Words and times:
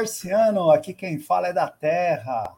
Marciano, 0.00 0.70
aqui 0.70 0.94
quem 0.94 1.18
fala 1.18 1.48
é 1.48 1.52
da 1.52 1.68
Terra. 1.68 2.56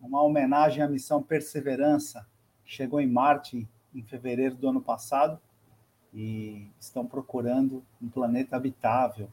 Uma 0.00 0.20
homenagem 0.20 0.82
à 0.82 0.88
missão 0.88 1.22
Perseverança. 1.22 2.26
Chegou 2.64 3.00
em 3.00 3.06
Marte 3.06 3.68
em 3.94 4.02
fevereiro 4.02 4.56
do 4.56 4.68
ano 4.68 4.80
passado 4.80 5.40
e 6.12 6.68
estão 6.80 7.06
procurando 7.06 7.84
um 8.02 8.08
planeta 8.08 8.56
habitável. 8.56 9.30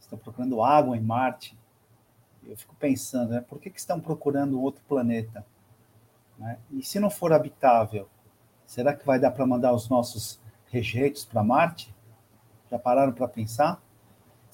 Estão 0.00 0.18
procurando 0.18 0.64
água 0.64 0.96
em 0.96 1.00
Marte. 1.00 1.56
Eu 2.44 2.56
fico 2.56 2.74
pensando, 2.74 3.30
né, 3.30 3.40
por 3.40 3.60
que, 3.60 3.70
que 3.70 3.78
estão 3.78 4.00
procurando 4.00 4.60
outro 4.60 4.82
planeta? 4.88 5.46
Né? 6.36 6.58
E 6.72 6.82
se 6.82 6.98
não 6.98 7.08
for 7.08 7.32
habitável, 7.32 8.08
será 8.66 8.92
que 8.92 9.06
vai 9.06 9.20
dar 9.20 9.30
para 9.30 9.46
mandar 9.46 9.72
os 9.72 9.88
nossos 9.88 10.40
rejeitos 10.72 11.24
para 11.24 11.44
Marte? 11.44 11.94
Já 12.68 12.80
pararam 12.80 13.12
para 13.12 13.28
pensar? 13.28 13.80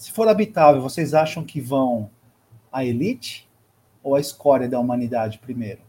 Se 0.01 0.11
for 0.11 0.27
habitável, 0.29 0.81
vocês 0.81 1.13
acham 1.13 1.45
que 1.45 1.61
vão 1.61 2.11
a 2.73 2.83
elite 2.83 3.47
ou 4.03 4.15
a 4.15 4.21
escória 4.21 4.67
da 4.67 4.81
humanidade 4.81 5.39
primeiro? 5.39 5.83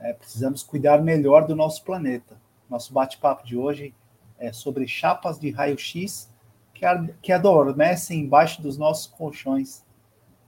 É, 0.00 0.12
precisamos 0.12 0.64
cuidar 0.64 1.00
melhor 1.00 1.46
do 1.46 1.54
nosso 1.54 1.84
planeta. 1.84 2.36
Nosso 2.68 2.92
bate-papo 2.92 3.46
de 3.46 3.56
hoje 3.56 3.94
é 4.36 4.52
sobre 4.52 4.88
chapas 4.88 5.38
de 5.38 5.48
raio-x 5.48 6.28
que, 6.74 6.84
que 7.22 7.30
adormecem 7.30 8.18
embaixo 8.18 8.60
dos 8.60 8.76
nossos 8.76 9.06
colchões. 9.06 9.84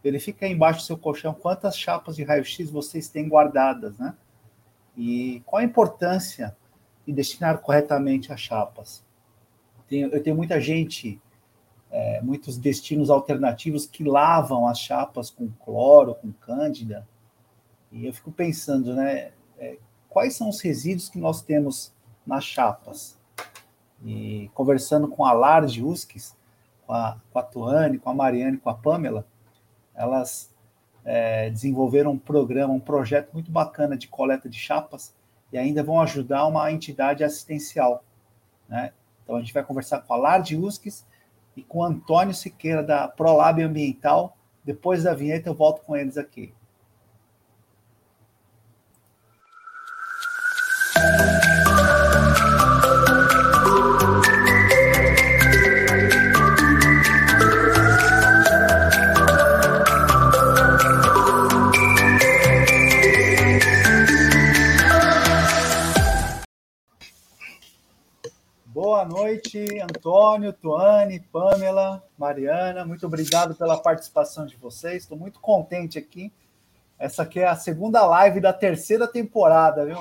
Verifique 0.02 0.44
aí 0.44 0.50
embaixo 0.50 0.80
do 0.80 0.86
seu 0.86 0.98
colchão 0.98 1.32
quantas 1.32 1.78
chapas 1.78 2.16
de 2.16 2.24
raio-x 2.24 2.68
vocês 2.68 3.08
têm 3.08 3.28
guardadas, 3.28 3.96
né? 3.96 4.12
E 4.96 5.40
qual 5.46 5.60
a 5.60 5.64
importância 5.64 6.56
de 7.06 7.12
destinar 7.12 7.58
corretamente 7.58 8.32
as 8.32 8.40
chapas? 8.40 9.04
Eu 9.88 10.20
tenho 10.20 10.34
muita 10.34 10.60
gente, 10.60 11.20
é, 11.90 12.20
muitos 12.20 12.58
destinos 12.58 13.10
alternativos 13.10 13.86
que 13.86 14.04
lavam 14.04 14.66
as 14.66 14.78
chapas 14.78 15.30
com 15.30 15.48
cloro, 15.64 16.14
com 16.14 16.32
cândida. 16.32 17.06
E 17.92 18.06
eu 18.06 18.12
fico 18.12 18.32
pensando, 18.32 18.94
né? 18.94 19.30
É, 19.58 19.78
quais 20.08 20.34
são 20.34 20.48
os 20.48 20.60
resíduos 20.60 21.08
que 21.08 21.18
nós 21.18 21.42
temos 21.42 21.92
nas 22.26 22.44
chapas? 22.44 23.18
E 24.04 24.50
conversando 24.54 25.08
com 25.08 25.24
a 25.24 25.32
Lard 25.32 25.82
Uskis, 25.82 26.36
com 26.86 26.92
a, 26.92 27.18
com 27.32 27.38
a 27.38 27.42
Tuane, 27.42 27.98
com 27.98 28.10
a 28.10 28.14
Mariane, 28.14 28.58
com 28.58 28.68
a 28.68 28.74
Pamela, 28.74 29.26
elas 29.94 30.50
é, 31.04 31.48
desenvolveram 31.50 32.12
um 32.12 32.18
programa, 32.18 32.74
um 32.74 32.80
projeto 32.80 33.32
muito 33.32 33.50
bacana 33.50 33.96
de 33.96 34.08
coleta 34.08 34.48
de 34.48 34.58
chapas 34.58 35.14
e 35.52 35.56
ainda 35.56 35.82
vão 35.82 36.00
ajudar 36.00 36.46
uma 36.46 36.70
entidade 36.70 37.24
assistencial. 37.24 38.04
Né? 38.68 38.92
Então 39.22 39.36
a 39.36 39.40
gente 39.40 39.54
vai 39.54 39.64
conversar 39.64 40.00
com 40.00 40.12
a 40.12 40.16
Lard 40.16 40.56
Uskis 40.56 41.06
e 41.56 41.62
com 41.62 41.82
Antônio 41.82 42.34
Siqueira 42.34 42.82
da 42.82 43.08
ProLab 43.08 43.62
Ambiental. 43.62 44.36
Depois 44.64 45.04
da 45.04 45.14
vinheta 45.14 45.48
eu 45.48 45.54
volto 45.54 45.82
com 45.82 45.96
eles 45.96 46.18
aqui. 46.18 46.52
Noite, 69.46 69.80
Antônio, 69.80 70.52
Tuane, 70.52 71.20
Pamela, 71.20 72.02
Mariana. 72.18 72.84
Muito 72.84 73.06
obrigado 73.06 73.54
pela 73.54 73.78
participação 73.78 74.44
de 74.44 74.56
vocês. 74.56 75.02
Estou 75.02 75.16
muito 75.16 75.38
contente 75.40 75.98
aqui. 75.98 76.32
Essa 76.98 77.22
aqui 77.22 77.40
é 77.40 77.46
a 77.46 77.54
segunda 77.54 78.04
live 78.06 78.40
da 78.40 78.52
terceira 78.52 79.06
temporada, 79.06 79.84
viu? 79.84 79.96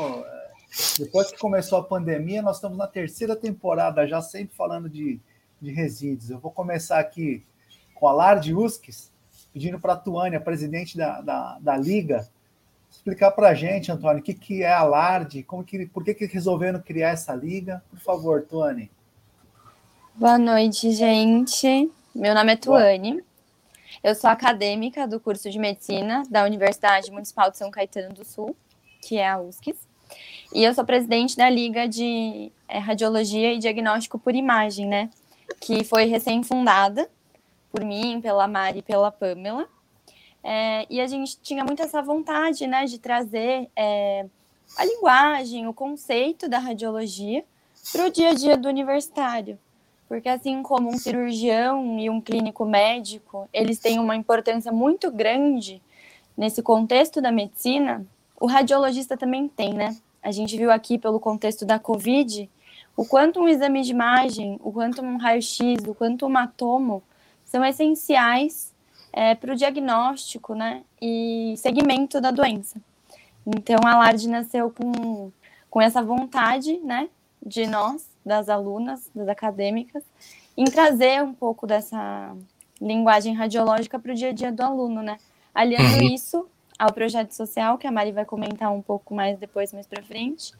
Depois 0.97 1.31
que 1.31 1.38
começou 1.38 1.78
a 1.78 1.84
pandemia, 1.84 2.41
nós 2.41 2.57
estamos 2.57 2.78
na 2.78 2.88
terceira 2.88 3.35
temporada, 3.35 4.07
já 4.07 4.22
sempre 4.22 4.55
falando 4.55 4.89
de, 4.89 5.19
de 5.61 5.72
resíduos. 5.72 6.29
Eu 6.29 6.39
vou 6.39 6.51
começar 6.51 7.00
aqui 7.00 7.45
com 7.94 8.07
a 8.07 8.13
Lard 8.13 8.53
Uskis, 8.53 9.11
pedindo 9.53 9.79
para 9.79 9.94
a 9.94 9.97
Tuane, 9.97 10.35
a 10.35 10.41
presidente 10.41 10.97
da, 10.97 11.22
da, 11.22 11.59
da 11.59 11.78
Liga, 11.78 12.28
explicar 12.89 13.31
para 13.31 13.50
a 13.50 13.53
gente, 13.53 13.91
Antônio, 13.91 14.19
o 14.19 14.23
que, 14.23 14.34
que 14.34 14.63
é 14.63 14.73
a 14.73 14.84
LARD, 14.84 15.44
como 15.44 15.63
que, 15.63 15.85
por 15.85 16.03
que, 16.03 16.13
que 16.13 16.25
resolveram 16.25 16.79
criar 16.79 17.09
essa 17.09 17.35
liga? 17.35 17.84
Por 17.89 18.00
favor, 18.00 18.41
Tuane. 18.41 18.89
Boa 20.18 20.38
noite, 20.38 20.92
gente. 20.92 21.92
Meu 22.16 22.34
nome 22.34 22.53
é 22.53 22.56
Tuane. 22.56 23.22
Eu 24.02 24.16
sou 24.16 24.30
acadêmica 24.30 25.06
do 25.06 25.20
curso 25.20 25.50
de 25.50 25.59
medicina 25.59 26.24
da 26.30 26.46
Universidade 26.46 27.12
Municipal 27.12 27.52
de 27.52 27.58
São 27.58 27.70
Caetano 27.70 28.14
do 28.14 28.24
Sul, 28.24 28.56
que 29.02 29.18
é 29.18 29.28
a 29.28 29.38
USCS. 29.38 29.76
E 30.53 30.64
eu 30.64 30.74
sou 30.74 30.86
presidente 30.86 31.36
da 31.36 31.50
Liga 31.50 31.86
de 31.86 32.50
é, 32.66 32.78
Radiologia 32.78 33.52
e 33.52 33.59
Diagnóstico 33.59 34.18
por 34.18 34.34
Imagem, 34.34 34.88
né? 34.88 35.09
Que 35.59 35.84
foi 35.84 36.06
recém-fundada 36.06 37.09
por 37.70 37.84
mim, 37.84 38.22
pela 38.22 38.47
Mari 38.47 38.80
e 38.80 38.84
pela 38.84 39.12
Pamela. 39.12 39.68
É, 40.42 40.86
e 40.90 41.02
a 41.02 41.08
gente 41.08 41.38
tinha 41.42 41.66
muito 41.66 41.84
essa 41.84 42.02
vontade 42.02 42.66
né, 42.68 42.86
de 42.86 43.00
trazer 43.00 43.70
é, 43.76 44.26
a 44.78 44.86
linguagem, 44.86 45.68
o 45.68 45.74
conceito 45.74 46.47
da 46.47 46.58
radiologia 46.58 47.44
para 47.92 48.06
o 48.06 48.09
dia 48.09 48.30
a 48.30 48.34
dia 48.34 48.56
do 48.56 48.70
universitário. 48.70 49.59
Porque 50.07 50.29
assim 50.29 50.61
como 50.61 50.89
um 50.89 50.97
cirurgião 50.97 51.99
e 51.99 52.09
um 52.09 52.21
clínico 52.21 52.66
médico, 52.66 53.49
eles 53.51 53.79
têm 53.79 53.99
uma 53.99 54.16
importância 54.16 54.71
muito 54.71 55.11
grande 55.11 55.81
nesse 56.38 56.61
contexto 56.61 57.21
da 57.21 57.31
medicina, 57.31 58.05
o 58.39 58.45
radiologista 58.45 59.16
também 59.16 59.47
tem, 59.47 59.73
né? 59.73 59.95
A 60.21 60.31
gente 60.31 60.57
viu 60.57 60.71
aqui 60.71 60.97
pelo 60.97 61.19
contexto 61.19 61.66
da 61.66 61.79
Covid 61.79 62.49
o 62.97 63.05
quanto 63.05 63.39
um 63.39 63.47
exame 63.47 63.81
de 63.81 63.91
imagem, 63.91 64.59
o 64.63 64.71
quanto 64.71 65.01
um 65.01 65.17
raio-x, 65.17 65.83
o 65.88 65.93
quanto 65.93 66.25
um 66.25 66.37
atomo 66.37 67.03
são 67.43 67.63
essenciais 67.63 68.73
é, 69.11 69.35
para 69.35 69.53
o 69.53 69.55
diagnóstico 69.55 70.55
né, 70.55 70.83
e 71.01 71.55
segmento 71.57 72.19
da 72.19 72.31
doença. 72.31 72.79
Então, 73.45 73.77
a 73.85 73.97
LARD 73.97 74.27
nasceu 74.27 74.72
com, 74.72 75.31
com 75.69 75.81
essa 75.81 76.01
vontade 76.01 76.77
né, 76.79 77.09
de 77.45 77.67
nós, 77.67 78.07
das 78.25 78.50
alunas, 78.50 79.09
das 79.13 79.28
acadêmicas, 79.28 80.03
em 80.58 80.66
trazer 80.66 81.22
um 81.22 81.34
pouco 81.34 81.68
dessa 81.68 82.36
linguagem 82.81 83.34
radiológica 83.34 84.00
para 84.00 84.12
o 84.12 84.16
dia 84.16 84.30
a 84.30 84.34
dia 84.34 84.52
do 84.52 84.62
aluno, 84.62 85.02
né? 85.02 85.18
Aliando 85.53 85.97
uhum. 85.97 86.13
isso 86.13 86.47
ao 86.78 86.91
projeto 86.91 87.31
social, 87.31 87.78
que 87.78 87.88
a 87.88 87.91
Mari 87.91 88.12
vai 88.12 88.25
comentar 88.25 88.72
um 88.72 88.81
pouco 88.81 89.14
mais 89.14 89.38
depois, 89.38 89.72
mais 89.72 89.88
para 89.88 90.03
frente, 90.03 90.53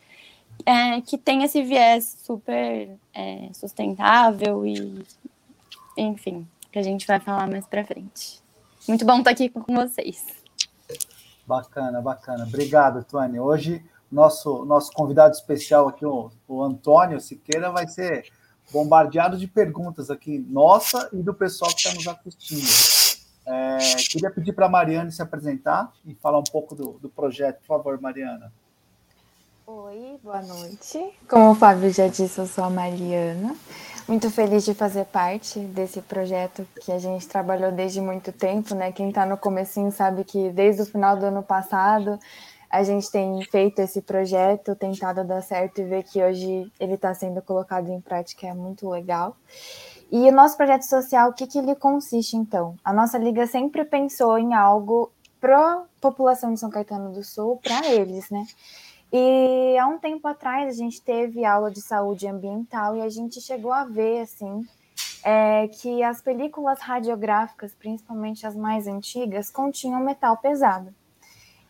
é, 0.66 1.02
que 1.02 1.18
tem 1.18 1.44
esse 1.44 1.62
viés 1.62 2.18
super 2.24 2.90
é, 3.14 3.50
sustentável 3.54 4.66
e, 4.66 5.06
enfim, 5.98 6.48
que 6.72 6.80
a 6.80 6.84
gente 6.84 7.06
vai 7.06 7.20
falar 7.20 7.48
mais 7.48 7.66
para 7.66 7.84
frente. 7.84 8.42
Muito 8.88 9.06
bom 9.06 9.18
estar 9.18 9.32
aqui 9.32 9.50
com 9.50 9.76
vocês. 9.76 10.26
Bacana, 11.46 12.02
bacana. 12.02 12.46
Obrigado, 12.46 13.04
Tuane. 13.04 13.40
Hoje, 13.40 13.84
nosso, 14.12 14.66
nosso 14.66 14.92
convidado 14.92 15.34
especial 15.34 15.88
aqui, 15.88 16.06
o, 16.06 16.32
o 16.48 16.64
Antônio 16.64 17.20
Siqueira, 17.20 17.72
vai 17.72 17.88
ser 17.88 18.26
bombardeado 18.72 19.38
de 19.38 19.48
perguntas 19.48 20.10
aqui, 20.10 20.40
nossa 20.50 21.10
e 21.14 21.22
do 21.22 21.34
pessoal 21.34 21.72
que 21.72 21.78
está 21.78 21.94
nos 21.94 22.08
assistindo. 22.08 23.16
É, 23.46 23.78
queria 24.10 24.32
pedir 24.32 24.54
para 24.54 24.66
a 24.66 24.70
Mariana 24.70 25.12
se 25.12 25.22
apresentar 25.22 25.94
e 26.04 26.16
falar 26.16 26.40
um 26.40 26.44
pouco 26.44 26.74
do, 26.74 26.94
do 26.94 27.10
projeto. 27.10 27.60
Por 27.60 27.68
favor, 27.68 28.02
Mariana. 28.02 28.52
Oi, 29.68 30.20
boa 30.24 30.42
noite. 30.42 31.12
Como 31.28 31.52
o 31.52 31.56
Fábio 31.56 31.92
já 31.92 32.08
disse, 32.08 32.40
eu 32.40 32.48
sou 32.48 32.64
a 32.64 32.70
Mariana. 32.70 33.56
Muito 34.08 34.30
feliz 34.30 34.64
de 34.64 34.76
fazer 34.76 35.06
parte 35.06 35.60
desse 35.60 36.02
projeto 36.02 36.68
que 36.82 36.92
a 36.92 37.00
gente 37.00 37.28
trabalhou 37.28 37.72
desde 37.72 38.00
muito 38.00 38.32
tempo, 38.32 38.76
né? 38.76 38.92
Quem 38.92 39.10
está 39.10 39.26
no 39.26 39.38
comecinho 39.38 39.92
sabe 39.92 40.24
que 40.24 40.52
desde 40.52 40.84
o 40.84 40.86
final 40.86 41.18
do 41.18 41.26
ano 41.26 41.42
passado 41.42 42.20
a 42.76 42.84
gente 42.84 43.10
tem 43.10 43.42
feito 43.46 43.80
esse 43.80 44.02
projeto, 44.02 44.76
tentado 44.76 45.24
dar 45.24 45.42
certo 45.42 45.80
e 45.80 45.86
ver 45.86 46.04
que 46.04 46.22
hoje 46.22 46.70
ele 46.78 46.96
está 46.96 47.14
sendo 47.14 47.42
colocado 47.42 47.90
em 47.90 48.02
prática 48.02 48.48
é 48.48 48.54
muito 48.54 48.90
legal. 48.90 49.38
E 50.12 50.28
o 50.28 50.32
nosso 50.32 50.58
projeto 50.58 50.84
social, 50.84 51.30
o 51.30 51.34
que, 51.34 51.48
que 51.48 51.58
ele 51.58 51.74
consiste 51.74 52.36
então? 52.36 52.76
A 52.84 52.92
nossa 52.92 53.18
liga 53.18 53.48
sempre 53.48 53.86
pensou 53.86 54.38
em 54.38 54.54
algo 54.54 55.10
para 55.40 55.58
a 55.58 55.84
população 56.02 56.54
de 56.54 56.60
São 56.60 56.70
Caetano 56.70 57.14
do 57.14 57.24
Sul, 57.24 57.62
para 57.64 57.88
eles, 57.88 58.30
né? 58.30 58.46
E 59.12 59.78
há 59.78 59.88
um 59.88 59.98
tempo 59.98 60.28
atrás 60.28 60.68
a 60.68 60.78
gente 60.78 61.02
teve 61.02 61.46
aula 61.46 61.72
de 61.72 61.82
saúde 61.82 62.28
ambiental 62.28 62.98
e 62.98 63.02
a 63.02 63.10
gente 63.10 63.40
chegou 63.40 63.72
a 63.72 63.86
ver 63.86 64.24
assim 64.24 64.68
é, 65.24 65.70
que 65.70 66.04
as 66.04 66.22
películas 66.22 66.82
radiográficas, 66.82 67.74
principalmente 67.74 68.46
as 68.46 68.56
mais 68.56 68.86
antigas, 68.86 69.50
continham 69.50 70.02
metal 70.02 70.36
pesado. 70.36 70.94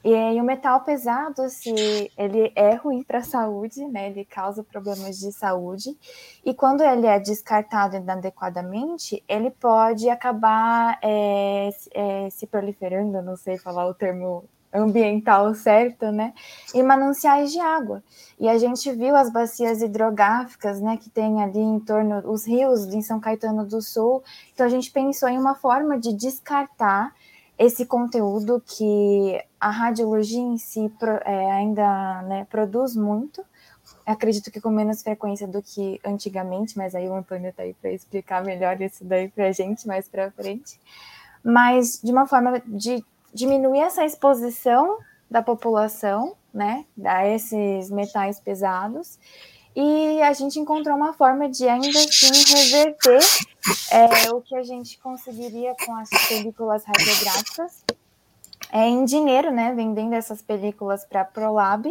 E, 0.06 0.12
e 0.12 0.40
o 0.40 0.44
metal 0.44 0.82
pesado, 0.82 1.50
se 1.50 2.12
ele 2.16 2.52
é 2.56 2.76
ruim 2.76 3.02
para 3.02 3.18
a 3.18 3.24
saúde, 3.24 3.84
né? 3.88 4.12
Ele 4.12 4.24
causa 4.24 4.64
problemas 4.64 5.18
de 5.18 5.32
saúde. 5.32 5.98
E 6.46 6.54
quando 6.54 6.82
ele 6.82 7.08
é 7.08 7.20
descartado 7.20 7.96
inadequadamente, 7.96 9.24
ele 9.28 9.50
pode 9.50 10.08
acabar 10.08 11.00
é, 11.02 11.72
é, 11.92 12.30
se 12.30 12.46
proliferando, 12.46 13.20
não 13.24 13.36
sei 13.36 13.58
falar 13.58 13.88
o 13.88 13.96
termo 13.96 14.44
ambiental 14.72 15.56
certo, 15.56 16.12
né? 16.12 16.36
E 16.76 16.84
mananciais 16.84 17.52
de 17.52 17.60
água. 17.60 18.04
E 18.40 18.48
a 18.48 18.60
gente 18.60 18.92
viu 18.92 19.16
as 19.16 19.32
bacias 19.32 19.82
hidrográficas, 19.82 20.80
né, 20.80 20.98
que 20.98 21.10
tem 21.10 21.42
ali 21.42 21.60
em 21.60 21.80
torno 21.80 22.20
os 22.30 22.46
rios 22.46 22.94
em 22.94 23.02
São 23.02 23.20
Caetano 23.20 23.66
do 23.66 23.82
Sul. 23.82 24.22
Então 24.54 24.68
a 24.68 24.70
gente 24.70 24.92
pensou 24.92 25.30
em 25.30 25.40
uma 25.40 25.56
forma 25.56 25.98
de 25.98 26.14
descartar 26.14 27.15
esse 27.58 27.86
conteúdo 27.86 28.62
que 28.66 29.42
a 29.60 29.70
radiologia 29.70 30.40
em 30.40 30.58
si 30.58 30.92
é, 31.26 31.52
ainda 31.52 32.22
né, 32.24 32.48
produz 32.50 32.96
muito. 32.96 33.44
Acredito 34.06 34.52
que 34.52 34.60
com 34.62 34.70
menos 34.70 35.02
frequência 35.02 35.48
do 35.48 35.62
que 35.62 36.00
antigamente, 36.06 36.78
mas 36.78 36.94
aí 36.94 37.08
o 37.08 37.14
Antônio 37.14 37.50
está 37.50 37.64
aí 37.64 37.74
para 37.74 37.92
explicar 37.92 38.44
melhor 38.44 38.80
isso 38.82 39.04
daí 39.04 39.30
para 39.30 39.48
a 39.48 39.52
gente 39.52 39.88
mais 39.88 40.08
para 40.08 40.32
frente. 40.32 40.80
Mas 41.44 42.02
de 42.04 42.12
uma 42.12 42.28
forma 42.28 42.62
de 42.66 43.04
diminuir 43.34 43.80
essa 43.80 44.06
exposição 44.06 44.98
da 45.30 45.42
população, 45.42 46.36
né, 46.54 46.86
a 47.04 47.28
esses 47.28 47.90
metais 47.90 48.40
pesados, 48.40 49.18
e 49.76 50.22
a 50.22 50.32
gente 50.34 50.60
encontrou 50.60 50.96
uma 50.96 51.14
forma 51.14 51.50
de 51.50 51.68
ainda 51.68 52.00
assim 52.00 52.56
reverter 52.56 53.20
é, 53.92 54.32
o 54.32 54.42
que 54.42 54.56
a 54.56 54.64
gente 54.64 55.00
conseguiria 55.00 55.76
com 55.86 55.96
as 55.96 56.10
películas 56.28 56.84
radiográficas 56.84 57.84
é, 58.72 58.88
em 58.88 59.06
dinheiro, 59.06 59.52
né, 59.52 59.74
vendendo 59.74 60.14
essas 60.14 60.42
películas 60.42 61.06
para 61.06 61.22
a 61.22 61.26
Prolab, 61.26 61.88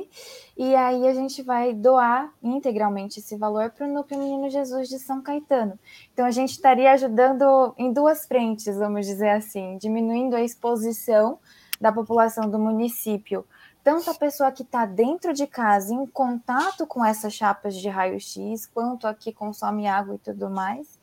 e 0.56 0.74
aí 0.74 1.06
a 1.08 1.14
gente 1.14 1.42
vai 1.42 1.72
doar 1.72 2.32
integralmente 2.42 3.20
esse 3.20 3.36
valor 3.36 3.70
para 3.70 3.86
o 3.86 3.92
Núcleo 3.92 4.20
Menino 4.20 4.50
Jesus 4.50 4.88
de 4.88 4.98
São 4.98 5.22
Caetano. 5.22 5.78
Então 6.12 6.26
a 6.26 6.30
gente 6.30 6.50
estaria 6.50 6.92
ajudando 6.92 7.74
em 7.78 7.92
duas 7.92 8.26
frentes, 8.26 8.76
vamos 8.76 9.06
dizer 9.06 9.30
assim, 9.30 9.78
diminuindo 9.78 10.36
a 10.36 10.42
exposição 10.42 11.38
da 11.80 11.92
população 11.92 12.50
do 12.50 12.58
município, 12.58 13.46
tanto 13.82 14.10
a 14.10 14.14
pessoa 14.14 14.50
que 14.50 14.62
está 14.62 14.86
dentro 14.86 15.32
de 15.32 15.46
casa 15.46 15.92
em 15.92 16.06
contato 16.06 16.86
com 16.86 17.04
essas 17.04 17.34
chapas 17.34 17.74
de 17.74 17.88
raio-x, 17.88 18.66
quanto 18.66 19.06
a 19.06 19.14
que 19.14 19.32
consome 19.32 19.86
água 19.86 20.14
e 20.14 20.18
tudo 20.18 20.48
mais, 20.48 20.98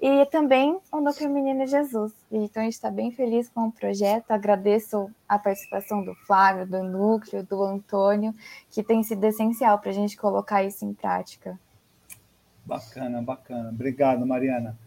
e 0.00 0.24
também 0.26 0.78
o 0.90 1.00
Núcleo 1.00 1.28
Menino 1.28 1.66
Jesus. 1.66 2.12
Então, 2.32 2.62
a 2.62 2.64
gente 2.64 2.74
está 2.74 2.90
bem 2.90 3.10
feliz 3.12 3.48
com 3.50 3.66
o 3.66 3.72
projeto. 3.72 4.30
Agradeço 4.30 5.10
a 5.28 5.38
participação 5.38 6.02
do 6.02 6.14
Flávio, 6.26 6.66
do 6.66 6.82
Núcleo, 6.82 7.44
do 7.44 7.62
Antônio, 7.62 8.34
que 8.70 8.82
tem 8.82 9.02
sido 9.02 9.22
essencial 9.24 9.78
para 9.78 9.90
a 9.90 9.94
gente 9.94 10.16
colocar 10.16 10.64
isso 10.64 10.86
em 10.86 10.94
prática. 10.94 11.60
Bacana, 12.64 13.20
bacana. 13.20 13.68
Obrigado, 13.68 14.26
Mariana. 14.26 14.78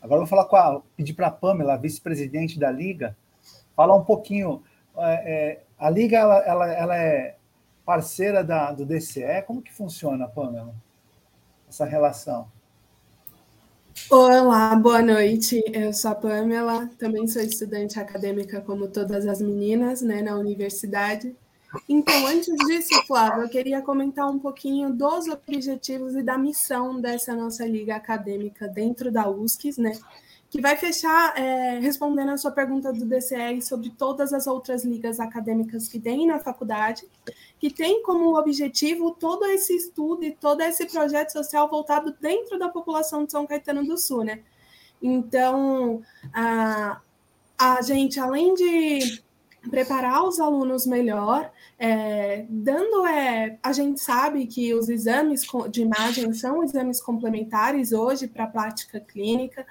Agora 0.00 0.20
vou 0.20 0.28
falar 0.28 0.44
com 0.44 0.56
a, 0.56 0.80
pedir 0.96 1.14
para 1.14 1.26
a 1.26 1.32
Pamela, 1.32 1.76
vice-presidente 1.76 2.58
da 2.58 2.70
Liga, 2.70 3.16
falar 3.74 3.96
um 3.96 4.04
pouquinho 4.04 4.62
é, 4.96 5.02
é, 5.02 5.62
a 5.78 5.90
Liga 5.90 6.16
ela, 6.16 6.38
ela, 6.44 6.72
ela 6.72 6.96
é 6.96 7.36
parceira 7.84 8.44
da, 8.44 8.72
do 8.72 8.86
DCE. 8.86 9.42
Como 9.46 9.62
que 9.62 9.72
funciona, 9.72 10.28
Pamela, 10.28 10.74
essa 11.68 11.84
relação? 11.84 12.48
Olá, 14.08 14.74
boa 14.76 15.02
noite. 15.02 15.62
Eu 15.72 15.92
sou 15.92 16.12
a 16.12 16.14
Pamela, 16.14 16.88
também 16.98 17.26
sou 17.26 17.42
estudante 17.42 17.98
acadêmica 17.98 18.60
como 18.60 18.88
todas 18.88 19.26
as 19.26 19.40
meninas, 19.40 20.00
né, 20.00 20.22
na 20.22 20.36
universidade. 20.36 21.34
Então, 21.88 22.26
antes 22.26 22.54
disso, 22.66 23.02
Flávio, 23.06 23.42
eu 23.42 23.48
queria 23.48 23.82
comentar 23.82 24.28
um 24.28 24.38
pouquinho 24.38 24.92
dos 24.92 25.28
objetivos 25.28 26.14
e 26.14 26.22
da 26.22 26.38
missão 26.38 27.00
dessa 27.00 27.34
nossa 27.34 27.64
liga 27.66 27.96
acadêmica 27.96 28.66
dentro 28.68 29.10
da 29.12 29.28
USCS, 29.28 29.78
né? 29.78 29.92
que 30.50 30.60
vai 30.60 30.76
fechar 30.76 31.38
é, 31.38 31.78
respondendo 31.78 32.30
a 32.32 32.36
sua 32.36 32.50
pergunta 32.50 32.92
do 32.92 33.04
DCE 33.04 33.62
sobre 33.62 33.88
todas 33.90 34.32
as 34.32 34.48
outras 34.48 34.84
ligas 34.84 35.20
acadêmicas 35.20 35.86
que 35.86 36.00
tem 36.00 36.26
na 36.26 36.40
faculdade, 36.40 37.04
que 37.60 37.70
tem 37.70 38.02
como 38.02 38.38
objetivo 38.38 39.10
todo 39.10 39.44
esse 39.44 39.76
estudo 39.76 40.24
e 40.24 40.32
todo 40.32 40.62
esse 40.62 40.86
projeto 40.86 41.30
social 41.30 41.68
voltado 41.68 42.16
dentro 42.18 42.58
da 42.58 42.70
população 42.70 43.26
de 43.26 43.32
São 43.32 43.46
Caetano 43.46 43.84
do 43.84 43.98
Sul, 43.98 44.24
né? 44.24 44.40
Então, 45.02 46.02
a, 46.32 47.00
a 47.58 47.82
gente, 47.82 48.18
além 48.18 48.54
de 48.54 49.22
preparar 49.68 50.24
os 50.24 50.40
alunos 50.40 50.86
melhor, 50.86 51.52
é, 51.78 52.46
dando 52.48 53.06
é, 53.06 53.58
a 53.62 53.72
gente 53.74 54.00
sabe 54.00 54.46
que 54.46 54.72
os 54.72 54.88
exames 54.88 55.42
de 55.70 55.82
imagem 55.82 56.32
são 56.32 56.64
exames 56.64 56.98
complementares 56.98 57.92
hoje 57.92 58.26
para 58.26 58.44
a 58.44 58.48
prática 58.48 58.98
clínica 59.00 59.66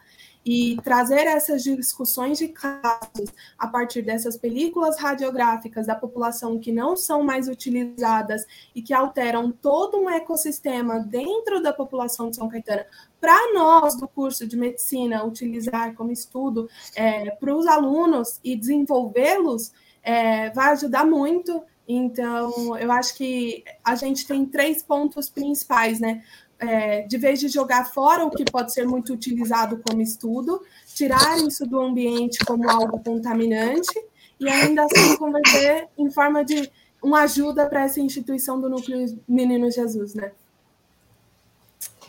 e 0.51 0.77
trazer 0.81 1.27
essas 1.27 1.61
discussões 1.61 2.39
de 2.39 2.47
casos 2.47 3.31
a 3.55 3.67
partir 3.67 4.01
dessas 4.01 4.35
películas 4.35 4.97
radiográficas 4.97 5.85
da 5.85 5.93
população 5.93 6.57
que 6.57 6.71
não 6.71 6.97
são 6.97 7.21
mais 7.21 7.47
utilizadas 7.47 8.47
e 8.73 8.81
que 8.81 8.91
alteram 8.91 9.51
todo 9.51 9.99
um 9.99 10.09
ecossistema 10.09 11.01
dentro 11.01 11.61
da 11.61 11.71
população 11.71 12.31
de 12.31 12.37
São 12.37 12.49
Caetano, 12.49 12.83
para 13.21 13.53
nós 13.53 13.95
do 13.95 14.07
curso 14.07 14.47
de 14.47 14.57
medicina 14.57 15.23
utilizar 15.23 15.93
como 15.93 16.11
estudo 16.11 16.67
é, 16.95 17.29
para 17.29 17.55
os 17.55 17.67
alunos 17.67 18.39
e 18.43 18.55
desenvolvê-los, 18.55 19.71
é, 20.01 20.49
vai 20.49 20.71
ajudar 20.71 21.05
muito. 21.05 21.61
Então, 21.87 22.75
eu 22.75 22.91
acho 22.91 23.15
que 23.15 23.63
a 23.83 23.93
gente 23.93 24.25
tem 24.25 24.47
três 24.47 24.81
pontos 24.81 25.29
principais, 25.29 25.99
né? 25.99 26.23
É, 26.59 27.01
de 27.03 27.17
vez 27.17 27.39
de 27.39 27.47
jogar 27.47 27.85
fora 27.85 28.25
o 28.25 28.29
que 28.29 28.43
pode 28.43 28.73
ser 28.73 28.85
muito 28.85 29.13
utilizado 29.13 29.79
como 29.79 30.01
estudo, 30.01 30.61
tirar 30.93 31.37
isso 31.39 31.65
do 31.65 31.79
ambiente 31.79 32.43
como 32.45 32.69
algo 32.69 32.99
contaminante 33.03 33.97
e 34.39 34.47
ainda 34.47 34.83
assim 34.83 35.17
converter 35.17 35.87
em 35.97 36.09
forma 36.11 36.43
de 36.43 36.69
uma 37.01 37.21
ajuda 37.21 37.67
para 37.67 37.83
essa 37.83 38.01
instituição 38.01 38.59
do 38.59 38.69
Núcleo 38.69 39.19
Menino 39.27 39.71
Jesus, 39.71 40.13
né? 40.13 40.31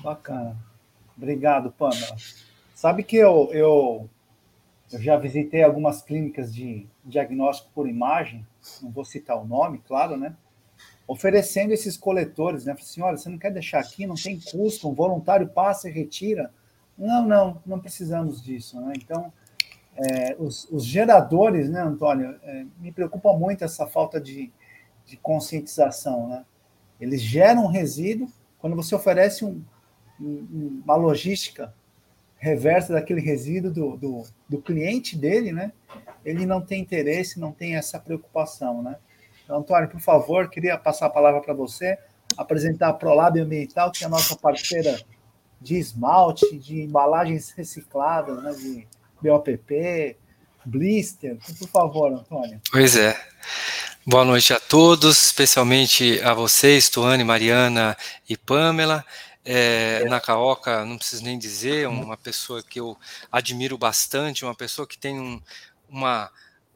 Bacana. 0.01 0.57
Obrigado, 1.17 1.71
Pamela. 1.71 2.17
Sabe 2.75 3.05
que 3.05 3.17
eu, 3.17 3.51
eu, 3.53 4.09
eu 4.91 5.01
já 5.01 5.17
visitei 5.17 5.63
algumas 5.63 6.03
clínicas 6.03 6.53
de 6.53 6.87
diagnóstico 7.05 7.71
por 7.75 7.89
imagem, 7.89 8.47
não 8.83 8.91
vou 8.91 9.05
citar 9.05 9.37
o 9.41 9.47
nome, 9.47 9.83
claro, 9.87 10.17
né? 10.17 10.35
Oferecendo 11.11 11.73
esses 11.73 11.97
coletores, 11.97 12.65
né? 12.65 12.73
Assim, 12.79 13.03
olha, 13.03 13.17
você 13.17 13.29
não 13.29 13.37
quer 13.37 13.51
deixar 13.51 13.81
aqui, 13.81 14.07
não 14.07 14.15
tem 14.15 14.39
custo, 14.39 14.89
um 14.89 14.95
voluntário 14.95 15.49
passa 15.49 15.89
e 15.89 15.93
retira. 15.93 16.53
Não, 16.97 17.27
não, 17.27 17.61
não 17.67 17.81
precisamos 17.81 18.41
disso, 18.41 18.81
né? 18.81 18.93
Então, 18.97 19.33
é, 19.97 20.37
os, 20.39 20.69
os, 20.71 20.85
geradores, 20.85 21.69
né, 21.69 21.81
Antônio, 21.81 22.39
é, 22.45 22.65
me 22.79 22.93
preocupa 22.93 23.33
muito 23.33 23.65
essa 23.65 23.89
falta 23.89 24.21
de, 24.21 24.53
de 25.05 25.17
conscientização, 25.17 26.29
né? 26.29 26.45
Eles 27.01 27.21
geram 27.21 27.67
resíduo, 27.67 28.29
quando 28.61 28.77
você 28.77 28.95
oferece 28.95 29.45
um, 29.45 29.61
um, 30.21 30.81
uma 30.85 30.95
logística 30.95 31.75
reversa 32.37 32.93
daquele 32.93 33.21
resíduo 33.21 33.73
do, 33.73 33.97
do, 33.97 34.23
do 34.49 34.63
cliente 34.63 35.19
dele, 35.19 35.51
né? 35.51 35.73
Ele 36.25 36.47
não 36.47 36.61
tem 36.61 36.81
interesse, 36.81 37.41
não 37.41 37.51
tem 37.51 37.75
essa 37.75 37.99
preocupação, 37.99 38.81
né? 38.81 38.97
Antônio, 39.51 39.89
por 39.89 40.01
favor, 40.01 40.49
queria 40.49 40.79
passar 40.79 41.07
a 41.07 41.11
palavra 41.11 41.41
para 41.41 41.55
você, 41.55 41.99
apresentar 42.37 42.89
a 42.89 42.93
Prolab 42.93 43.39
Ambiental, 43.39 43.91
que 43.91 44.05
é 44.05 44.07
a 44.07 44.11
nossa 44.11 44.37
parceira 44.37 45.01
de 45.61 45.77
esmalte, 45.77 46.59
de 46.59 46.83
embalagens 46.83 47.51
recicladas, 47.51 48.43
né, 48.43 48.53
de 48.53 48.89
BOPP, 49.21 50.17
blister. 50.65 51.33
Então, 51.33 51.55
por 51.55 51.69
favor, 51.69 52.13
Antônio. 52.13 52.61
Pois 52.71 52.97
é. 52.97 53.19
Boa 54.07 54.25
noite 54.25 54.55
a 54.55 54.61
todos, 54.61 55.25
especialmente 55.25 56.21
a 56.23 56.33
vocês, 56.33 56.89
Tuane, 56.89 57.23
Mariana 57.23 57.97
e 58.29 58.37
Pamela. 58.37 59.05
É, 59.45 60.05
Nakaoka, 60.05 60.85
não 60.85 60.99
preciso 60.99 61.25
nem 61.25 61.39
dizer, 61.39 61.89
uma 61.89 62.17
pessoa 62.17 62.63
que 62.63 62.79
eu 62.79 62.97
admiro 63.33 63.77
bastante, 63.77 64.45
uma 64.45 64.55
pessoa 64.55 64.87
que 64.87 64.99
tem 64.99 65.19
um, 65.19 65.41
uma 65.89 66.31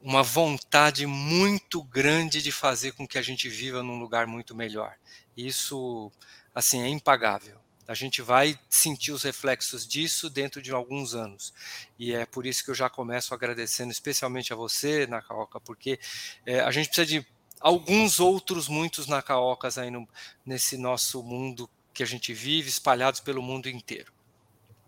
uma 0.05 0.21
vontade 0.21 1.07
muito 1.07 1.81
grande 1.81 2.39
de 2.39 2.51
fazer 2.51 2.91
com 2.91 3.07
que 3.07 3.17
a 3.17 3.23
gente 3.23 3.49
viva 3.49 3.81
num 3.81 3.97
lugar 3.97 4.27
muito 4.27 4.53
melhor. 4.53 4.95
Isso, 5.35 6.11
assim, 6.53 6.79
é 6.83 6.87
impagável. 6.87 7.57
A 7.87 7.95
gente 7.95 8.21
vai 8.21 8.55
sentir 8.69 9.11
os 9.11 9.23
reflexos 9.23 9.87
disso 9.87 10.29
dentro 10.29 10.61
de 10.61 10.71
alguns 10.71 11.15
anos. 11.15 11.51
E 11.97 12.13
é 12.13 12.23
por 12.23 12.45
isso 12.45 12.63
que 12.63 12.69
eu 12.69 12.75
já 12.75 12.87
começo 12.87 13.33
agradecendo 13.33 13.91
especialmente 13.91 14.53
a 14.53 14.55
você, 14.55 15.07
Nakaoka, 15.07 15.59
porque 15.59 15.99
é, 16.45 16.59
a 16.59 16.69
gente 16.69 16.85
precisa 16.85 17.07
de 17.07 17.25
alguns 17.59 18.19
outros, 18.19 18.67
muitos 18.67 19.07
Nakaokas 19.07 19.79
aí 19.79 19.89
no, 19.89 20.07
nesse 20.45 20.77
nosso 20.77 21.23
mundo 21.23 21.67
que 21.91 22.03
a 22.03 22.07
gente 22.07 22.31
vive, 22.31 22.69
espalhados 22.69 23.21
pelo 23.21 23.41
mundo 23.41 23.67
inteiro. 23.67 24.13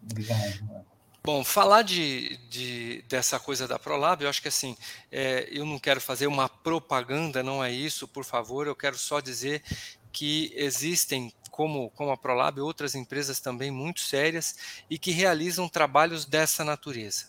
Obrigado. 0.03 0.85
Bom, 1.27 1.43
falar 1.43 1.81
de, 1.81 2.37
de, 2.49 3.03
dessa 3.09 3.37
coisa 3.37 3.67
da 3.67 3.77
ProLab, 3.77 4.23
eu 4.23 4.29
acho 4.29 4.41
que 4.41 4.47
assim, 4.47 4.77
é, 5.11 5.45
eu 5.51 5.65
não 5.65 5.77
quero 5.77 5.99
fazer 5.99 6.25
uma 6.25 6.47
propaganda, 6.47 7.43
não 7.43 7.61
é 7.61 7.69
isso, 7.69 8.07
por 8.07 8.23
favor, 8.23 8.65
eu 8.65 8.73
quero 8.73 8.97
só 8.97 9.19
dizer 9.19 9.61
que 10.09 10.53
existem, 10.55 11.33
como, 11.51 11.89
como 11.89 12.11
a 12.11 12.17
ProLab, 12.17 12.61
outras 12.61 12.95
empresas 12.95 13.41
também 13.41 13.69
muito 13.69 13.99
sérias 13.99 14.55
e 14.89 14.97
que 14.97 15.11
realizam 15.11 15.67
trabalhos 15.67 16.23
dessa 16.23 16.63
natureza, 16.63 17.25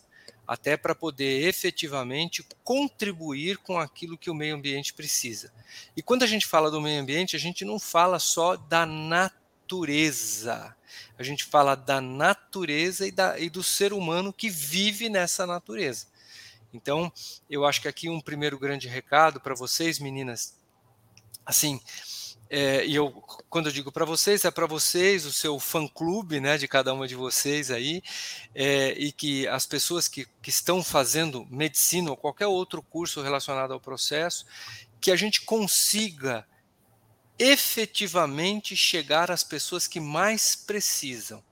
até 0.47 0.77
para 0.77 0.95
poder 0.95 1.49
efetivamente 1.49 2.47
contribuir 2.63 3.59
com 3.59 3.81
aquilo 3.81 4.17
que 4.17 4.31
o 4.31 4.35
meio 4.35 4.55
ambiente 4.55 4.95
precisa. 4.95 5.53
E 5.97 6.03
quando 6.05 6.23
a 6.23 6.29
gente 6.29 6.47
fala 6.47 6.71
do 6.71 6.81
meio 6.81 7.03
ambiente, 7.03 7.35
a 7.35 7.41
gente 7.41 7.65
não 7.65 7.81
fala 7.81 8.21
só 8.21 8.55
da 8.55 8.87
natureza, 8.87 9.48
a 11.19 11.23
gente 11.23 11.45
fala 11.45 11.75
da 11.75 12.01
natureza 12.01 13.07
e, 13.07 13.11
da, 13.11 13.39
e 13.39 13.51
do 13.51 13.63
ser 13.63 13.93
humano 13.93 14.33
que 14.33 14.49
vive 14.49 15.09
nessa 15.09 15.47
natureza. 15.47 16.07
Então, 16.73 17.13
eu 17.49 17.65
acho 17.65 17.81
que 17.81 17.89
aqui 17.89 18.09
um 18.09 18.21
primeiro 18.21 18.59
grande 18.59 18.89
recado 18.89 19.41
para 19.41 19.55
vocês, 19.55 19.99
meninas, 19.99 20.55
assim, 21.45 21.81
é, 22.51 22.87
e 22.87 22.95
eu, 22.95 23.11
quando 23.51 23.67
eu 23.67 23.73
digo 23.73 23.93
para 23.93 24.07
vocês, 24.07 24.45
é 24.45 24.51
para 24.51 24.67
vocês, 24.67 25.27
o 25.27 25.33
seu 25.33 25.59
fã-clube, 25.59 26.41
né, 26.41 26.57
de 26.57 26.67
cada 26.67 26.95
uma 26.95 27.07
de 27.07 27.15
vocês 27.15 27.71
aí, 27.71 28.03
é, 28.55 28.93
e 28.93 29.13
que 29.13 29.47
as 29.49 29.67
pessoas 29.67 30.09
que, 30.09 30.27
que 30.41 30.49
estão 30.49 30.83
fazendo 30.83 31.47
medicina 31.51 32.11
ou 32.11 32.17
qualquer 32.17 32.47
outro 32.47 32.83
curso 32.83 33.21
relacionado 33.23 33.73
ao 33.73 33.81
processo, 33.81 34.47
que 35.01 35.11
a 35.11 35.17
gente 35.17 35.43
consiga 35.43 36.47
efetivamente 37.39 38.77
chegar 38.77 39.31
às 39.31 39.45
pessoas 39.45 39.87
que 39.87 40.01
mais 40.01 40.57
precisam. 40.57 41.43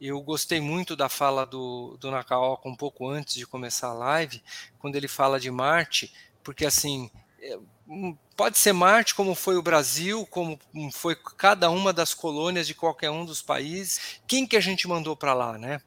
Eu 0.00 0.20
gostei 0.20 0.60
muito 0.60 0.94
da 0.94 1.08
fala 1.08 1.46
do, 1.46 1.96
do 1.98 2.10
Nakaoka 2.10 2.68
um 2.68 2.76
pouco 2.76 3.08
antes 3.08 3.34
de 3.34 3.46
começar 3.46 3.88
a 3.88 3.94
live, 3.94 4.42
quando 4.78 4.96
ele 4.96 5.08
fala 5.08 5.40
de 5.40 5.50
Marte, 5.50 6.12
porque 6.42 6.66
assim, 6.66 7.10
é, 7.40 7.58
hum, 7.88 8.16
pode 8.36 8.58
ser 8.58 8.72
Marte 8.72 9.14
como 9.14 9.34
foi 9.34 9.56
o 9.56 9.62
Brasil, 9.62 10.26
como 10.26 10.58
foi 10.92 11.16
cada 11.38 11.70
uma 11.70 11.92
das 11.92 12.12
colônias 12.12 12.66
de 12.66 12.74
qualquer 12.74 13.10
um 13.10 13.24
dos 13.24 13.40
países. 13.40 14.20
Quem 14.26 14.46
que 14.46 14.56
a 14.56 14.60
gente 14.60 14.86
mandou 14.86 15.16
para 15.16 15.32
lá, 15.32 15.56
né? 15.56 15.80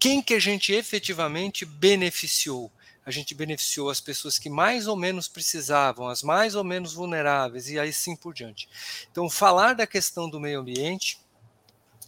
Quem 0.00 0.22
que 0.22 0.34
a 0.34 0.40
gente 0.40 0.72
efetivamente 0.72 1.64
beneficiou? 1.64 2.72
A 3.08 3.10
gente 3.10 3.34
beneficiou 3.34 3.88
as 3.88 4.02
pessoas 4.02 4.38
que 4.38 4.50
mais 4.50 4.86
ou 4.86 4.94
menos 4.94 5.28
precisavam, 5.28 6.08
as 6.08 6.22
mais 6.22 6.54
ou 6.54 6.62
menos 6.62 6.92
vulneráveis, 6.92 7.70
e 7.70 7.78
aí 7.78 7.90
sim 7.90 8.14
por 8.14 8.34
diante. 8.34 8.68
Então, 9.10 9.30
falar 9.30 9.74
da 9.74 9.86
questão 9.86 10.28
do 10.28 10.38
meio 10.38 10.60
ambiente 10.60 11.18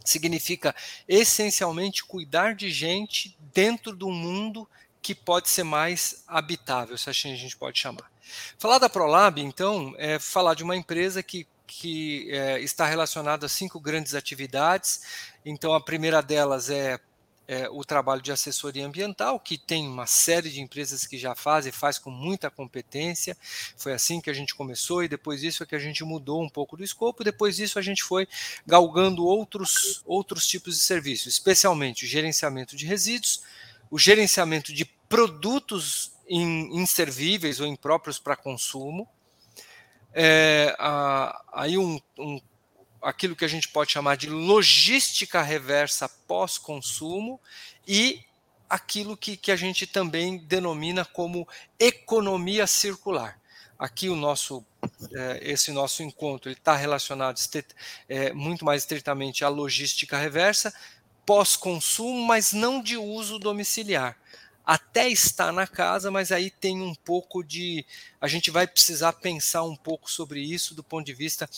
significa 0.05 0.75
essencialmente 1.09 2.05
cuidar 2.05 2.55
de 2.55 2.71
gente 2.71 3.35
dentro 3.55 3.97
do 3.97 4.11
mundo 4.11 4.69
que 5.01 5.15
pode 5.15 5.49
ser 5.49 5.63
mais 5.63 6.23
habitável, 6.29 6.99
se 6.99 7.09
assim 7.09 7.33
a 7.33 7.37
gente 7.37 7.57
pode 7.57 7.79
chamar. 7.79 8.13
Falar 8.59 8.77
da 8.77 8.91
ProLab, 8.91 9.41
então, 9.41 9.95
é 9.97 10.19
falar 10.19 10.53
de 10.53 10.63
uma 10.63 10.77
empresa 10.77 11.23
que, 11.23 11.47
que 11.67 12.31
é, 12.31 12.61
está 12.61 12.85
relacionada 12.85 13.47
a 13.47 13.49
cinco 13.49 13.81
grandes 13.81 14.15
atividades. 14.15 15.01
Então, 15.47 15.73
a 15.73 15.81
primeira 15.81 16.21
delas 16.21 16.69
é 16.69 17.01
é, 17.51 17.69
o 17.69 17.85
trabalho 17.85 18.23
de 18.23 18.31
assessoria 18.31 18.87
ambiental, 18.87 19.41
que 19.41 19.59
tem 19.59 19.85
uma 19.85 20.07
série 20.07 20.51
de 20.51 20.61
empresas 20.61 21.05
que 21.05 21.19
já 21.19 21.35
fazem, 21.35 21.73
faz 21.73 21.99
com 21.99 22.09
muita 22.09 22.49
competência. 22.49 23.37
Foi 23.77 23.93
assim 23.93 24.21
que 24.21 24.31
a 24.31 24.33
gente 24.33 24.55
começou 24.55 25.03
e 25.03 25.09
depois 25.09 25.41
disso 25.41 25.65
é 25.65 25.67
que 25.67 25.75
a 25.75 25.79
gente 25.81 26.05
mudou 26.05 26.41
um 26.41 26.49
pouco 26.49 26.77
do 26.77 26.85
escopo. 26.85 27.25
Depois 27.25 27.57
disso 27.57 27.77
a 27.77 27.83
gente 27.83 28.05
foi 28.05 28.29
galgando 28.65 29.27
outros, 29.27 30.01
outros 30.07 30.47
tipos 30.47 30.77
de 30.77 30.85
serviços, 30.85 31.27
especialmente 31.27 32.05
o 32.05 32.09
gerenciamento 32.09 32.77
de 32.77 32.87
resíduos, 32.87 33.43
o 33.91 33.99
gerenciamento 33.99 34.73
de 34.73 34.85
produtos 34.85 36.13
inservíveis 36.29 37.59
ou 37.59 37.67
impróprios 37.67 38.21
para 38.21 38.37
consumo. 38.37 39.09
É, 40.15 40.77
a, 40.79 41.43
aí 41.53 41.77
um, 41.77 42.01
um 42.17 42.41
aquilo 43.01 43.37
que 43.37 43.45
a 43.45 43.49
gente 43.49 43.69
pode 43.69 43.93
chamar 43.93 44.17
de 44.17 44.29
logística 44.29 45.43
reversa 45.43 46.09
pós-consumo 46.09 47.41
e 47.87 48.23
aquilo 48.69 49.17
que, 49.17 49.37
que 49.37 49.51
a 49.51 49.57
gente 49.57 49.87
também 49.87 50.39
denomina 50.39 51.05
como 51.05 51.49
economia 51.79 52.67
circular. 52.67 53.41
Aqui 53.79 54.09
o 54.09 54.17
nosso 54.17 54.65
é, 55.15 55.41
esse 55.43 55.73
nosso 55.73 56.03
encontro 56.03 56.51
está 56.51 56.77
relacionado 56.77 57.39
é, 58.09 58.33
muito 58.33 58.65
mais 58.65 58.83
estritamente 58.83 59.45
à 59.45 59.49
logística 59.49 60.19
reversa 60.19 60.73
pós-consumo, 61.25 62.27
mas 62.27 62.53
não 62.53 62.83
de 62.83 62.97
uso 62.97 63.39
domiciliar. 63.39 64.17
Até 64.65 65.09
está 65.09 65.51
na 65.51 65.67
casa, 65.67 66.11
mas 66.11 66.31
aí 66.31 66.51
tem 66.51 66.83
um 66.83 66.95
pouco 66.95 67.43
de. 67.43 67.85
A 68.21 68.29
gente 68.29 68.51
vai 68.51 68.67
precisar 68.67 69.13
pensar 69.15 69.63
um 69.63 69.77
pouco 69.77 70.11
sobre 70.11 70.41
isso 70.41 70.75
do 70.75 70.83
ponto 70.83 71.07
de 71.07 71.15
vista 71.15 71.49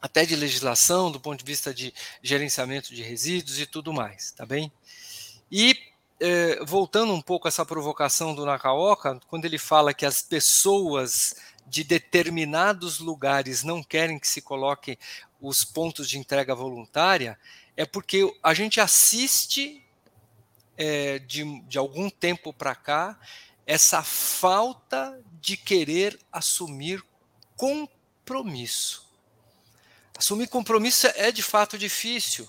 até 0.00 0.24
de 0.24 0.36
legislação, 0.36 1.10
do 1.10 1.20
ponto 1.20 1.38
de 1.38 1.44
vista 1.44 1.74
de 1.74 1.92
gerenciamento 2.22 2.94
de 2.94 3.02
resíduos 3.02 3.58
e 3.58 3.66
tudo 3.66 3.92
mais, 3.92 4.30
tá 4.32 4.46
bem? 4.46 4.70
E 5.50 5.76
eh, 6.20 6.64
voltando 6.64 7.12
um 7.12 7.20
pouco 7.20 7.46
a 7.46 7.50
essa 7.50 7.64
provocação 7.64 8.34
do 8.34 8.44
Nakaoka, 8.44 9.20
quando 9.28 9.44
ele 9.44 9.58
fala 9.58 9.94
que 9.94 10.06
as 10.06 10.22
pessoas 10.22 11.34
de 11.66 11.84
determinados 11.84 12.98
lugares 12.98 13.62
não 13.62 13.82
querem 13.82 14.18
que 14.18 14.28
se 14.28 14.40
coloque 14.40 14.98
os 15.40 15.64
pontos 15.64 16.08
de 16.08 16.18
entrega 16.18 16.54
voluntária, 16.54 17.38
é 17.76 17.84
porque 17.86 18.34
a 18.42 18.54
gente 18.54 18.80
assiste 18.80 19.84
é, 20.76 21.18
de, 21.18 21.60
de 21.62 21.78
algum 21.78 22.08
tempo 22.10 22.52
para 22.52 22.74
cá 22.74 23.18
essa 23.66 24.02
falta 24.02 25.20
de 25.40 25.56
querer 25.56 26.18
assumir 26.32 27.04
compromisso. 27.56 29.07
Assumir 30.18 30.48
compromisso 30.48 31.06
é 31.14 31.30
de 31.30 31.44
fato 31.44 31.78
difícil. 31.78 32.48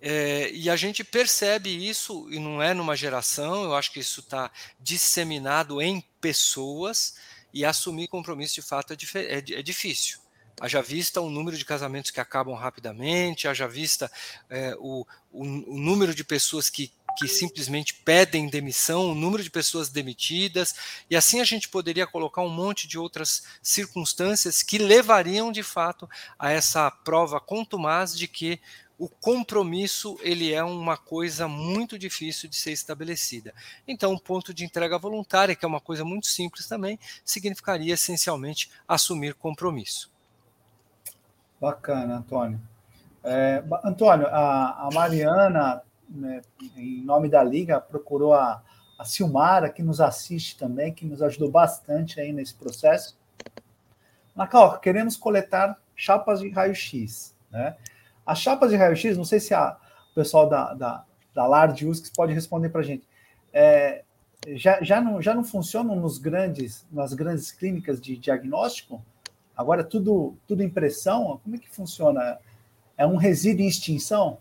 É, 0.00 0.50
e 0.50 0.70
a 0.70 0.76
gente 0.76 1.04
percebe 1.04 1.68
isso, 1.68 2.26
e 2.30 2.38
não 2.38 2.62
é 2.62 2.72
numa 2.72 2.96
geração, 2.96 3.64
eu 3.64 3.74
acho 3.74 3.92
que 3.92 4.00
isso 4.00 4.20
está 4.20 4.50
disseminado 4.80 5.82
em 5.82 6.00
pessoas, 6.22 7.16
e 7.52 7.66
assumir 7.66 8.08
compromisso 8.08 8.54
de 8.54 8.62
fato 8.62 8.94
é, 8.94 8.96
é, 9.18 9.36
é 9.36 9.62
difícil. 9.62 10.18
Haja 10.58 10.80
vista 10.80 11.20
o 11.20 11.28
número 11.28 11.58
de 11.58 11.66
casamentos 11.66 12.10
que 12.10 12.20
acabam 12.20 12.54
rapidamente, 12.54 13.46
haja 13.46 13.68
vista 13.68 14.10
é, 14.48 14.74
o, 14.78 15.06
o, 15.30 15.42
o 15.42 15.78
número 15.78 16.14
de 16.14 16.24
pessoas 16.24 16.70
que 16.70 16.90
que 17.16 17.28
simplesmente 17.28 17.94
pedem 17.94 18.48
demissão, 18.48 19.10
o 19.10 19.14
número 19.14 19.42
de 19.42 19.50
pessoas 19.50 19.88
demitidas, 19.88 20.74
e 21.08 21.16
assim 21.16 21.40
a 21.40 21.44
gente 21.44 21.68
poderia 21.68 22.06
colocar 22.06 22.42
um 22.42 22.48
monte 22.48 22.86
de 22.86 22.98
outras 22.98 23.44
circunstâncias 23.62 24.62
que 24.62 24.78
levariam 24.78 25.52
de 25.52 25.62
fato 25.62 26.08
a 26.38 26.50
essa 26.50 26.90
prova 26.90 27.40
contumaz 27.40 28.16
de 28.16 28.26
que 28.26 28.60
o 28.98 29.08
compromisso 29.08 30.16
ele 30.22 30.52
é 30.52 30.62
uma 30.62 30.96
coisa 30.96 31.48
muito 31.48 31.98
difícil 31.98 32.48
de 32.48 32.56
ser 32.56 32.72
estabelecida. 32.72 33.52
Então, 33.86 34.12
o 34.12 34.14
um 34.14 34.18
ponto 34.18 34.54
de 34.54 34.64
entrega 34.64 34.98
voluntária, 34.98 35.54
que 35.54 35.64
é 35.64 35.68
uma 35.68 35.80
coisa 35.80 36.04
muito 36.04 36.26
simples 36.26 36.68
também, 36.68 36.98
significaria 37.24 37.94
essencialmente 37.94 38.70
assumir 38.86 39.34
compromisso. 39.34 40.12
Bacana, 41.60 42.18
Antônio. 42.18 42.60
É, 43.22 43.64
Antônio, 43.82 44.26
a, 44.28 44.86
a 44.86 44.90
Mariana 44.92 45.82
né, 46.14 46.42
em 46.76 47.04
nome 47.04 47.28
da 47.28 47.42
Liga, 47.42 47.80
procurou 47.80 48.34
a, 48.34 48.62
a 48.98 49.04
Silmara, 49.04 49.68
que 49.68 49.82
nos 49.82 50.00
assiste 50.00 50.56
também, 50.56 50.92
que 50.92 51.04
nos 51.04 51.22
ajudou 51.22 51.50
bastante 51.50 52.20
aí 52.20 52.32
nesse 52.32 52.54
processo. 52.54 53.16
Nacal, 54.34 54.78
queremos 54.80 55.16
coletar 55.16 55.78
chapas 55.94 56.40
de 56.40 56.48
raio-x. 56.48 57.34
Né? 57.50 57.76
As 58.26 58.40
chapas 58.40 58.70
de 58.70 58.76
raio-x, 58.76 59.16
não 59.16 59.24
sei 59.24 59.40
se 59.40 59.54
a, 59.54 59.76
o 60.10 60.14
pessoal 60.14 60.48
da, 60.48 60.74
da, 60.74 61.04
da 61.34 61.46
LARD 61.46 61.86
USCS 61.86 62.10
pode 62.10 62.32
responder 62.32 62.68
para 62.68 62.80
a 62.80 62.84
gente. 62.84 63.06
É, 63.52 64.04
já, 64.48 64.82
já, 64.82 65.00
não, 65.00 65.22
já 65.22 65.34
não 65.34 65.44
funcionam 65.44 65.96
nos 65.96 66.18
grandes, 66.18 66.86
nas 66.90 67.14
grandes 67.14 67.52
clínicas 67.52 68.00
de 68.00 68.16
diagnóstico? 68.16 69.02
Agora 69.56 69.82
é 69.82 69.84
tudo, 69.84 70.36
tudo 70.46 70.62
impressão? 70.62 71.40
Como 71.42 71.54
é 71.54 71.58
que 71.58 71.68
funciona? 71.68 72.38
É 72.96 73.06
um 73.06 73.16
resíduo 73.16 73.64
em 73.64 73.68
extinção? 73.68 74.38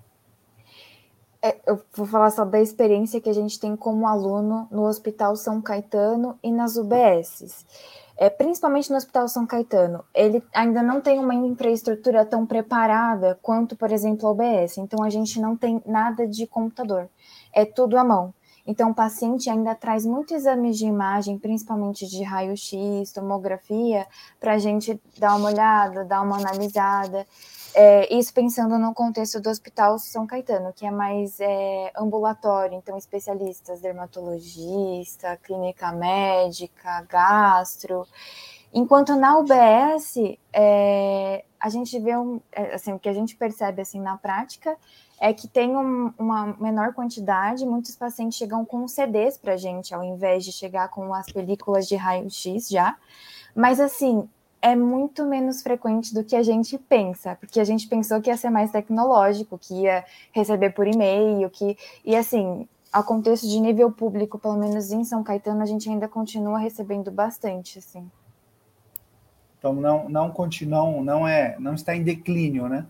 É, 1.46 1.60
eu 1.68 1.82
vou 1.94 2.08
falar 2.08 2.30
só 2.30 2.46
da 2.46 2.62
experiência 2.62 3.20
que 3.20 3.30
a 3.30 3.34
gente 3.34 3.60
tem 3.60 3.76
como 3.76 4.08
aluno 4.08 4.66
no 4.72 4.84
Hospital 4.84 5.36
São 5.36 5.62
Caetano 5.62 6.40
e 6.42 6.50
nas 6.50 6.78
UBSs. 6.78 7.66
É, 8.16 8.30
principalmente 8.30 8.90
no 8.90 8.96
Hospital 8.96 9.28
São 9.28 9.46
Caetano, 9.46 10.06
ele 10.16 10.42
ainda 10.54 10.82
não 10.82 11.02
tem 11.02 11.20
uma 11.20 11.36
infraestrutura 11.36 12.26
tão 12.26 12.46
preparada 12.46 13.38
quanto, 13.42 13.76
por 13.76 13.92
exemplo, 13.92 14.26
a 14.26 14.32
UBS. 14.32 14.78
Então, 14.78 15.04
a 15.04 15.10
gente 15.10 15.42
não 15.42 15.58
tem 15.58 15.82
nada 15.86 16.26
de 16.26 16.48
computador, 16.48 17.10
é 17.52 17.66
tudo 17.66 17.98
à 17.98 18.06
mão. 18.06 18.34
Então, 18.66 18.92
o 18.92 18.96
paciente 18.96 19.50
ainda 19.50 19.76
traz 19.76 20.06
muitos 20.06 20.32
exames 20.32 20.78
de 20.78 20.86
imagem, 20.86 21.38
principalmente 21.38 22.08
de 22.08 22.24
raio-x, 22.24 23.12
tomografia, 23.12 24.08
para 24.40 24.54
a 24.54 24.58
gente 24.58 24.98
dar 25.18 25.36
uma 25.36 25.50
olhada, 25.50 26.06
dar 26.06 26.22
uma 26.22 26.38
analisada. 26.38 27.28
É, 27.76 28.14
isso 28.14 28.32
pensando 28.34 28.78
no 28.78 28.94
contexto 28.94 29.42
do 29.42 29.50
Hospital 29.50 29.98
São 29.98 30.28
Caetano, 30.28 30.72
que 30.74 30.86
é 30.86 30.92
mais 30.92 31.40
é, 31.40 31.92
ambulatório, 31.98 32.78
então 32.78 32.96
especialistas, 32.98 33.82
dermatologista, 33.82 35.36
clínica 35.38 35.92
médica, 35.92 37.02
gastro. 37.10 38.06
Enquanto 38.72 39.16
na 39.16 39.38
UBS, 39.38 40.38
é, 40.52 41.44
a 41.60 41.70
gente 41.70 42.00
vê 42.00 42.16
um, 42.16 42.40
é, 42.52 42.76
assim, 42.76 42.94
o 42.94 43.00
que 43.00 43.10
a 43.10 43.14
gente 43.14 43.36
percebe 43.36 43.82
assim 43.82 44.00
na 44.00 44.18
prática 44.18 44.78
é 45.20 45.34
que 45.34 45.48
tem 45.48 45.76
um, 45.76 46.14
uma 46.18 46.56
menor 46.60 46.94
quantidade, 46.94 47.66
muitos 47.66 47.96
pacientes 47.96 48.38
chegam 48.38 48.66
com 48.66 48.88
CDs 48.88 49.38
para 49.38 49.54
a 49.54 49.58
gente, 49.58 49.96
ao 49.96 50.04
invés 50.04 50.44
de 50.44 50.52
chegar 50.52 50.90
com 50.90 51.14
as 51.14 51.32
películas 51.32 51.88
de 51.88 51.96
raio-x 51.96 52.68
já. 52.70 52.98
Mas 53.56 53.80
assim, 53.80 54.28
é 54.64 54.78
muito 54.78 55.26
menos 55.26 55.62
frequente 55.62 56.14
do 56.14 56.24
que 56.24 56.38
a 56.38 56.42
gente 56.42 56.78
pensa, 56.78 57.36
porque 57.36 57.60
a 57.60 57.66
gente 57.66 57.86
pensou 57.86 58.22
que 58.22 58.30
ia 58.30 58.38
ser 58.38 58.50
mais 58.50 58.72
tecnológico, 58.72 59.58
que 59.58 59.82
ia 59.82 60.06
receber 60.32 60.70
por 60.70 60.88
e-mail, 60.88 61.50
que 61.50 61.78
e 62.06 62.16
assim, 62.16 62.66
ao 62.92 63.04
contexto 63.04 63.46
de 63.46 63.60
nível 63.60 63.92
público, 63.92 64.40
pelo 64.40 64.56
menos 64.56 64.90
em 64.90 65.04
São 65.04 65.22
Caetano, 65.22 65.62
a 65.62 65.66
gente 65.66 65.90
ainda 65.90 66.08
continua 66.08 66.58
recebendo 66.60 67.12
bastante, 67.12 67.80
assim. 67.80 68.10
Então 69.60 69.74
não 69.74 70.08
não 70.08 70.32
continua, 70.32 71.02
não 71.02 71.28
é, 71.28 71.58
não 71.60 71.74
está 71.74 71.94
em 71.94 72.02
declínio, 72.02 72.70
né? 72.70 72.86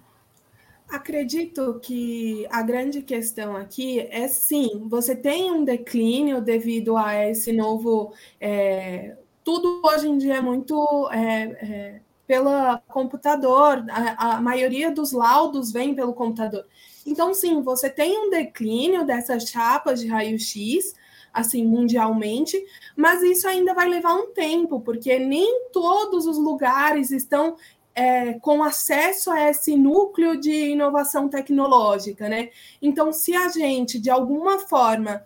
Acredito 0.87 1.79
que 1.81 2.45
a 2.51 2.61
grande 2.61 3.01
questão 3.01 3.55
aqui 3.57 4.01
é 4.11 4.27
sim, 4.27 4.85
você 4.87 5.15
tem 5.15 5.51
um 5.51 5.63
declínio 5.63 6.39
devido 6.39 6.95
a 6.97 7.15
esse 7.15 7.51
novo 7.51 8.13
é, 8.39 9.17
tudo 9.43 9.81
hoje 9.83 10.07
em 10.07 10.17
dia 10.17 10.35
é 10.35 10.41
muito 10.41 11.09
é, 11.11 11.43
é, 11.43 12.01
pelo 12.25 12.49
computador, 12.87 13.85
a, 13.89 14.35
a, 14.35 14.41
maioria 14.41 14.91
dos 14.91 15.11
laudos 15.11 15.71
vem 15.71 15.93
pelo 15.93 16.13
computador. 16.13 16.65
Então, 17.05 17.33
sim, 17.33 17.61
você 17.61 17.89
tem 17.89 18.17
um 18.17 18.29
declínio 18.29 19.05
dessas 19.05 19.43
chapas 19.49 19.99
de 19.99 20.07
raio-x, 20.07 20.95
assim, 21.33 21.65
mundialmente, 21.65 22.63
mas 22.95 23.21
isso 23.21 23.47
ainda 23.47 23.73
vai 23.73 23.89
levar 23.89 24.13
um 24.13 24.31
tempo, 24.31 24.79
porque 24.79 25.19
nem 25.19 25.69
todos 25.71 26.25
os 26.25 26.37
lugares 26.37 27.11
estão 27.11 27.57
é, 27.93 28.33
com 28.33 28.63
acesso 28.63 29.29
a 29.29 29.49
esse 29.49 29.75
núcleo 29.75 30.39
de 30.39 30.71
inovação 30.71 31.27
tecnológica, 31.27 32.29
né? 32.29 32.49
Então, 32.81 33.11
se 33.11 33.35
a 33.35 33.49
gente, 33.49 33.99
de 33.99 34.09
alguma 34.09 34.59
forma, 34.59 35.23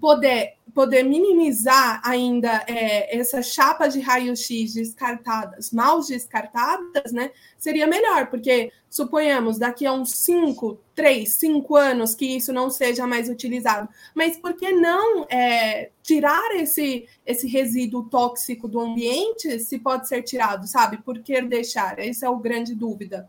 poder 0.00 0.57
poder 0.78 1.02
minimizar 1.02 2.00
ainda 2.04 2.62
é, 2.68 3.18
essa 3.18 3.42
chapa 3.42 3.88
de 3.88 3.98
raio-x 3.98 4.74
descartadas, 4.74 5.72
mal 5.72 6.00
descartadas, 6.00 7.10
né, 7.10 7.32
seria 7.58 7.84
melhor, 7.84 8.28
porque 8.30 8.70
suponhamos 8.88 9.58
daqui 9.58 9.84
a 9.84 9.92
uns 9.92 10.12
5, 10.12 10.78
3, 10.94 11.28
5 11.28 11.74
anos 11.74 12.14
que 12.14 12.26
isso 12.26 12.52
não 12.52 12.70
seja 12.70 13.08
mais 13.08 13.28
utilizado, 13.28 13.88
mas 14.14 14.36
por 14.36 14.54
que 14.54 14.70
não 14.70 15.26
é, 15.28 15.90
tirar 16.00 16.54
esse, 16.54 17.08
esse 17.26 17.48
resíduo 17.48 18.04
tóxico 18.04 18.68
do 18.68 18.78
ambiente 18.78 19.58
se 19.58 19.80
pode 19.80 20.06
ser 20.06 20.22
tirado, 20.22 20.68
sabe? 20.68 20.98
Por 20.98 21.18
que 21.18 21.42
deixar? 21.42 21.98
Essa 21.98 22.26
é 22.26 22.28
a 22.28 22.34
grande 22.34 22.72
dúvida. 22.72 23.28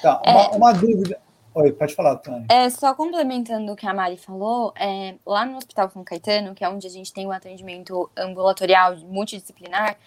Tá, 0.00 0.18
uma, 0.24 0.40
é... 0.40 0.56
uma 0.56 0.72
dúvida. 0.72 1.27
Oi, 1.60 1.72
pode 1.72 1.92
falar, 1.92 2.14
Tânia. 2.18 2.46
É, 2.48 2.70
só 2.70 2.94
complementando 2.94 3.72
o 3.72 3.74
que 3.74 3.84
a 3.84 3.92
Mari 3.92 4.16
falou, 4.16 4.72
é, 4.76 5.16
lá 5.26 5.44
no 5.44 5.56
Hospital 5.56 5.90
São 5.90 6.04
Caetano, 6.04 6.54
que 6.54 6.62
é 6.62 6.68
onde 6.68 6.86
a 6.86 6.90
gente 6.90 7.12
tem 7.12 7.26
o 7.26 7.30
um 7.30 7.32
atendimento 7.32 8.08
ambulatorial 8.16 8.96
multidisciplinar, 8.98 9.98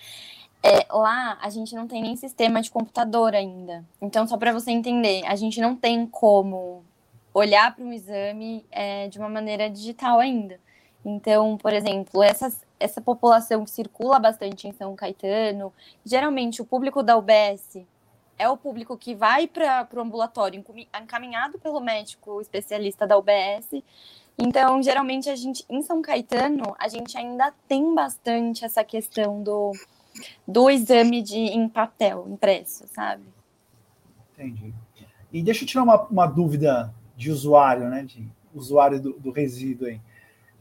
é, 0.64 0.86
lá 0.90 1.38
a 1.42 1.50
gente 1.50 1.76
não 1.76 1.90
tem 1.90 2.02
nem 2.02 2.16
sistema 2.16 2.62
de 2.62 2.72
computador 2.72 3.36
ainda. 3.36 3.84
Então, 4.02 4.26
só 4.26 4.38
para 4.38 4.54
você 4.54 4.72
entender, 4.72 5.26
a 5.26 5.36
gente 5.36 5.60
não 5.60 5.76
tem 5.76 6.06
como 6.06 6.86
olhar 7.34 7.76
para 7.76 7.84
um 7.84 7.92
exame 7.92 8.66
é, 8.72 9.10
de 9.10 9.20
uma 9.20 9.28
maneira 9.28 9.70
digital 9.70 10.20
ainda. 10.20 10.58
Então, 11.04 11.58
por 11.58 11.74
exemplo, 11.74 12.24
essas, 12.24 12.62
essa 12.80 13.02
população 13.02 13.66
que 13.66 13.72
circula 13.72 14.20
bastante 14.20 14.70
em 14.70 14.72
São 14.72 14.96
Caetano, 14.96 15.74
geralmente 16.06 16.62
o 16.62 16.66
público 16.66 17.04
da 17.04 17.18
UBS 17.18 17.80
é 18.38 18.50
o 18.50 18.58
público 18.58 18.98
que 18.98 19.14
vai 19.14 19.48
para 19.48 19.88
o 19.94 20.00
ambulatório 20.00 20.64
encaminhado 21.02 21.60
pelo 21.60 21.80
médico 21.80 22.42
especialista 22.42 23.06
da 23.06 23.18
UBS. 23.18 23.84
Então, 24.38 24.82
geralmente, 24.82 25.30
a 25.30 25.36
gente, 25.36 25.64
em 25.70 25.82
São 25.82 26.02
Caetano, 26.02 26.76
a 26.80 26.88
gente 26.88 27.18
ainda 27.18 27.54
tem 27.68 27.94
bastante 27.94 28.66
essa 28.66 28.84
questão 28.84 29.44
do, 29.44 29.74
do 30.48 30.70
exame 30.70 31.22
de, 31.22 31.38
em 31.38 31.70
papel, 31.70 32.26
impresso, 32.28 32.88
sabe? 32.88 33.24
Entendi. 34.34 34.74
E 35.32 35.44
deixa 35.44 35.64
eu 35.64 35.68
tirar 35.68 35.84
uma, 35.84 36.02
uma 36.08 36.26
dúvida 36.26 36.94
de 37.16 37.32
usuário, 37.32 37.90
né? 37.90 38.04
De 38.04 38.28
usuário 38.54 39.00
do, 39.00 39.14
do 39.14 39.32
resíduo 39.32 39.88
aí. 39.88 40.02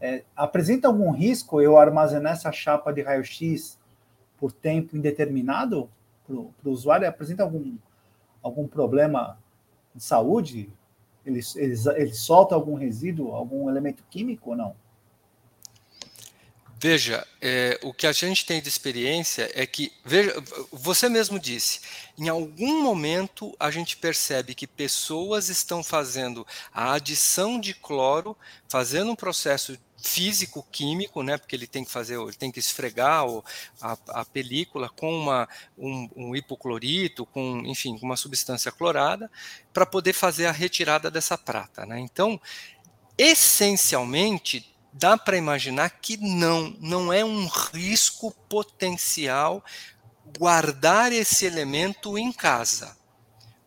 É, 0.01 0.25
apresenta 0.35 0.89
algum 0.89 1.11
risco 1.11 1.61
eu 1.61 1.77
armazenar 1.79 2.33
essa 2.33 2.51
chapa 2.53 2.93
de 2.93 3.03
raio-x 3.03 3.79
por 4.39 4.53
tempo 4.53 4.97
indeterminado? 4.97 5.91
Para 6.31 6.69
o 6.69 6.73
usuário 6.73 7.09
apresenta 7.09 7.43
algum, 7.43 7.77
algum 8.43 8.67
problema 8.67 9.39
de 9.95 10.03
saúde? 10.03 10.73
Ele, 11.25 11.41
ele, 11.57 11.75
ele 11.97 12.15
solta 12.15 12.55
algum 12.55 12.75
resíduo, 12.75 13.35
algum 13.35 13.69
elemento 13.69 14.03
químico 14.11 14.51
ou 14.51 14.57
não? 14.57 14.77
Veja, 16.83 17.27
é, 17.43 17.79
o 17.83 17.93
que 17.93 18.07
a 18.07 18.13
gente 18.13 18.47
tem 18.47 18.63
de 18.63 18.67
experiência 18.67 19.51
é 19.55 19.67
que, 19.67 19.93
veja, 20.03 20.35
você 20.73 21.11
mesmo 21.11 21.39
disse, 21.39 21.81
em 22.17 22.27
algum 22.27 22.83
momento 22.83 23.55
a 23.61 23.71
gente 23.71 23.99
percebe 23.99 24.55
que 24.55 24.67
pessoas 24.67 25.51
estão 25.51 25.85
fazendo 25.85 26.47
a 26.73 26.95
adição 26.95 27.61
de 27.61 27.75
cloro, 27.75 28.35
fazendo 28.67 29.11
um 29.11 29.15
processo 29.15 29.79
físico-químico, 30.03 31.23
né, 31.23 31.37
porque 31.37 31.55
ele 31.55 31.67
tem 31.67 31.85
que 31.85 31.91
fazer, 31.91 32.19
ele 32.19 32.33
tem 32.33 32.51
que 32.51 32.59
esfregar 32.59 33.25
a, 33.81 33.99
a, 34.09 34.25
película 34.25 34.89
com 34.89 35.13
uma, 35.13 35.49
um, 35.77 36.09
um, 36.17 36.37
hipoclorito, 36.37 37.27
com, 37.27 37.63
enfim, 37.67 37.99
uma 38.03 38.17
substância 38.17 38.73
clorada, 38.73 39.31
para 39.73 39.87
poder 39.87 40.13
fazer 40.13 40.47
a 40.47 40.53
retirada 40.53 41.11
dessa 41.11 41.37
prata. 41.37 41.85
Né? 41.85 42.01
Então, 42.01 42.41
essencialmente, 43.17 44.75
dá 44.93 45.17
para 45.17 45.37
imaginar 45.37 45.91
que 45.91 46.17
não, 46.17 46.77
não 46.81 47.13
é 47.13 47.25
um 47.25 47.47
risco 47.47 48.33
potencial 48.49 49.65
guardar 50.39 51.13
esse 51.13 51.45
elemento 51.45 52.17
em 52.17 52.33
casa. 52.33 53.00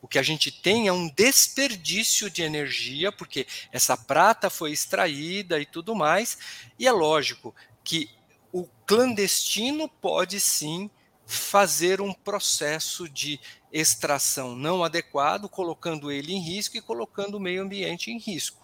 O 0.04 0.08
que 0.08 0.20
a 0.20 0.22
gente 0.22 0.52
tem 0.52 0.90
é 0.90 0.92
um 0.92 1.08
desperdício 1.08 2.30
de 2.30 2.44
energia, 2.44 3.10
porque 3.10 3.48
essa 3.72 3.96
prata 3.96 4.50
foi 4.50 4.74
extraída 4.74 5.62
e 5.62 5.66
tudo 5.66 5.96
mais, 5.96 6.38
e 6.78 6.86
é 6.86 6.92
lógico 6.92 7.56
que 7.86 8.10
o 8.52 8.68
clandestino 8.86 9.88
pode 9.88 10.42
sim 10.42 10.92
fazer 11.26 12.02
um 12.02 12.14
processo 12.14 13.08
de 13.08 13.40
extração 13.72 14.58
não 14.58 14.84
adequado, 14.84 15.48
colocando 15.48 16.12
ele 16.12 16.34
em 16.34 16.42
risco 16.42 16.76
e 16.76 16.82
colocando 16.82 17.36
o 17.36 17.40
meio 17.40 17.64
ambiente 17.64 18.12
em 18.12 18.20
risco. 18.20 18.62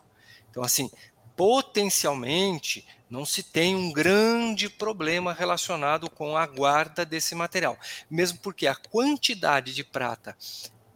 Então, 0.52 0.62
assim, 0.62 0.92
potencialmente 1.38 2.86
não 3.10 3.26
se 3.26 3.44
tem 3.44 3.78
um 3.78 3.94
grande 3.94 4.68
problema 4.70 5.32
relacionado 5.32 6.10
com 6.10 6.36
a 6.36 6.46
guarda 6.46 7.06
desse 7.06 7.34
material, 7.34 7.80
mesmo 8.10 8.40
porque 8.40 8.68
a 8.68 8.76
quantidade 8.76 9.74
de 9.74 9.86
prata 9.86 10.36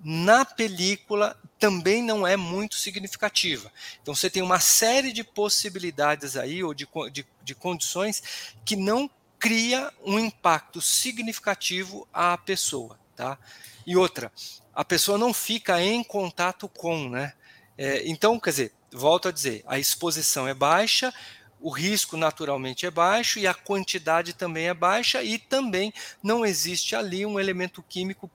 na 0.03 0.43
película 0.43 1.39
também 1.57 2.03
não 2.03 2.27
é 2.27 2.35
muito 2.35 2.75
significativa. 2.75 3.71
Então 4.01 4.13
você 4.13 4.29
tem 4.29 4.43
uma 4.43 4.59
série 4.59 5.13
de 5.13 5.23
possibilidades 5.23 6.35
aí, 6.35 6.63
ou 6.63 6.73
de, 6.73 6.87
de, 7.11 7.25
de 7.41 7.55
condições, 7.55 8.21
que 8.65 8.75
não 8.75 9.09
cria 9.39 9.91
um 10.05 10.19
impacto 10.19 10.81
significativo 10.81 12.07
à 12.13 12.37
pessoa. 12.37 12.99
Tá? 13.15 13.37
E 13.85 13.95
outra, 13.95 14.31
a 14.73 14.83
pessoa 14.83 15.17
não 15.17 15.33
fica 15.33 15.81
em 15.81 16.03
contato 16.03 16.67
com, 16.67 17.09
né? 17.09 17.33
É, 17.77 18.07
então, 18.07 18.39
quer 18.39 18.49
dizer, 18.51 18.73
volto 18.91 19.27
a 19.27 19.31
dizer, 19.31 19.63
a 19.67 19.79
exposição 19.79 20.47
é 20.47 20.53
baixa, 20.53 21.13
o 21.59 21.69
risco 21.69 22.17
naturalmente 22.17 22.85
é 22.85 22.91
baixo 22.91 23.39
e 23.39 23.47
a 23.47 23.53
quantidade 23.53 24.33
também 24.33 24.67
é 24.67 24.73
baixa 24.73 25.23
e 25.23 25.39
também 25.39 25.93
não 26.21 26.45
existe 26.45 26.95
ali 26.95 27.25
um 27.25 27.39
elemento 27.39 27.81
químico 27.81 28.29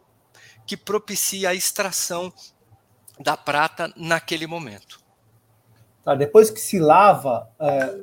que 0.69 0.77
propicia 0.77 1.49
a 1.49 1.55
extração 1.55 2.31
da 3.19 3.39
prata 3.39 3.91
naquele 3.97 4.47
momento. 4.47 5.01
Tá, 6.05 6.15
depois 6.15 6.51
que 6.51 6.61
se 6.61 6.79
lava, 6.79 7.51
é, 7.59 7.99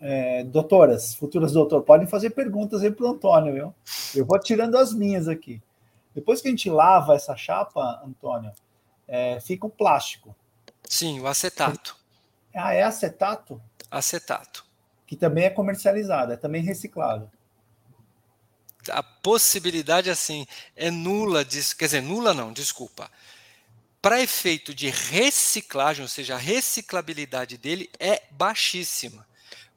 é, 0.00 0.44
doutoras, 0.44 1.14
futuras 1.14 1.52
doutoras, 1.52 1.86
podem 1.86 2.08
fazer 2.08 2.30
perguntas 2.30 2.82
aí 2.82 2.90
para 2.90 3.06
o 3.06 3.10
Antônio, 3.10 3.54
viu? 3.54 3.74
Eu 4.16 4.26
vou 4.26 4.38
tirando 4.40 4.76
as 4.76 4.92
minhas 4.92 5.28
aqui. 5.28 5.62
Depois 6.12 6.42
que 6.42 6.48
a 6.48 6.50
gente 6.50 6.68
lava 6.68 7.14
essa 7.14 7.36
chapa, 7.36 8.02
Antônio, 8.04 8.52
é, 9.06 9.38
fica 9.38 9.66
o 9.66 9.70
plástico. 9.70 10.34
Sim, 10.82 11.20
o 11.20 11.26
acetato. 11.28 11.96
Ah, 12.52 12.74
é 12.74 12.82
acetato? 12.82 13.62
Acetato. 13.88 14.66
Que 15.06 15.14
também 15.14 15.44
é 15.44 15.50
comercializado, 15.50 16.32
é 16.32 16.36
também 16.36 16.62
reciclável. 16.62 17.30
A 18.90 19.02
possibilidade, 19.02 20.10
assim, 20.10 20.46
é 20.76 20.90
nula 20.90 21.44
disso. 21.44 21.76
Quer 21.76 21.86
dizer, 21.86 22.02
nula 22.02 22.34
não, 22.34 22.52
desculpa. 22.52 23.10
para 24.00 24.22
efeito 24.22 24.74
de 24.74 24.88
reciclagem, 24.88 26.02
ou 26.02 26.08
seja, 26.08 26.34
a 26.34 26.38
reciclabilidade 26.38 27.56
dele 27.58 27.90
é 27.98 28.22
baixíssima. 28.30 29.26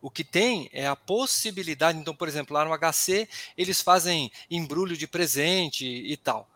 O 0.02 0.10
que 0.10 0.24
tem 0.24 0.70
é 0.74 0.88
a 0.88 0.96
possibilidade, 0.96 2.00
então, 2.00 2.16
por 2.16 2.28
exemplo, 2.28 2.56
lá 2.56 2.66
no 2.66 2.76
HC, 2.76 3.30
eles 3.56 3.82
fazem 3.82 4.32
embrulho 4.50 4.98
de 4.98 5.08
presente 5.08 5.86
e 5.86 6.18
tal. 6.18 6.50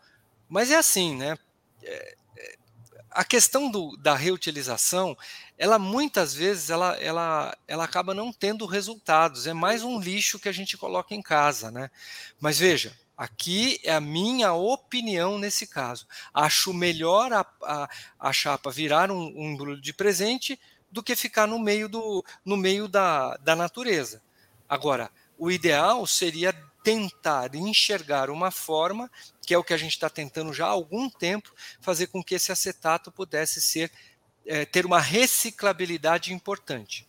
Mas 0.48 0.70
é 0.70 0.76
assim, 0.76 1.14
né? 1.14 1.38
É, 1.82 2.16
é, 2.36 2.56
a 3.10 3.24
questão 3.24 3.70
do, 3.70 3.96
da 3.96 4.14
reutilização, 4.14 5.16
ela 5.58 5.78
muitas 5.78 6.34
vezes 6.34 6.70
ela, 6.70 6.96
ela, 6.96 7.56
ela 7.66 7.84
acaba 7.84 8.12
não 8.12 8.32
tendo 8.32 8.66
resultados. 8.66 9.46
É 9.46 9.52
mais 9.52 9.82
um 9.82 10.00
lixo 10.00 10.38
que 10.38 10.48
a 10.48 10.52
gente 10.52 10.76
coloca 10.76 11.14
em 11.14 11.22
casa, 11.22 11.70
né? 11.70 11.90
Mas 12.40 12.58
veja, 12.58 12.96
Aqui 13.16 13.80
é 13.82 13.94
a 13.94 14.00
minha 14.00 14.52
opinião 14.52 15.38
nesse 15.38 15.66
caso. 15.66 16.06
Acho 16.34 16.74
melhor 16.74 17.32
a, 17.32 17.46
a, 17.62 17.88
a 18.20 18.32
chapa 18.32 18.70
virar 18.70 19.10
um, 19.10 19.32
um 19.34 19.52
embrulho 19.52 19.80
de 19.80 19.94
presente 19.94 20.60
do 20.90 21.02
que 21.02 21.16
ficar 21.16 21.46
no 21.46 21.58
meio, 21.58 21.88
do, 21.88 22.22
no 22.44 22.58
meio 22.58 22.86
da, 22.86 23.34
da 23.38 23.56
natureza. 23.56 24.22
Agora, 24.68 25.10
o 25.38 25.50
ideal 25.50 26.06
seria 26.06 26.52
tentar 26.84 27.54
enxergar 27.54 28.28
uma 28.28 28.50
forma, 28.50 29.10
que 29.46 29.54
é 29.54 29.58
o 29.58 29.64
que 29.64 29.72
a 29.72 29.78
gente 29.78 29.92
está 29.92 30.10
tentando 30.10 30.52
já 30.52 30.66
há 30.66 30.70
algum 30.70 31.08
tempo, 31.08 31.54
fazer 31.80 32.08
com 32.08 32.22
que 32.22 32.34
esse 32.34 32.52
acetato 32.52 33.10
pudesse 33.10 33.62
ser 33.62 33.90
é, 34.46 34.64
ter 34.64 34.86
uma 34.86 35.00
reciclabilidade 35.00 36.32
importante. 36.32 37.06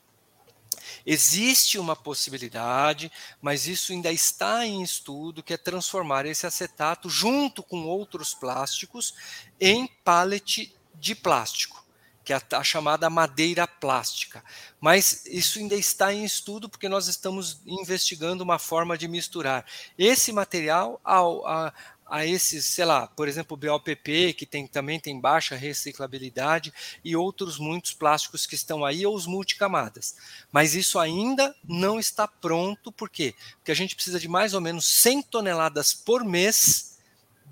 Existe 1.06 1.78
uma 1.80 1.96
possibilidade, 1.96 3.12
mas 3.42 3.68
isso 3.68 3.92
ainda 3.92 4.12
está 4.12 4.66
em 4.66 4.82
estudo, 4.82 5.44
que 5.44 5.54
é 5.54 5.58
transformar 5.58 6.26
esse 6.26 6.46
acetato, 6.46 7.10
junto 7.10 7.64
com 7.64 7.86
outros 7.86 8.34
plásticos, 8.34 9.14
em 9.60 9.88
pallet 10.04 10.74
de 10.94 11.16
plástico, 11.16 11.86
que 12.24 12.34
é 12.34 12.42
a, 12.52 12.64
chamada 12.64 13.10
madeira 13.10 13.66
plástica. 13.68 14.44
Mas 14.80 15.26
isso 15.26 15.60
ainda 15.60 15.76
está 15.76 16.14
em 16.14 16.26
estudo, 16.26 16.68
porque 16.68 16.90
nós 16.90 17.08
estamos 17.08 17.62
investigando 17.66 18.44
uma 18.44 18.60
forma 18.60 18.98
de 18.98 19.08
misturar 19.08 19.66
esse 19.98 20.34
material 20.34 21.00
ao, 21.04 21.48
a, 21.48 21.74
a 22.10 22.26
esses, 22.26 22.66
sei 22.66 22.86
lá, 22.86 23.08
por 23.08 23.28
exemplo, 23.28 23.56
o 23.56 23.58
BOPP, 23.58 24.34
que 24.34 24.46
tem, 24.46 24.68
também 24.68 25.00
tem 25.00 25.20
baixa 25.20 25.56
reciclabilidade, 25.56 26.74
e 27.04 27.16
outros 27.16 27.58
muitos 27.58 27.94
plásticos 27.94 28.46
que 28.46 28.56
estão 28.56 28.86
aí, 28.86 29.06
ou 29.06 29.16
os 29.16 29.26
multicamadas. 29.26 30.16
Mas 30.52 30.76
isso 30.76 31.00
ainda 31.00 31.56
não 31.64 32.00
está 32.00 32.28
pronto, 32.28 32.92
por 32.92 33.10
quê? 33.10 33.36
Porque 33.58 33.72
a 33.72 33.76
gente 33.76 33.96
precisa 33.96 34.20
de 34.20 34.28
mais 34.28 34.54
ou 34.54 34.62
menos 34.62 34.86
100 35.02 35.24
toneladas 35.24 35.94
por 35.94 36.24
mês 36.24 36.98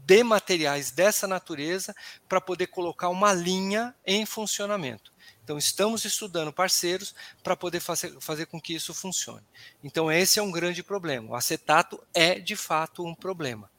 de 0.05 0.23
materiais 0.23 0.91
dessa 0.91 1.27
natureza 1.27 1.95
para 2.29 2.39
poder 2.39 2.67
colocar 2.67 3.09
uma 3.09 3.33
linha 3.33 3.95
em 4.05 4.25
funcionamento. 4.25 5.11
Então, 5.43 5.57
estamos 5.57 6.05
estudando 6.05 6.51
parceiros 6.51 7.13
para 7.43 7.55
poder 7.55 7.79
fazer, 7.79 8.15
fazer 8.19 8.45
com 8.47 8.59
que 8.59 8.73
isso 8.73 8.93
funcione. 8.93 9.45
Então, 9.83 10.11
esse 10.11 10.39
é 10.39 10.41
um 10.41 10.51
grande 10.51 10.81
problema. 10.81 11.31
O 11.31 11.35
acetato 11.35 12.01
é, 12.13 12.39
de 12.39 12.55
fato, 12.55 13.05
um 13.05 13.13
problema. 13.13 13.69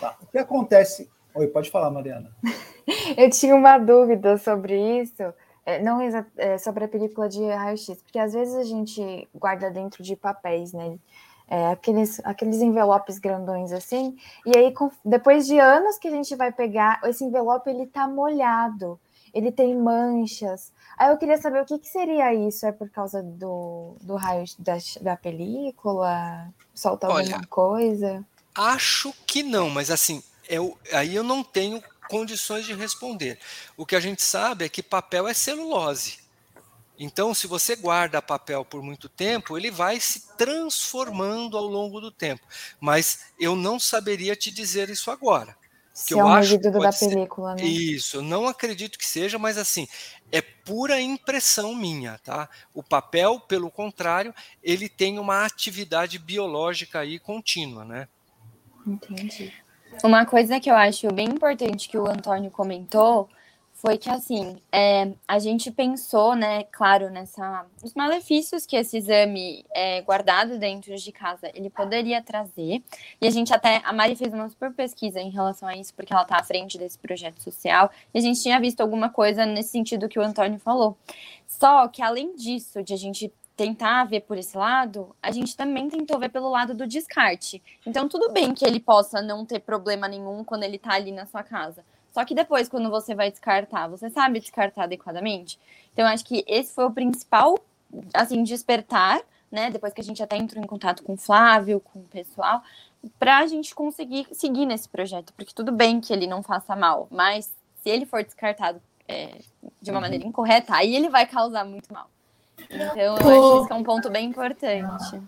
Tá. 0.00 0.16
O 0.22 0.26
que 0.26 0.38
acontece? 0.38 1.10
Oi, 1.34 1.46
pode 1.48 1.70
falar, 1.70 1.90
Mariana. 1.90 2.30
Eu 3.16 3.28
tinha 3.30 3.54
uma 3.54 3.78
dúvida 3.78 4.38
sobre 4.38 5.00
isso, 5.00 5.22
é, 5.64 5.82
não 5.82 6.00
é, 6.00 6.58
sobre 6.58 6.84
a 6.84 6.88
película 6.88 7.28
de 7.28 7.44
raio-x, 7.44 8.00
porque 8.02 8.18
às 8.18 8.32
vezes 8.32 8.54
a 8.54 8.62
gente 8.62 9.28
guarda 9.34 9.70
dentro 9.70 10.02
de 10.02 10.14
papéis, 10.14 10.72
né? 10.72 10.96
É, 11.48 11.68
aqueles, 11.68 12.20
aqueles 12.24 12.60
envelopes 12.60 13.18
grandões 13.18 13.70
assim, 13.70 14.16
e 14.44 14.58
aí 14.58 14.72
com, 14.72 14.90
depois 15.04 15.46
de 15.46 15.58
anos 15.60 15.96
que 15.96 16.08
a 16.08 16.10
gente 16.10 16.34
vai 16.34 16.50
pegar, 16.50 17.00
esse 17.04 17.22
envelope 17.22 17.70
ele 17.70 17.86
tá 17.86 18.08
molhado, 18.08 18.98
ele 19.32 19.52
tem 19.52 19.76
manchas. 19.76 20.72
Aí 20.98 21.10
eu 21.10 21.18
queria 21.18 21.36
saber 21.36 21.62
o 21.62 21.66
que, 21.66 21.78
que 21.78 21.88
seria 21.88 22.34
isso? 22.34 22.66
É 22.66 22.72
por 22.72 22.88
causa 22.90 23.22
do, 23.22 23.94
do 24.00 24.16
raio 24.16 24.44
da, 24.58 24.78
da 25.00 25.16
película? 25.16 26.48
Solta 26.74 27.06
alguma 27.06 27.46
coisa? 27.46 28.24
Acho 28.56 29.12
que 29.26 29.42
não, 29.42 29.68
mas 29.68 29.90
assim, 29.90 30.22
eu, 30.48 30.78
aí 30.92 31.14
eu 31.14 31.22
não 31.22 31.44
tenho 31.44 31.82
condições 32.08 32.64
de 32.64 32.72
responder. 32.72 33.38
O 33.76 33.84
que 33.84 33.96
a 33.96 34.00
gente 34.00 34.22
sabe 34.22 34.64
é 34.64 34.68
que 34.68 34.82
papel 34.82 35.28
é 35.28 35.34
celulose. 35.34 36.18
Então, 36.98 37.34
se 37.34 37.46
você 37.46 37.76
guarda 37.76 38.22
papel 38.22 38.64
por 38.64 38.82
muito 38.82 39.08
tempo, 39.08 39.58
ele 39.58 39.70
vai 39.70 40.00
se 40.00 40.34
transformando 40.36 41.56
ao 41.56 41.66
longo 41.66 42.00
do 42.00 42.10
tempo. 42.10 42.46
Mas 42.80 43.26
eu 43.38 43.54
não 43.54 43.78
saberia 43.78 44.34
te 44.34 44.50
dizer 44.50 44.88
isso 44.88 45.10
agora. 45.10 45.54
Se 45.92 46.08
que 46.08 46.14
é 46.14 46.22
eu 46.22 46.26
um 46.26 46.32
acho 46.32 46.58
da 46.58 46.92
ser... 46.92 47.08
película, 47.08 47.54
né? 47.54 47.64
Isso, 47.64 48.18
eu 48.18 48.22
não 48.22 48.46
acredito 48.46 48.98
que 48.98 49.06
seja, 49.06 49.38
mas 49.38 49.56
assim, 49.56 49.88
é 50.30 50.40
pura 50.40 51.00
impressão 51.00 51.74
minha, 51.74 52.18
tá? 52.18 52.48
O 52.74 52.82
papel, 52.82 53.40
pelo 53.40 53.70
contrário, 53.70 54.34
ele 54.62 54.88
tem 54.88 55.18
uma 55.18 55.44
atividade 55.44 56.18
biológica 56.18 57.00
aí 57.00 57.18
contínua, 57.18 57.84
né? 57.84 58.08
Entendi. 58.86 59.52
Uma 60.04 60.26
coisa 60.26 60.60
que 60.60 60.70
eu 60.70 60.74
acho 60.74 61.12
bem 61.12 61.26
importante 61.28 61.88
que 61.88 61.98
o 61.98 62.06
Antônio 62.06 62.50
comentou 62.50 63.28
foi 63.72 63.98
que 63.98 64.08
assim 64.08 64.56
é, 64.72 65.12
a 65.28 65.38
gente 65.38 65.70
pensou, 65.70 66.34
né, 66.34 66.64
claro, 66.64 67.10
nessa 67.10 67.66
os 67.82 67.92
malefícios 67.94 68.64
que 68.64 68.74
esse 68.74 68.96
exame 68.96 69.64
é, 69.70 70.00
guardado 70.00 70.58
dentro 70.58 70.96
de 70.96 71.12
casa 71.12 71.50
ele 71.54 71.68
poderia 71.68 72.22
trazer. 72.22 72.82
E 73.20 73.26
a 73.26 73.30
gente 73.30 73.52
até 73.52 73.82
a 73.84 73.92
Mari 73.92 74.16
fez 74.16 74.32
uma 74.32 74.48
super 74.48 74.72
pesquisa 74.72 75.20
em 75.20 75.30
relação 75.30 75.68
a 75.68 75.76
isso 75.76 75.92
porque 75.94 76.12
ela 76.12 76.22
está 76.22 76.38
à 76.38 76.42
frente 76.42 76.78
desse 76.78 76.98
projeto 76.98 77.42
social 77.42 77.90
e 78.14 78.18
a 78.18 78.20
gente 78.20 78.42
tinha 78.42 78.58
visto 78.58 78.80
alguma 78.80 79.10
coisa 79.10 79.44
nesse 79.44 79.70
sentido 79.70 80.08
que 80.08 80.18
o 80.18 80.22
Antônio 80.22 80.58
falou. 80.58 80.96
Só 81.46 81.86
que 81.88 82.02
além 82.02 82.34
disso, 82.34 82.82
de 82.82 82.94
a 82.94 82.96
gente 82.98 83.32
tentar 83.56 84.04
ver 84.04 84.20
por 84.20 84.36
esse 84.36 84.56
lado, 84.56 85.16
a 85.22 85.32
gente 85.32 85.56
também 85.56 85.88
tentou 85.88 86.18
ver 86.18 86.28
pelo 86.28 86.50
lado 86.50 86.74
do 86.74 86.86
descarte. 86.86 87.62
Então, 87.86 88.06
tudo 88.06 88.30
bem 88.30 88.52
que 88.52 88.66
ele 88.66 88.78
possa 88.78 89.22
não 89.22 89.46
ter 89.46 89.60
problema 89.60 90.06
nenhum 90.06 90.44
quando 90.44 90.64
ele 90.64 90.78
tá 90.78 90.92
ali 90.92 91.10
na 91.10 91.24
sua 91.24 91.42
casa. 91.42 91.82
Só 92.12 92.24
que 92.24 92.34
depois, 92.34 92.68
quando 92.68 92.90
você 92.90 93.14
vai 93.14 93.30
descartar, 93.30 93.88
você 93.88 94.10
sabe 94.10 94.40
descartar 94.40 94.84
adequadamente? 94.84 95.58
Então, 95.92 96.06
acho 96.06 96.24
que 96.24 96.44
esse 96.46 96.74
foi 96.74 96.84
o 96.84 96.90
principal, 96.90 97.58
assim, 98.12 98.42
despertar, 98.42 99.22
né? 99.50 99.70
Depois 99.70 99.94
que 99.94 100.00
a 100.02 100.04
gente 100.04 100.22
até 100.22 100.36
entrou 100.36 100.62
em 100.62 100.66
contato 100.66 101.02
com 101.02 101.14
o 101.14 101.18
Flávio, 101.18 101.80
com 101.80 102.00
o 102.00 102.04
pessoal, 102.04 102.62
para 103.18 103.38
a 103.38 103.46
gente 103.46 103.74
conseguir 103.74 104.26
seguir 104.32 104.66
nesse 104.66 104.88
projeto. 104.88 105.32
Porque 105.32 105.54
tudo 105.54 105.72
bem 105.72 106.00
que 106.00 106.12
ele 106.12 106.26
não 106.26 106.42
faça 106.42 106.76
mal, 106.76 107.08
mas 107.10 107.54
se 107.82 107.88
ele 107.88 108.04
for 108.04 108.22
descartado 108.22 108.82
é, 109.08 109.38
de 109.80 109.90
uma 109.90 109.98
uhum. 109.98 110.02
maneira 110.02 110.26
incorreta, 110.26 110.74
aí 110.74 110.94
ele 110.94 111.08
vai 111.08 111.26
causar 111.26 111.64
muito 111.64 111.92
mal. 111.92 112.10
Então, 112.70 112.96
eu 112.96 113.14
acho 113.14 113.66
que 113.66 113.72
é 113.72 113.76
um 113.76 113.82
ponto 113.82 114.10
bem 114.10 114.28
importante. 114.28 115.20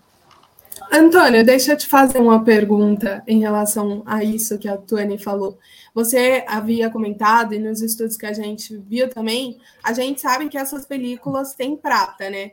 Antônio, 0.93 1.45
deixa 1.45 1.73
eu 1.73 1.77
te 1.77 1.87
fazer 1.87 2.19
uma 2.19 2.43
pergunta 2.43 3.23
em 3.27 3.41
relação 3.41 4.03
a 4.07 4.23
isso 4.23 4.59
que 4.59 4.69
a 4.69 4.77
Tuane 4.77 5.19
falou. 5.19 5.59
Você 5.95 6.45
havia 6.47 6.89
comentado, 6.89 7.53
e 7.53 7.59
nos 7.59 7.83
estudos 7.83 8.17
que 8.17 8.27
a 8.27 8.33
gente 8.33 8.77
viu 8.77 9.11
também, 9.11 9.59
a 9.83 9.93
gente 9.93 10.21
sabe 10.21 10.49
que 10.49 10.57
essas 10.57 10.87
películas 10.87 11.55
têm 11.55 11.77
prata, 11.77 12.31
né? 12.31 12.53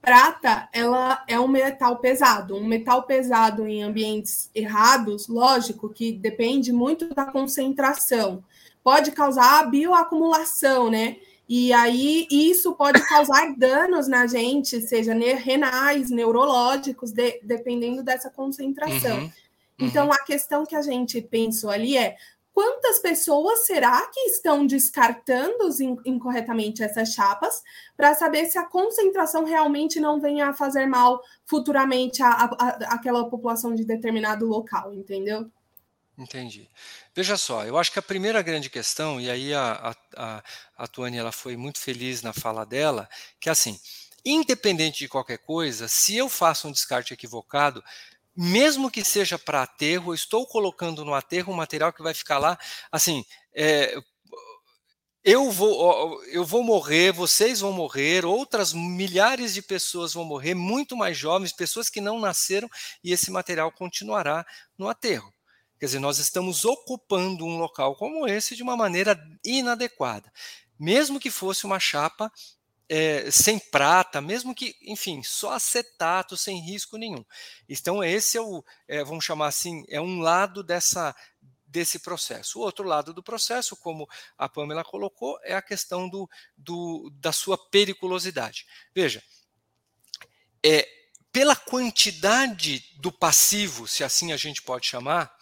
Prata, 0.00 0.68
ela 0.72 1.22
é 1.28 1.38
um 1.38 1.48
metal 1.48 1.96
pesado. 1.98 2.56
Um 2.56 2.66
metal 2.66 3.02
pesado 3.02 3.66
em 3.66 3.82
ambientes 3.82 4.50
errados, 4.54 5.28
lógico 5.28 5.88
que 5.88 6.12
depende 6.12 6.72
muito 6.72 7.12
da 7.14 7.26
concentração. 7.26 8.42
Pode 8.82 9.10
causar 9.10 9.68
bioacumulação, 9.68 10.90
né? 10.90 11.16
E 11.48 11.72
aí 11.72 12.26
isso 12.30 12.74
pode 12.74 13.00
causar 13.08 13.54
danos 13.56 14.08
na 14.08 14.26
gente, 14.26 14.80
seja 14.80 15.14
renais, 15.14 16.10
neurológicos, 16.10 17.12
de, 17.12 17.40
dependendo 17.42 18.02
dessa 18.02 18.30
concentração. 18.30 19.18
Uhum, 19.18 19.24
uhum. 19.24 19.32
Então 19.80 20.12
a 20.12 20.18
questão 20.18 20.66
que 20.66 20.74
a 20.74 20.82
gente 20.82 21.20
pensou 21.20 21.70
ali 21.70 21.96
é 21.96 22.16
quantas 22.52 22.98
pessoas 22.98 23.66
será 23.66 24.06
que 24.06 24.20
estão 24.30 24.66
descartando 24.66 25.68
incorretamente 26.06 26.82
essas 26.82 27.10
chapas 27.10 27.62
para 27.94 28.14
saber 28.14 28.46
se 28.46 28.56
a 28.56 28.64
concentração 28.64 29.44
realmente 29.44 30.00
não 30.00 30.18
venha 30.18 30.48
a 30.48 30.54
fazer 30.54 30.86
mal 30.86 31.20
futuramente 31.44 32.22
àquela 32.22 33.28
população 33.28 33.74
de 33.74 33.84
determinado 33.84 34.46
local, 34.46 34.94
entendeu? 34.94 35.50
Entendi. 36.18 36.70
Veja 37.14 37.36
só, 37.36 37.64
eu 37.66 37.76
acho 37.76 37.92
que 37.92 37.98
a 37.98 38.02
primeira 38.02 38.40
grande 38.40 38.70
questão, 38.70 39.20
e 39.20 39.30
aí 39.30 39.52
a, 39.52 39.94
a, 40.16 40.42
a 40.78 40.86
Tuane 40.86 41.18
ela 41.18 41.30
foi 41.30 41.56
muito 41.58 41.78
feliz 41.78 42.22
na 42.22 42.32
fala 42.32 42.64
dela, 42.64 43.06
que 43.38 43.50
é 43.50 43.52
assim, 43.52 43.78
independente 44.24 45.00
de 45.00 45.08
qualquer 45.08 45.38
coisa, 45.38 45.88
se 45.88 46.16
eu 46.16 46.28
faço 46.30 46.68
um 46.68 46.72
descarte 46.72 47.12
equivocado, 47.12 47.84
mesmo 48.34 48.90
que 48.90 49.04
seja 49.04 49.38
para 49.38 49.62
aterro, 49.62 50.12
eu 50.12 50.14
estou 50.14 50.46
colocando 50.46 51.04
no 51.04 51.12
aterro 51.14 51.52
um 51.52 51.56
material 51.56 51.92
que 51.92 52.02
vai 52.02 52.14
ficar 52.14 52.38
lá, 52.38 52.58
assim, 52.90 53.22
é, 53.54 53.94
eu 55.22 55.50
vou, 55.50 56.22
eu 56.26 56.44
vou 56.46 56.62
morrer, 56.62 57.12
vocês 57.12 57.60
vão 57.60 57.72
morrer, 57.72 58.24
outras 58.24 58.72
milhares 58.72 59.52
de 59.52 59.60
pessoas 59.60 60.14
vão 60.14 60.24
morrer, 60.24 60.54
muito 60.54 60.96
mais 60.96 61.18
jovens, 61.18 61.52
pessoas 61.52 61.90
que 61.90 62.00
não 62.00 62.18
nasceram, 62.20 62.70
e 63.04 63.12
esse 63.12 63.30
material 63.30 63.70
continuará 63.72 64.46
no 64.78 64.88
aterro. 64.88 65.35
Quer 65.78 65.86
dizer, 65.86 65.98
nós 65.98 66.18
estamos 66.18 66.64
ocupando 66.64 67.44
um 67.44 67.58
local 67.58 67.94
como 67.96 68.26
esse 68.26 68.56
de 68.56 68.62
uma 68.62 68.76
maneira 68.76 69.18
inadequada. 69.44 70.32
Mesmo 70.78 71.20
que 71.20 71.30
fosse 71.30 71.64
uma 71.64 71.78
chapa 71.78 72.32
é, 72.88 73.30
sem 73.30 73.58
prata, 73.58 74.20
mesmo 74.20 74.54
que, 74.54 74.76
enfim, 74.82 75.22
só 75.22 75.52
acetato, 75.52 76.36
sem 76.36 76.60
risco 76.60 76.96
nenhum. 76.96 77.24
Então, 77.68 78.02
esse 78.02 78.38
é 78.38 78.40
o, 78.40 78.64
é, 78.86 79.02
vamos 79.04 79.24
chamar 79.24 79.48
assim, 79.48 79.84
é 79.88 80.00
um 80.00 80.20
lado 80.20 80.62
dessa 80.62 81.14
desse 81.68 81.98
processo. 81.98 82.58
O 82.58 82.62
outro 82.62 82.86
lado 82.86 83.12
do 83.12 83.22
processo, 83.22 83.76
como 83.76 84.08
a 84.38 84.48
Pamela 84.48 84.84
colocou, 84.84 85.38
é 85.42 85.54
a 85.54 85.60
questão 85.60 86.08
do, 86.08 86.30
do 86.56 87.10
da 87.20 87.32
sua 87.32 87.58
periculosidade. 87.58 88.66
Veja, 88.94 89.22
é, 90.64 90.88
pela 91.30 91.54
quantidade 91.54 92.82
do 92.98 93.12
passivo, 93.12 93.86
se 93.86 94.02
assim 94.02 94.32
a 94.32 94.38
gente 94.38 94.62
pode 94.62 94.86
chamar, 94.86 95.36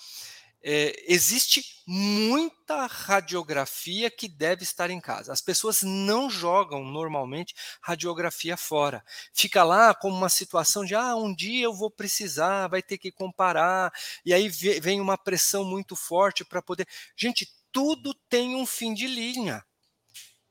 é, 0.67 1.05
existe 1.07 1.63
muita 1.87 2.87
radiografia 2.87 4.11
que 4.11 4.27
deve 4.27 4.63
estar 4.63 4.89
em 4.89 4.99
casa. 4.99 5.31
As 5.31 5.43
pessoas 5.43 5.83
não 5.83 6.31
jogam 6.31 6.83
normalmente 6.83 7.55
radiografia 7.83 8.57
fora. 8.57 9.05
Fica 9.35 9.63
lá 9.63 9.95
como 9.95 10.17
uma 10.17 10.31
situação 10.31 10.83
de 10.83 10.95
ah, 10.95 11.15
um 11.17 11.35
dia 11.35 11.65
eu 11.65 11.75
vou 11.75 11.91
precisar, 11.91 12.69
vai 12.69 12.83
ter 12.83 12.97
que 12.97 13.13
comparar, 13.13 13.93
e 14.25 14.33
aí 14.33 14.49
vem 14.49 15.03
uma 15.03 15.19
pressão 15.19 15.65
muito 15.65 15.95
forte 15.95 16.43
para 16.43 16.63
poder. 16.63 16.89
Gente, 17.15 17.47
tudo 17.71 18.15
tem 18.31 18.57
um 18.57 18.65
fim 18.65 18.95
de 18.95 19.07
linha. 19.07 19.63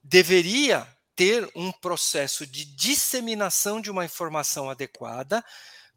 Deveria 0.03 0.87
ter 1.15 1.49
um 1.55 1.71
processo 1.71 2.45
de 2.45 2.65
disseminação 2.65 3.81
de 3.81 3.89
uma 3.89 4.05
informação 4.05 4.69
adequada 4.69 5.43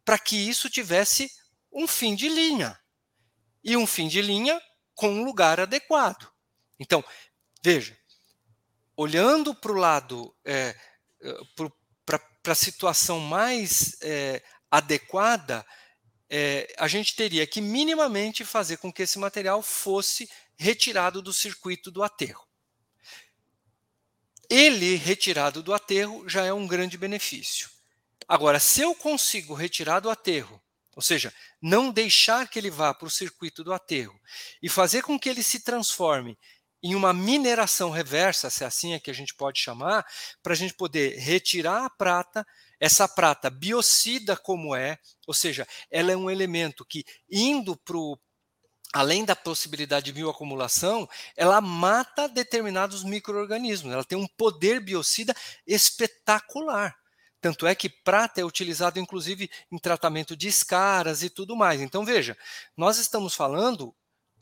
para 0.06 0.18
que 0.18 0.36
isso 0.36 0.70
tivesse 0.70 1.30
um 1.70 1.86
fim 1.86 2.14
de 2.14 2.30
linha 2.30 2.78
e 3.66 3.76
um 3.76 3.84
fim 3.84 4.06
de 4.06 4.22
linha 4.22 4.62
com 4.94 5.08
um 5.10 5.24
lugar 5.24 5.58
adequado. 5.58 6.32
Então, 6.78 7.04
veja, 7.60 7.98
olhando 8.96 9.52
para 9.52 9.72
o 9.72 9.74
lado, 9.74 10.32
é, 10.44 10.74
para 12.04 12.52
a 12.52 12.54
situação 12.54 13.18
mais 13.18 13.96
é, 14.00 14.40
adequada, 14.70 15.66
é, 16.30 16.72
a 16.78 16.86
gente 16.86 17.16
teria 17.16 17.44
que 17.44 17.60
minimamente 17.60 18.44
fazer 18.44 18.76
com 18.76 18.92
que 18.92 19.02
esse 19.02 19.18
material 19.18 19.60
fosse 19.62 20.30
retirado 20.56 21.20
do 21.20 21.32
circuito 21.32 21.90
do 21.90 22.04
aterro. 22.04 22.46
Ele 24.48 24.94
retirado 24.94 25.60
do 25.60 25.74
aterro 25.74 26.28
já 26.28 26.44
é 26.44 26.52
um 26.52 26.68
grande 26.68 26.96
benefício. 26.96 27.68
Agora, 28.28 28.60
se 28.60 28.80
eu 28.80 28.94
consigo 28.94 29.54
retirar 29.54 29.98
do 29.98 30.08
aterro 30.08 30.62
ou 30.96 31.02
seja, 31.02 31.32
não 31.60 31.92
deixar 31.92 32.48
que 32.48 32.58
ele 32.58 32.70
vá 32.70 32.94
para 32.94 33.06
o 33.06 33.10
circuito 33.10 33.62
do 33.62 33.72
aterro 33.72 34.18
e 34.62 34.68
fazer 34.68 35.02
com 35.02 35.18
que 35.18 35.28
ele 35.28 35.42
se 35.42 35.60
transforme 35.60 36.38
em 36.82 36.94
uma 36.94 37.12
mineração 37.12 37.90
reversa, 37.90 38.48
se 38.48 38.64
assim 38.64 38.94
é 38.94 39.00
que 39.00 39.10
a 39.10 39.14
gente 39.14 39.34
pode 39.34 39.60
chamar, 39.60 40.06
para 40.42 40.54
a 40.54 40.56
gente 40.56 40.72
poder 40.72 41.18
retirar 41.18 41.84
a 41.84 41.90
prata, 41.90 42.46
essa 42.80 43.06
prata 43.06 43.50
biocida 43.50 44.36
como 44.36 44.74
é, 44.74 44.98
ou 45.26 45.34
seja, 45.34 45.66
ela 45.90 46.12
é 46.12 46.16
um 46.16 46.30
elemento 46.30 46.84
que 46.84 47.04
indo 47.30 47.76
para 47.76 47.96
o 47.96 48.18
além 48.92 49.24
da 49.24 49.36
possibilidade 49.36 50.06
de 50.06 50.12
bioacumulação, 50.12 51.06
ela 51.36 51.60
mata 51.60 52.26
determinados 52.28 53.04
micro-organismos. 53.04 53.92
Ela 53.92 54.04
tem 54.04 54.16
um 54.16 54.26
poder 54.26 54.80
biocida 54.80 55.34
espetacular. 55.66 56.96
Tanto 57.46 57.64
é 57.64 57.76
que 57.76 57.88
prata 57.88 58.40
é 58.40 58.44
utilizado, 58.44 58.98
inclusive, 58.98 59.48
em 59.70 59.78
tratamento 59.78 60.36
de 60.36 60.48
escaras 60.48 61.22
e 61.22 61.30
tudo 61.30 61.54
mais. 61.54 61.80
Então, 61.80 62.04
veja, 62.04 62.36
nós 62.76 62.98
estamos 62.98 63.36
falando 63.36 63.94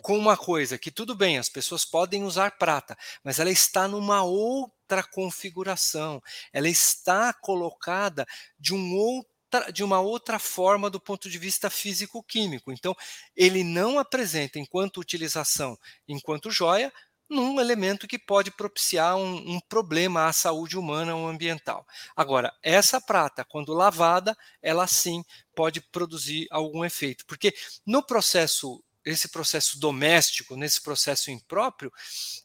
com 0.03 0.17
uma 0.17 0.39
coisa 0.39 0.79
que, 0.79 0.91
tudo 0.91 1.15
bem, 1.15 1.37
as 1.37 1.51
pessoas 1.51 1.85
podem 1.85 2.25
usar 2.25 2.53
prata, 2.53 2.97
mas 3.23 3.39
ela 3.39 3.51
está 3.51 3.87
numa 3.87 4.23
outra 4.23 5.03
configuração, 5.03 6.19
ela 6.51 6.67
está 6.67 7.31
colocada 7.35 8.27
de 8.59 8.73
um 8.75 8.97
outro 8.97 9.35
de 9.73 9.85
uma 9.85 10.01
outra 10.01 10.41
forma 10.41 10.91
do 10.91 10.99
ponto 10.99 11.31
de 11.31 11.39
vista 11.39 11.71
físico-químico. 11.71 12.73
Então, 12.73 12.97
ele 13.37 13.63
não 13.63 14.01
apresenta, 14.01 14.59
enquanto 14.59 14.99
utilização, 14.99 15.79
enquanto 16.09 16.51
joia, 16.51 16.93
num 17.29 17.61
elemento 17.61 18.07
que 18.07 18.19
pode 18.19 18.51
propiciar 18.51 19.17
um, 19.17 19.57
um, 19.57 19.61
problema 19.69 20.27
à 20.27 20.33
saúde 20.33 20.79
humana 20.79 21.15
ou 21.15 21.29
ambiental. 21.29 21.87
Agora, 22.15 22.53
essa 22.63 23.01
prata, 23.01 23.45
quando 23.45 23.73
lavada, 23.73 24.37
ela 24.63 24.87
sim 24.87 25.25
pode 25.55 25.81
produzir 25.81 26.47
algum 26.51 26.85
efeito, 26.85 27.25
porque 27.27 27.55
no 27.87 28.03
processo 28.03 28.83
esse 29.05 29.29
processo 29.29 29.79
doméstico, 29.79 30.57
nesse 30.57 30.81
processo 30.81 31.31
impróprio, 31.31 31.93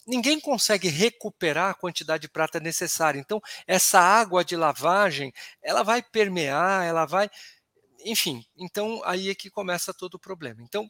ninguém 0.05 0.39
consegue 0.39 0.89
recuperar 0.89 1.69
a 1.69 1.73
quantidade 1.73 2.23
de 2.23 2.29
prata 2.29 2.59
necessária. 2.59 3.19
Então, 3.19 3.39
essa 3.65 3.99
água 3.99 4.43
de 4.43 4.57
lavagem, 4.57 5.31
ela 5.61 5.83
vai 5.83 6.03
permear, 6.03 6.85
ela 6.85 7.05
vai, 7.05 7.29
enfim. 8.03 8.43
Então, 8.57 9.01
aí 9.05 9.29
é 9.29 9.35
que 9.35 9.49
começa 9.49 9.93
todo 9.93 10.15
o 10.15 10.19
problema. 10.19 10.61
Então, 10.61 10.89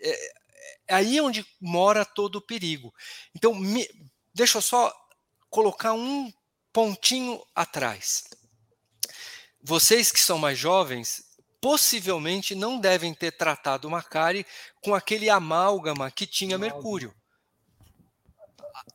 é, 0.00 0.32
é 0.88 0.94
aí 0.94 1.20
onde 1.20 1.46
mora 1.60 2.04
todo 2.04 2.36
o 2.36 2.42
perigo. 2.42 2.92
Então, 3.34 3.54
me, 3.54 3.88
deixa 4.34 4.58
eu 4.58 4.62
só 4.62 4.94
colocar 5.48 5.92
um 5.92 6.32
pontinho 6.72 7.42
atrás. 7.54 8.24
Vocês 9.62 10.10
que 10.10 10.20
são 10.20 10.38
mais 10.38 10.58
jovens, 10.58 11.22
possivelmente 11.60 12.54
não 12.54 12.78
devem 12.78 13.12
ter 13.12 13.32
tratado 13.32 13.86
uma 13.86 14.02
cárie 14.02 14.46
com 14.82 14.94
aquele 14.94 15.28
amálgama 15.28 16.10
que 16.10 16.26
tinha 16.26 16.56
mercúrio. 16.56 17.14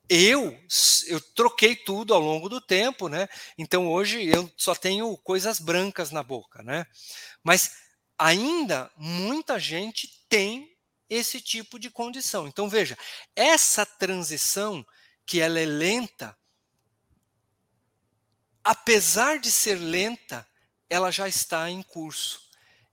Eu, 0.09 0.57
eu 1.07 1.21
troquei 1.33 1.75
tudo 1.75 2.13
ao 2.13 2.19
longo 2.19 2.49
do 2.49 2.59
tempo, 2.59 3.07
né? 3.07 3.27
Então 3.57 3.91
hoje 3.91 4.23
eu 4.25 4.51
só 4.57 4.73
tenho 4.73 5.15
coisas 5.17 5.59
brancas 5.59 6.11
na 6.11 6.23
boca, 6.23 6.63
né? 6.63 6.85
Mas 7.43 7.71
ainda 8.17 8.91
muita 8.97 9.59
gente 9.59 10.09
tem 10.27 10.74
esse 11.15 11.39
tipo 11.41 11.79
de 11.79 11.89
condição. 11.89 12.47
Então 12.47 12.69
veja, 12.69 12.97
essa 13.35 13.85
transição 13.85 14.85
que 15.25 15.39
ela 15.39 15.59
é 15.59 15.65
lenta, 15.65 16.37
apesar 18.63 19.39
de 19.39 19.51
ser 19.51 19.75
lenta, 19.75 20.47
ela 20.89 21.11
já 21.11 21.27
está 21.27 21.69
em 21.69 21.81
curso. 21.81 22.41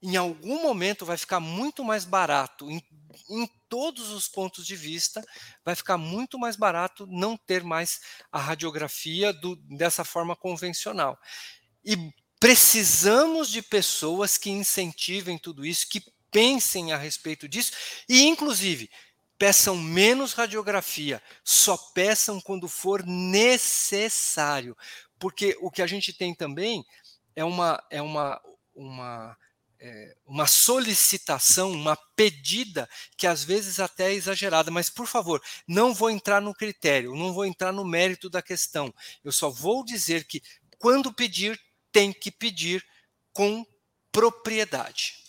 Em 0.01 0.15
algum 0.15 0.61
momento 0.61 1.05
vai 1.05 1.17
ficar 1.17 1.39
muito 1.39 1.83
mais 1.83 2.05
barato, 2.05 2.69
em, 2.69 2.83
em 3.29 3.47
todos 3.69 4.09
os 4.09 4.27
pontos 4.27 4.65
de 4.65 4.75
vista, 4.75 5.23
vai 5.63 5.75
ficar 5.75 5.97
muito 5.97 6.37
mais 6.37 6.55
barato 6.55 7.07
não 7.07 7.37
ter 7.37 7.63
mais 7.63 8.01
a 8.31 8.39
radiografia 8.39 9.31
do, 9.31 9.55
dessa 9.55 10.03
forma 10.03 10.35
convencional. 10.35 11.17
E 11.85 11.95
precisamos 12.39 13.49
de 13.49 13.61
pessoas 13.61 14.37
que 14.37 14.49
incentivem 14.49 15.37
tudo 15.37 15.65
isso, 15.65 15.87
que 15.87 16.03
pensem 16.33 16.91
a 16.91 16.97
respeito 16.97 17.47
disso 17.47 17.71
e, 18.09 18.23
inclusive, 18.23 18.89
peçam 19.37 19.77
menos 19.77 20.33
radiografia, 20.33 21.21
só 21.43 21.77
peçam 21.77 22.41
quando 22.41 22.67
for 22.67 23.05
necessário, 23.05 24.75
porque 25.19 25.55
o 25.61 25.71
que 25.71 25.81
a 25.81 25.87
gente 25.87 26.11
tem 26.11 26.33
também 26.33 26.83
é 27.35 27.43
uma 27.45 27.81
é 27.89 28.01
uma 28.01 28.41
uma 28.75 29.37
é, 29.79 30.15
uma 30.25 30.47
solicitação, 30.47 31.71
uma 31.71 31.97
pedida 32.15 32.89
que 33.17 33.27
às 33.27 33.43
vezes 33.43 33.81
até 33.81 34.11
é 34.11 34.13
exagerada, 34.13 34.71
mas 34.71 34.89
por 34.89 35.05
favor, 35.05 35.41
não 35.67 35.93
vou 35.93 36.09
entrar 36.09 36.41
no 36.41 36.53
critério, 36.53 37.13
não 37.13 37.33
vou 37.33 37.45
entrar 37.45 37.73
no 37.73 37.83
mérito 37.83 38.29
da 38.29 38.41
questão. 38.41 38.93
Eu 39.23 39.31
só 39.33 39.49
vou 39.49 39.83
dizer 39.83 40.23
que 40.23 40.41
quando 40.77 41.13
pedir, 41.13 41.59
tem 41.91 42.13
que 42.13 42.31
pedir 42.31 42.83
com 43.33 43.65
propriedade. 44.11 45.22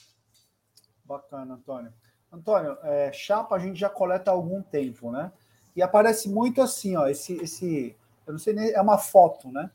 Bacana, 1.04 1.54
Antônio. 1.54 1.92
Antônio, 2.32 2.76
é, 2.82 3.12
chapa 3.12 3.54
a 3.54 3.58
gente 3.58 3.78
já 3.78 3.88
coleta 3.88 4.30
há 4.30 4.34
algum 4.34 4.62
tempo, 4.62 5.10
né? 5.12 5.30
E 5.76 5.82
aparece 5.82 6.28
muito 6.28 6.62
assim, 6.62 6.96
ó, 6.96 7.06
esse, 7.06 7.34
esse, 7.34 7.96
eu 8.26 8.32
não 8.32 8.38
sei 8.38 8.54
nem, 8.54 8.70
é 8.72 8.80
uma 8.80 8.98
foto, 8.98 9.50
né? 9.50 9.70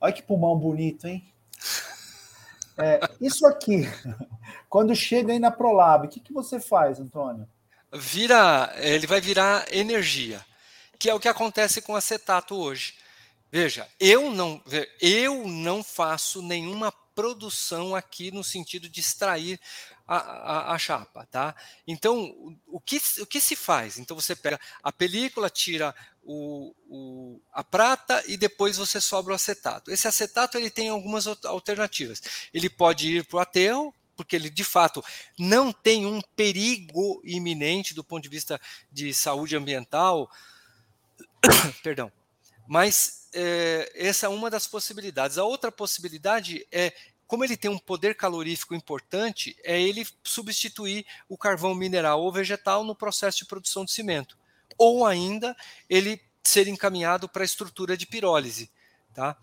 Olha 0.00 0.12
que 0.12 0.22
pulmão 0.22 0.56
bonito, 0.58 1.06
hein? 1.06 1.26
É, 2.76 2.98
isso 3.20 3.46
aqui, 3.46 3.84
quando 4.68 4.96
chega 4.96 5.32
aí 5.32 5.38
na 5.38 5.48
Prolab, 5.48 6.06
o 6.06 6.10
que, 6.10 6.18
que 6.18 6.32
você 6.32 6.58
faz, 6.58 6.98
Antônio? 6.98 7.48
Vira, 7.92 8.74
ele 8.78 9.06
vai 9.06 9.20
virar 9.20 9.64
energia, 9.72 10.44
que 10.98 11.08
é 11.08 11.14
o 11.14 11.20
que 11.20 11.28
acontece 11.28 11.80
com 11.80 11.94
acetato 11.94 12.56
hoje. 12.56 12.96
Veja, 13.48 13.86
eu 14.00 14.28
não, 14.32 14.60
eu 15.00 15.46
não 15.46 15.84
faço 15.84 16.42
nenhuma 16.42 16.92
produção 17.14 17.94
aqui 17.94 18.30
no 18.30 18.42
sentido 18.42 18.88
de 18.88 19.00
extrair 19.00 19.60
a, 20.06 20.16
a, 20.16 20.74
a, 20.74 20.78
chapa, 20.78 21.26
tá? 21.26 21.54
Então, 21.86 22.58
o 22.66 22.80
que, 22.80 23.00
o 23.20 23.26
que 23.26 23.40
se 23.40 23.56
faz? 23.56 23.98
Então, 23.98 24.14
você 24.14 24.36
pega 24.36 24.60
a 24.82 24.92
película, 24.92 25.48
tira 25.48 25.94
o, 26.22 26.74
o, 26.88 27.40
a 27.52 27.64
prata 27.64 28.22
e 28.26 28.36
depois 28.36 28.76
você 28.76 29.00
sobra 29.00 29.32
o 29.32 29.36
acetato. 29.36 29.90
Esse 29.90 30.06
acetato 30.06 30.58
ele 30.58 30.70
tem 30.70 30.88
algumas 30.88 31.26
alternativas. 31.26 32.22
Ele 32.52 32.68
pode 32.68 33.16
ir 33.16 33.24
para 33.24 33.36
o 33.36 33.40
aterro, 33.40 33.94
porque 34.16 34.36
ele 34.36 34.50
de 34.50 34.64
fato 34.64 35.04
não 35.38 35.72
tem 35.72 36.06
um 36.06 36.20
perigo 36.36 37.20
iminente 37.24 37.94
do 37.94 38.04
ponto 38.04 38.22
de 38.22 38.28
vista 38.28 38.60
de 38.92 39.12
saúde 39.14 39.56
ambiental, 39.56 40.30
perdão, 41.82 42.12
mas 42.66 43.23
é, 43.34 43.92
essa 43.94 44.26
é 44.26 44.28
uma 44.28 44.48
das 44.48 44.66
possibilidades. 44.66 45.36
A 45.36 45.44
outra 45.44 45.72
possibilidade 45.72 46.66
é 46.70 46.92
como 47.26 47.44
ele 47.44 47.56
tem 47.56 47.70
um 47.70 47.78
poder 47.78 48.14
calorífico 48.14 48.74
importante, 48.74 49.56
é 49.64 49.80
ele 49.80 50.06
substituir 50.22 51.06
o 51.28 51.36
carvão 51.36 51.74
mineral 51.74 52.22
ou 52.22 52.30
vegetal 52.30 52.84
no 52.84 52.94
processo 52.94 53.38
de 53.38 53.46
produção 53.46 53.84
de 53.84 53.92
cimento. 53.92 54.38
Ou 54.78 55.06
ainda 55.06 55.56
ele 55.88 56.20
ser 56.42 56.68
encaminhado 56.68 57.28
para 57.28 57.42
a 57.42 57.44
estrutura 57.44 57.96
de 57.96 58.06
pirólise, 58.06 58.70
tá? 59.14 59.36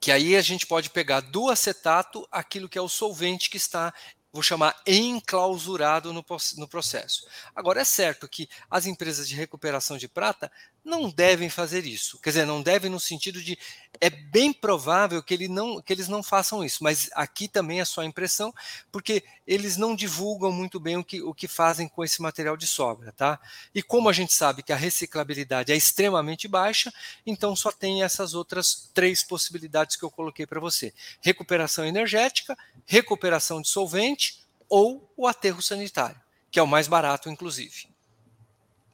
Que 0.00 0.12
aí 0.12 0.36
a 0.36 0.42
gente 0.42 0.66
pode 0.66 0.90
pegar 0.90 1.20
do 1.20 1.50
acetato 1.50 2.26
aquilo 2.30 2.68
que 2.68 2.78
é 2.78 2.82
o 2.82 2.88
solvente 2.88 3.50
que 3.50 3.56
está 3.56 3.92
vou 4.36 4.42
chamar 4.42 4.78
enclausurado 4.86 6.12
no, 6.12 6.24
no 6.58 6.68
processo. 6.68 7.26
Agora, 7.54 7.80
é 7.80 7.84
certo 7.84 8.28
que 8.28 8.48
as 8.70 8.84
empresas 8.84 9.26
de 9.26 9.34
recuperação 9.34 9.96
de 9.96 10.06
prata 10.06 10.52
não 10.86 11.10
devem 11.10 11.50
fazer 11.50 11.84
isso. 11.84 12.16
Quer 12.20 12.30
dizer, 12.30 12.46
não 12.46 12.62
devem 12.62 12.88
no 12.88 13.00
sentido 13.00 13.42
de 13.42 13.58
é 14.00 14.08
bem 14.08 14.52
provável 14.52 15.20
que, 15.20 15.34
ele 15.34 15.48
não, 15.48 15.82
que 15.82 15.92
eles 15.92 16.06
não 16.06 16.22
façam 16.22 16.62
isso, 16.62 16.84
mas 16.84 17.10
aqui 17.14 17.48
também 17.48 17.80
é 17.80 17.84
só 17.84 18.04
impressão, 18.04 18.54
porque 18.92 19.24
eles 19.44 19.76
não 19.76 19.96
divulgam 19.96 20.52
muito 20.52 20.78
bem 20.78 20.96
o 20.96 21.02
que, 21.02 21.20
o 21.20 21.34
que 21.34 21.48
fazem 21.48 21.88
com 21.88 22.04
esse 22.04 22.22
material 22.22 22.56
de 22.56 22.68
sobra, 22.68 23.10
tá? 23.10 23.40
E 23.74 23.82
como 23.82 24.08
a 24.08 24.12
gente 24.12 24.32
sabe 24.32 24.62
que 24.62 24.72
a 24.72 24.76
reciclabilidade 24.76 25.72
é 25.72 25.76
extremamente 25.76 26.46
baixa, 26.46 26.94
então 27.26 27.56
só 27.56 27.72
tem 27.72 28.04
essas 28.04 28.32
outras 28.32 28.88
três 28.94 29.24
possibilidades 29.24 29.96
que 29.96 30.04
eu 30.04 30.10
coloquei 30.10 30.46
para 30.46 30.60
você: 30.60 30.94
recuperação 31.20 31.84
energética, 31.84 32.56
recuperação 32.86 33.60
de 33.60 33.68
solvente 33.68 34.40
ou 34.68 35.12
o 35.16 35.26
aterro 35.26 35.60
sanitário, 35.60 36.20
que 36.48 36.60
é 36.60 36.62
o 36.62 36.66
mais 36.66 36.86
barato, 36.86 37.28
inclusive. 37.28 37.95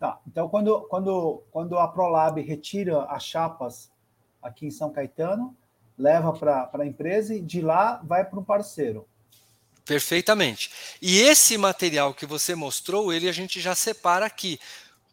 Tá. 0.03 0.19
Então, 0.27 0.49
quando, 0.49 0.81
quando, 0.89 1.45
quando 1.53 1.79
a 1.79 1.87
ProLab 1.87 2.43
retira 2.43 3.05
as 3.05 3.23
chapas 3.23 3.89
aqui 4.43 4.67
em 4.67 4.71
São 4.73 4.91
Caetano, 4.91 5.57
leva 5.97 6.33
para 6.33 6.69
a 6.73 6.85
empresa 6.85 7.33
e 7.37 7.41
de 7.41 7.61
lá 7.61 8.03
vai 8.03 8.25
para 8.25 8.41
um 8.41 8.43
parceiro. 8.43 9.07
Perfeitamente. 9.85 10.73
E 11.01 11.21
esse 11.21 11.57
material 11.57 12.13
que 12.13 12.27
você 12.27 12.53
mostrou, 12.57 13.13
ele 13.13 13.29
a 13.29 13.33
gente 13.33 13.61
já 13.61 13.77
separa 13.77 14.27
aqui, 14.27 14.59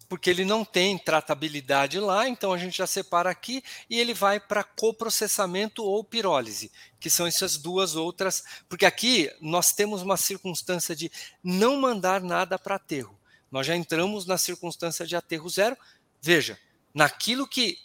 porque 0.08 0.28
ele 0.28 0.44
não 0.44 0.66
tem 0.66 0.98
tratabilidade 0.98 2.00
lá, 2.00 2.28
então 2.28 2.52
a 2.52 2.58
gente 2.58 2.76
já 2.76 2.88
separa 2.88 3.30
aqui 3.30 3.64
e 3.88 4.00
ele 4.00 4.16
vai 4.16 4.40
para 4.40 4.64
coprocessamento 4.64 5.84
ou 5.84 6.04
pirólise, 6.04 6.72
que 7.00 7.12
são 7.12 7.28
essas 7.28 7.58
duas 7.58 7.96
outras, 7.96 8.44
porque 8.68 8.88
aqui 8.88 9.32
nós 9.40 9.72
temos 9.72 10.02
uma 10.02 10.18
circunstância 10.18 10.96
de 10.96 11.12
não 11.44 11.80
mandar 11.80 12.22
nada 12.22 12.58
para 12.58 12.74
aterro. 12.74 13.19
Nós 13.52 13.66
já 13.66 13.76
entramos 13.76 14.26
na 14.26 14.38
circunstância 14.38 15.06
de 15.06 15.16
aterro 15.16 15.50
zero. 15.50 15.78
Veja, 16.22 16.60
naquilo 16.94 17.48
que 17.48 17.78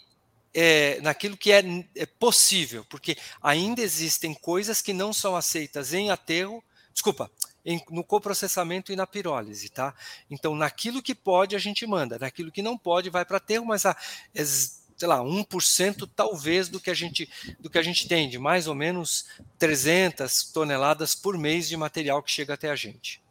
é, 0.53 1.01
naquilo 1.01 1.37
que 1.37 1.51
é, 1.51 1.63
é 1.97 2.07
possível, 2.07 2.85
porque 2.89 3.17
ainda 3.43 3.83
existem 3.83 4.33
coisas 4.33 4.81
que 4.81 4.93
não 4.93 5.13
são 5.13 5.35
aceitas 5.35 5.93
em 5.93 6.11
aterro, 6.11 6.63
desculpa, 6.93 7.29
em, 7.65 7.83
no 7.91 8.05
coprocessamento 8.05 8.93
e 8.93 8.97
na 8.97 9.05
pirólise, 9.07 9.69
tá? 9.69 9.93
Então, 10.31 10.55
naquilo 10.55 11.03
que 11.03 11.15
pode, 11.15 11.57
a 11.57 11.59
gente 11.59 11.85
manda, 11.87 12.19
naquilo 12.21 12.53
que 12.53 12.63
não 12.63 12.79
pode, 12.79 13.11
vai 13.11 13.25
para 13.25 13.39
aterro, 13.39 13.67
mas 13.67 13.85
a, 13.85 13.97
é, 14.33 14.45
sei 14.45 15.09
lá, 15.09 15.19
1% 15.19 16.09
talvez 16.15 16.69
do 16.69 16.79
que 16.79 16.91
a 16.91 16.95
gente 16.95 17.29
do 17.59 17.69
que 17.69 17.79
a 17.79 17.83
gente 17.83 18.07
tem, 18.07 18.29
de 18.29 18.39
mais 18.39 18.69
ou 18.69 18.75
menos 18.75 19.27
300 19.59 20.53
toneladas 20.53 21.15
por 21.17 21.37
mês 21.37 21.69
de 21.69 21.77
material 21.77 22.23
que 22.23 22.31
chega 22.31 22.55
até 22.55 22.71
a 22.71 22.77
gente. 22.77 23.24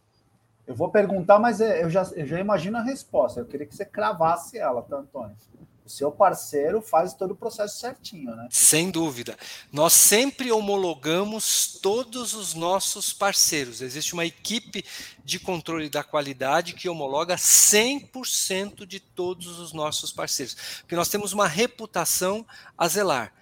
Eu 0.66 0.76
vou 0.76 0.90
perguntar, 0.90 1.40
mas 1.40 1.60
é, 1.60 1.84
eu 1.84 1.90
já, 1.90 2.04
eu 2.16 2.26
já 2.26 2.40
imagino 2.40 2.78
a 2.78 2.82
resposta. 2.82 3.40
Eu 3.40 3.46
queria 3.46 3.68
que 3.68 3.76
você 3.76 3.86
cravasse 3.86 4.58
ela, 4.58 4.82
tá, 4.82 4.98
Antônio? 4.98 5.36
O 5.86 5.90
seu 5.90 6.10
parceiro 6.10 6.82
faz 6.82 7.14
todo 7.14 7.32
o 7.32 7.36
processo 7.36 7.78
certinho, 7.78 8.34
né? 8.34 8.48
Sem 8.50 8.90
dúvida. 8.90 9.38
Nós 9.70 9.92
sempre 9.92 10.50
homologamos 10.50 11.78
todos 11.82 12.34
os 12.34 12.54
nossos 12.54 13.12
parceiros. 13.12 13.82
Existe 13.82 14.14
uma 14.14 14.26
equipe 14.26 14.86
de 15.26 15.38
controle 15.40 15.90
da 15.90 16.02
qualidade 16.02 16.74
que 16.74 16.88
homologa 16.88 17.36
100% 17.36 18.86
de 18.86 19.02
todos 19.02 19.60
os 19.60 19.74
nossos 19.74 20.14
parceiros. 20.14 20.56
Porque 20.80 20.96
nós 20.96 21.10
temos 21.10 21.34
uma 21.34 21.50
reputação 21.50 22.46
a 22.78 22.88
zelar. 22.88 23.34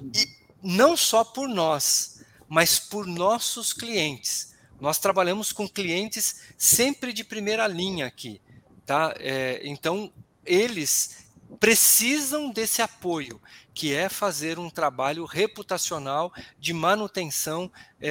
E 0.00 0.26
não 0.62 0.96
só 0.96 1.22
por 1.22 1.46
nós, 1.46 2.24
mas 2.48 2.78
por 2.78 3.06
nossos 3.06 3.74
clientes. 3.74 4.49
Nós 4.80 4.98
trabalhamos 4.98 5.52
com 5.52 5.68
clientes 5.68 6.42
sempre 6.56 7.12
de 7.12 7.22
primeira 7.22 7.66
linha 7.66 8.06
aqui, 8.06 8.40
tá? 8.86 9.14
É, 9.18 9.60
então, 9.64 10.12
eles 10.44 11.28
precisam 11.58 12.50
desse 12.50 12.80
apoio, 12.80 13.40
que 13.74 13.94
é 13.94 14.08
fazer 14.08 14.58
um 14.58 14.70
trabalho 14.70 15.24
reputacional 15.24 16.32
de 16.58 16.72
manutenção 16.72 17.70
é, 18.00 18.10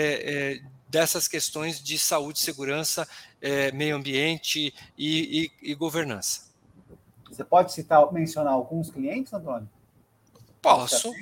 é, 0.58 0.62
dessas 0.88 1.28
questões 1.28 1.82
de 1.82 1.98
saúde, 1.98 2.40
segurança, 2.40 3.08
é, 3.42 3.72
meio 3.72 3.96
ambiente 3.96 4.74
e, 4.98 5.52
e, 5.62 5.72
e, 5.72 5.76
governança. 5.76 6.50
Você 7.30 7.44
pode 7.44 7.72
citar, 7.72 8.12
mencionar 8.12 8.54
alguns 8.54 8.90
clientes, 8.90 9.32
Antônio? 9.34 9.70
Posso. 10.62 11.14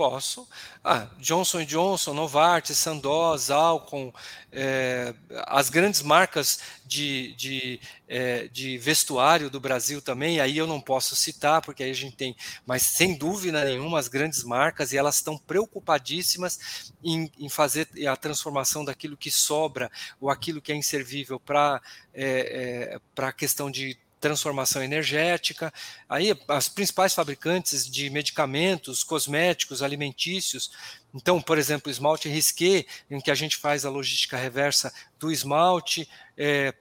Posso. 0.00 0.48
Ah, 0.82 1.08
Johnson 1.18 1.62
Johnson, 1.62 2.14
Novartis, 2.14 2.78
Sandoz, 2.78 3.50
Alcon, 3.50 4.10
é, 4.50 5.14
as 5.44 5.68
grandes 5.68 6.00
marcas 6.00 6.58
de, 6.86 7.34
de, 7.34 7.80
é, 8.08 8.48
de, 8.48 8.78
vestuário 8.78 9.50
do 9.50 9.60
Brasil 9.60 10.00
também, 10.00 10.40
aí 10.40 10.56
eu 10.56 10.66
não 10.66 10.80
posso 10.80 11.14
citar, 11.14 11.60
porque 11.60 11.82
aí 11.82 11.90
a 11.90 11.94
gente 11.94 12.16
tem, 12.16 12.34
mas 12.64 12.80
sem 12.80 13.14
dúvida 13.14 13.62
nenhuma, 13.62 13.98
as 13.98 14.08
grandes 14.08 14.42
marcas, 14.42 14.94
e 14.94 14.96
elas 14.96 15.16
estão 15.16 15.36
preocupadíssimas 15.36 16.90
em, 17.04 17.30
em 17.38 17.50
fazer 17.50 17.86
a 18.08 18.16
transformação 18.16 18.82
daquilo 18.86 19.18
que 19.18 19.30
sobra 19.30 19.92
ou 20.18 20.30
aquilo 20.30 20.62
que 20.62 20.72
é 20.72 20.74
inservível 20.74 21.38
para 21.38 21.78
é, 22.14 22.96
é 23.18 23.22
a 23.22 23.32
questão 23.32 23.70
de 23.70 23.98
transformação 24.20 24.82
energética. 24.82 25.72
Aí 26.08 26.38
as 26.46 26.68
principais 26.68 27.14
fabricantes 27.14 27.90
de 27.90 28.10
medicamentos, 28.10 29.02
cosméticos, 29.02 29.82
alimentícios. 29.82 30.70
Então, 31.14 31.40
por 31.40 31.58
exemplo, 31.58 31.90
esmalte 31.90 32.28
Risqué, 32.28 32.84
em 33.10 33.20
que 33.20 33.30
a 33.30 33.34
gente 33.34 33.56
faz 33.56 33.84
a 33.84 33.90
logística 33.90 34.36
reversa 34.36 34.92
do 35.18 35.32
esmalte. 35.32 36.08
É, 36.36 36.74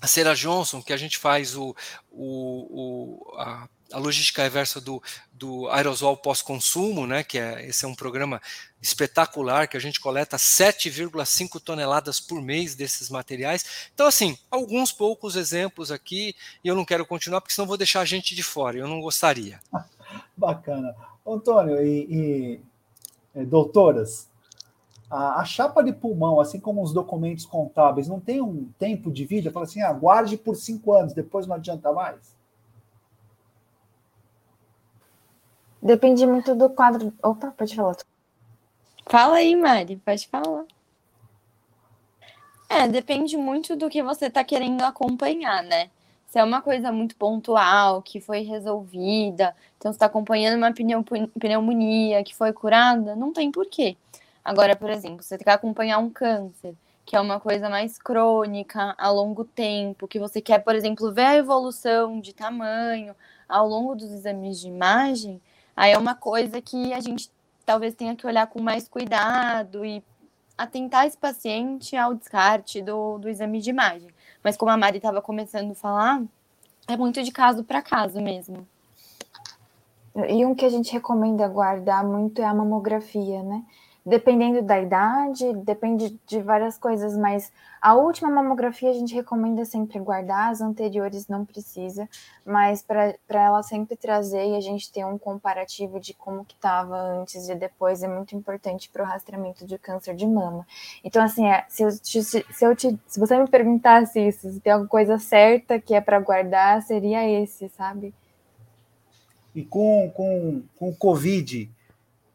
a 0.00 0.06
Cera 0.06 0.34
Johnson, 0.34 0.82
que 0.82 0.92
a 0.92 0.96
gente 0.96 1.18
faz 1.18 1.54
o, 1.56 1.76
o, 2.10 3.26
o 3.30 3.38
a, 3.38 3.68
a, 3.92 3.98
logística 3.98 4.42
reversa 4.42 4.80
do, 4.80 5.02
do 5.32 5.68
aerosol 5.68 6.16
pós-consumo, 6.16 7.06
né, 7.06 7.22
que 7.22 7.38
é, 7.38 7.66
esse 7.66 7.84
é 7.84 7.88
um 7.88 7.94
programa 7.94 8.40
espetacular, 8.80 9.68
que 9.68 9.76
a 9.76 9.80
gente 9.80 10.00
coleta 10.00 10.36
7,5 10.36 11.60
toneladas 11.60 12.20
por 12.20 12.40
mês 12.40 12.74
desses 12.74 13.10
materiais. 13.10 13.90
Então, 13.94 14.06
assim, 14.06 14.38
alguns 14.50 14.92
poucos 14.92 15.36
exemplos 15.36 15.90
aqui, 15.90 16.34
e 16.64 16.68
eu 16.68 16.74
não 16.74 16.84
quero 16.84 17.06
continuar, 17.06 17.40
porque 17.40 17.54
senão 17.54 17.68
vou 17.68 17.76
deixar 17.76 18.00
a 18.00 18.04
gente 18.04 18.34
de 18.34 18.42
fora, 18.42 18.78
eu 18.78 18.88
não 18.88 19.00
gostaria. 19.00 19.60
Bacana. 20.36 20.94
Antônio, 21.26 21.80
e, 21.84 22.06
e 22.10 22.60
é, 23.34 23.44
doutoras, 23.44 24.28
a, 25.10 25.40
a, 25.40 25.44
chapa 25.44 25.82
de 25.82 25.92
pulmão, 25.92 26.40
assim 26.40 26.58
como 26.58 26.82
os 26.82 26.92
documentos 26.92 27.44
contábeis, 27.44 28.08
não 28.08 28.20
tem 28.20 28.40
um 28.40 28.70
tempo 28.78 29.10
de 29.10 29.24
vida? 29.24 29.50
Fala 29.50 29.66
assim, 29.66 29.82
aguarde 29.82 30.36
ah, 30.36 30.38
por 30.38 30.56
cinco 30.56 30.92
anos, 30.92 31.12
depois 31.12 31.46
não 31.46 31.56
adianta 31.56 31.92
mais? 31.92 32.39
Depende 35.82 36.26
muito 36.26 36.54
do 36.54 36.68
quadro. 36.68 37.12
Opa, 37.22 37.52
pode 37.52 37.74
falar. 37.74 37.96
Fala 39.06 39.36
aí, 39.36 39.56
Mari, 39.56 39.96
pode 39.96 40.28
falar. 40.28 40.64
É, 42.68 42.86
depende 42.86 43.36
muito 43.36 43.74
do 43.74 43.90
que 43.90 44.02
você 44.02 44.26
está 44.26 44.44
querendo 44.44 44.82
acompanhar, 44.82 45.62
né? 45.62 45.90
Se 46.28 46.38
é 46.38 46.44
uma 46.44 46.62
coisa 46.62 46.92
muito 46.92 47.16
pontual, 47.16 48.00
que 48.00 48.20
foi 48.20 48.42
resolvida, 48.42 49.56
então 49.76 49.90
está 49.90 50.06
acompanhando 50.06 50.56
uma 50.56 50.72
pneumonia 50.72 52.22
que 52.22 52.32
foi 52.36 52.52
curada, 52.52 53.16
não 53.16 53.32
tem 53.32 53.50
porquê. 53.50 53.96
Agora, 54.44 54.76
por 54.76 54.88
exemplo, 54.90 55.24
você 55.24 55.36
quer 55.36 55.50
acompanhar 55.50 55.98
um 55.98 56.08
câncer, 56.08 56.76
que 57.04 57.16
é 57.16 57.20
uma 57.20 57.40
coisa 57.40 57.68
mais 57.68 57.98
crônica, 57.98 58.94
a 58.96 59.10
longo 59.10 59.44
tempo, 59.44 60.06
que 60.06 60.20
você 60.20 60.40
quer, 60.40 60.60
por 60.60 60.76
exemplo, 60.76 61.12
ver 61.12 61.24
a 61.24 61.36
evolução 61.36 62.20
de 62.20 62.32
tamanho 62.32 63.16
ao 63.48 63.66
longo 63.66 63.96
dos 63.96 64.12
exames 64.12 64.60
de 64.60 64.68
imagem, 64.68 65.42
aí 65.80 65.92
é 65.92 65.98
uma 65.98 66.14
coisa 66.14 66.60
que 66.60 66.92
a 66.92 67.00
gente 67.00 67.30
talvez 67.64 67.94
tenha 67.94 68.14
que 68.14 68.26
olhar 68.26 68.46
com 68.46 68.60
mais 68.60 68.86
cuidado 68.86 69.82
e 69.82 70.04
atentar 70.56 71.06
esse 71.06 71.16
paciente 71.16 71.96
ao 71.96 72.14
descarte 72.14 72.82
do, 72.82 73.16
do 73.16 73.30
exame 73.30 73.62
de 73.62 73.70
imagem. 73.70 74.10
Mas 74.44 74.58
como 74.58 74.70
a 74.70 74.76
Mari 74.76 74.98
estava 74.98 75.22
começando 75.22 75.70
a 75.70 75.74
falar, 75.74 76.22
é 76.86 76.98
muito 76.98 77.22
de 77.22 77.32
caso 77.32 77.64
para 77.64 77.80
caso 77.80 78.20
mesmo. 78.20 78.68
E 80.28 80.44
um 80.44 80.54
que 80.54 80.66
a 80.66 80.68
gente 80.68 80.92
recomenda 80.92 81.48
guardar 81.48 82.04
muito 82.04 82.42
é 82.42 82.44
a 82.44 82.52
mamografia, 82.52 83.42
né? 83.42 83.64
Dependendo 84.04 84.62
da 84.62 84.80
idade, 84.80 85.52
depende 85.58 86.18
de 86.26 86.40
várias 86.40 86.78
coisas, 86.78 87.16
mas 87.16 87.52
a 87.80 87.94
última 87.94 88.30
mamografia 88.30 88.90
a 88.90 88.94
gente 88.94 89.14
recomenda 89.14 89.64
sempre 89.64 89.98
guardar, 89.98 90.50
as 90.50 90.60
anteriores 90.60 91.28
não 91.28 91.44
precisa, 91.44 92.08
mas 92.44 92.82
para 92.82 93.14
ela 93.30 93.62
sempre 93.62 93.96
trazer 93.96 94.50
e 94.50 94.56
a 94.56 94.60
gente 94.60 94.90
ter 94.90 95.04
um 95.04 95.18
comparativo 95.18 96.00
de 96.00 96.14
como 96.14 96.44
que 96.44 96.54
estava 96.54 96.96
antes 96.96 97.48
e 97.48 97.54
depois 97.54 98.02
é 98.02 98.08
muito 98.08 98.34
importante 98.34 98.88
para 98.90 99.02
o 99.02 99.06
rastreamento 99.06 99.66
de 99.66 99.78
câncer 99.78 100.14
de 100.14 100.26
mama. 100.26 100.66
Então, 101.04 101.22
assim, 101.22 101.46
é, 101.46 101.64
se, 101.68 101.82
eu, 101.82 101.90
se, 101.90 102.22
se, 102.22 102.64
eu 102.64 102.74
te, 102.76 102.98
se 103.06 103.20
você 103.20 103.38
me 103.38 103.48
perguntasse 103.48 104.20
isso, 104.20 104.50
se 104.50 104.60
tem 104.60 104.72
alguma 104.72 104.88
coisa 104.88 105.18
certa 105.18 105.78
que 105.78 105.94
é 105.94 106.00
para 106.00 106.20
guardar, 106.20 106.82
seria 106.82 107.28
esse, 107.28 107.68
sabe? 107.70 108.14
E 109.54 109.64
com, 109.64 110.10
com, 110.14 110.62
com 110.78 110.88
o 110.90 110.96
Covid, 110.96 111.70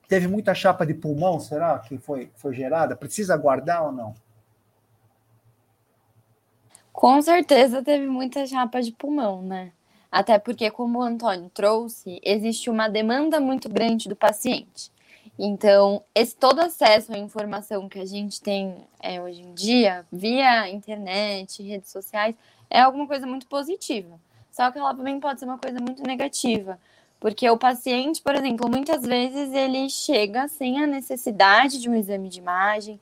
Teve 0.07 0.27
muita 0.27 0.53
chapa 0.53 0.85
de 0.85 0.93
pulmão, 0.93 1.39
será 1.39 1.79
que 1.79 1.97
foi, 1.97 2.31
foi 2.35 2.53
gerada? 2.53 2.95
Precisa 2.95 3.35
guardar 3.35 3.85
ou 3.85 3.91
não? 3.91 4.13
Com 6.93 7.21
certeza 7.21 7.83
teve 7.83 8.07
muita 8.07 8.45
chapa 8.45 8.81
de 8.81 8.91
pulmão, 8.91 9.41
né? 9.41 9.71
Até 10.11 10.39
porque, 10.39 10.71
como 10.71 10.99
o 10.99 11.01
Antônio 11.01 11.49
trouxe, 11.53 12.21
existe 12.23 12.69
uma 12.69 12.87
demanda 12.87 13.39
muito 13.39 13.67
grande 13.67 14.07
do 14.07 14.15
paciente. 14.15 14.89
Então, 15.37 16.01
esse 16.15 16.35
todo 16.35 16.61
acesso 16.61 17.11
à 17.11 17.17
informação 17.17 17.89
que 17.89 17.99
a 17.99 18.05
gente 18.05 18.41
tem 18.41 18.87
é, 19.01 19.21
hoje 19.21 19.41
em 19.41 19.53
dia, 19.53 20.05
via 20.09 20.69
internet, 20.69 21.61
redes 21.61 21.91
sociais, 21.91 22.33
é 22.69 22.79
alguma 22.79 23.05
coisa 23.05 23.27
muito 23.27 23.45
positiva. 23.47 24.17
Só 24.49 24.71
que 24.71 24.79
ela 24.79 24.95
também 24.95 25.19
pode 25.19 25.39
ser 25.39 25.45
uma 25.45 25.57
coisa 25.57 25.79
muito 25.81 26.01
negativa, 26.03 26.79
porque 27.25 27.49
o 27.49 27.57
paciente, 27.57 28.21
por 28.21 28.35
exemplo, 28.35 28.69
muitas 28.69 29.01
vezes 29.01 29.51
ele 29.51 29.89
chega 29.89 30.47
sem 30.47 30.79
a 30.79 30.85
necessidade 30.85 31.81
de 31.81 31.89
um 31.89 31.95
exame 31.95 32.29
de 32.29 32.37
imagem. 32.37 32.99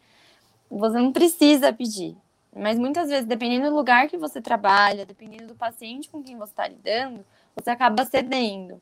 Você 0.71 0.97
não 0.97 1.11
precisa 1.11 1.74
pedir. 1.74 2.15
Mas 2.55 2.80
muitas 2.80 3.09
vezes, 3.09 3.26
dependendo 3.26 3.69
do 3.69 3.76
lugar 3.76 4.07
que 4.07 4.15
você 4.15 4.39
trabalha, 4.39 5.05
dependendo 5.05 5.47
do 5.47 5.55
paciente 5.55 6.07
com 6.09 6.24
quem 6.24 6.38
você 6.38 6.53
está 6.53 6.65
lidando, 6.65 7.26
você 7.53 7.69
acaba 7.69 8.05
cedendo. 8.05 8.82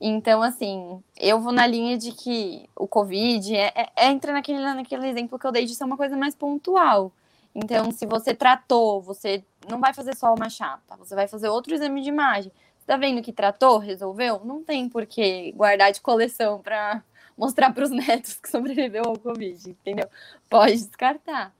Então, 0.00 0.40
assim, 0.40 1.02
eu 1.18 1.40
vou 1.40 1.50
na 1.50 1.66
linha 1.66 1.98
de 1.98 2.12
que 2.12 2.70
o 2.76 2.86
Covid 2.86 3.52
é, 3.52 3.72
é, 3.74 3.88
é, 3.96 4.06
entra 4.06 4.32
naquele, 4.32 4.60
naquele 4.60 5.08
exemplo 5.08 5.36
que 5.36 5.48
eu 5.48 5.50
dei 5.50 5.64
de 5.64 5.74
ser 5.74 5.82
uma 5.82 5.96
coisa 5.96 6.16
mais 6.16 6.36
pontual. 6.36 7.10
Então, 7.52 7.90
se 7.90 8.06
você 8.06 8.32
tratou, 8.32 9.02
você 9.02 9.42
não 9.68 9.80
vai 9.80 9.92
fazer 9.92 10.14
só 10.14 10.32
uma 10.32 10.48
chapa, 10.48 10.96
você 10.96 11.16
vai 11.16 11.26
fazer 11.26 11.48
outro 11.48 11.74
exame 11.74 12.02
de 12.02 12.08
imagem. 12.08 12.52
Tá 12.86 12.96
vendo 12.96 13.22
que 13.22 13.32
tratou, 13.32 13.78
resolveu? 13.78 14.40
Não 14.44 14.64
tem 14.64 14.88
por 14.88 15.06
que 15.06 15.52
guardar 15.52 15.92
de 15.92 16.00
coleção 16.00 16.60
para 16.60 17.02
mostrar 17.36 17.72
para 17.72 17.84
os 17.84 17.90
netos 17.90 18.34
que 18.34 18.50
sobreviveu 18.50 19.04
ao 19.06 19.18
Covid, 19.18 19.70
entendeu? 19.70 20.08
Pode 20.48 20.76
descartar. 20.76 21.54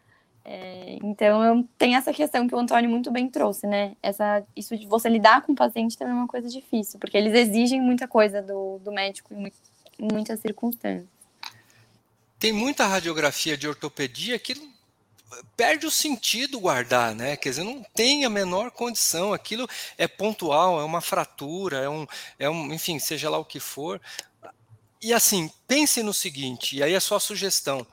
É, 0.45 0.99
então, 1.03 1.67
tem 1.79 1.97
essa 1.97 2.13
questão 2.13 2.49
que 2.49 2.55
o 2.55 2.59
Antônio 2.59 2.91
muito 2.91 3.11
bem 3.11 3.29
trouxe, 3.29 3.67
né? 3.67 3.95
Essa, 4.03 4.43
isso 4.57 4.77
de 4.77 4.87
você 4.87 5.09
lidar 5.09 5.43
com 5.43 5.53
o 5.53 5.57
paciente 5.57 5.97
também 5.97 6.15
é 6.15 6.17
uma 6.17 6.27
coisa 6.27 6.49
difícil, 6.49 6.99
porque 6.99 7.17
eles 7.17 7.35
exigem 7.35 7.81
muita 7.81 8.09
coisa 8.09 8.43
do, 8.43 8.79
do 8.79 8.91
médico 8.91 9.33
em, 9.35 9.53
muitas 10.13 10.41
circunstâncias. 10.41 11.07
Tem 12.39 12.53
muita 12.53 12.87
radiografia 12.87 13.57
de 13.57 13.69
ortopedia 13.69 14.39
que 14.39 14.55
perde 15.57 15.87
o 15.87 15.91
sentido 15.91 16.61
guardar, 16.61 17.15
né? 17.15 17.37
Quer 17.37 17.51
dizer, 17.51 17.65
não 17.65 17.83
tem 17.95 18.25
a 18.25 18.31
menor 18.31 18.71
condição. 18.71 19.33
Aquilo 19.33 19.69
é 19.97 20.09
pontual, 20.09 20.81
é 20.81 20.85
uma 20.85 21.01
fratura, 21.01 21.79
é 21.79 21.89
um, 21.89 22.07
é 22.39 22.51
um, 22.51 22.73
enfim, 22.73 22.99
seja 22.99 23.31
lá 23.31 23.39
o 23.39 23.45
que 23.45 23.61
for. 23.61 24.01
E 25.03 25.15
assim, 25.15 25.51
pense 25.67 26.03
no 26.03 26.13
seguinte, 26.13 26.77
e 26.77 26.83
aí 26.83 26.93
é 26.93 27.01
só 27.01 27.19
sugestão. 27.19 27.87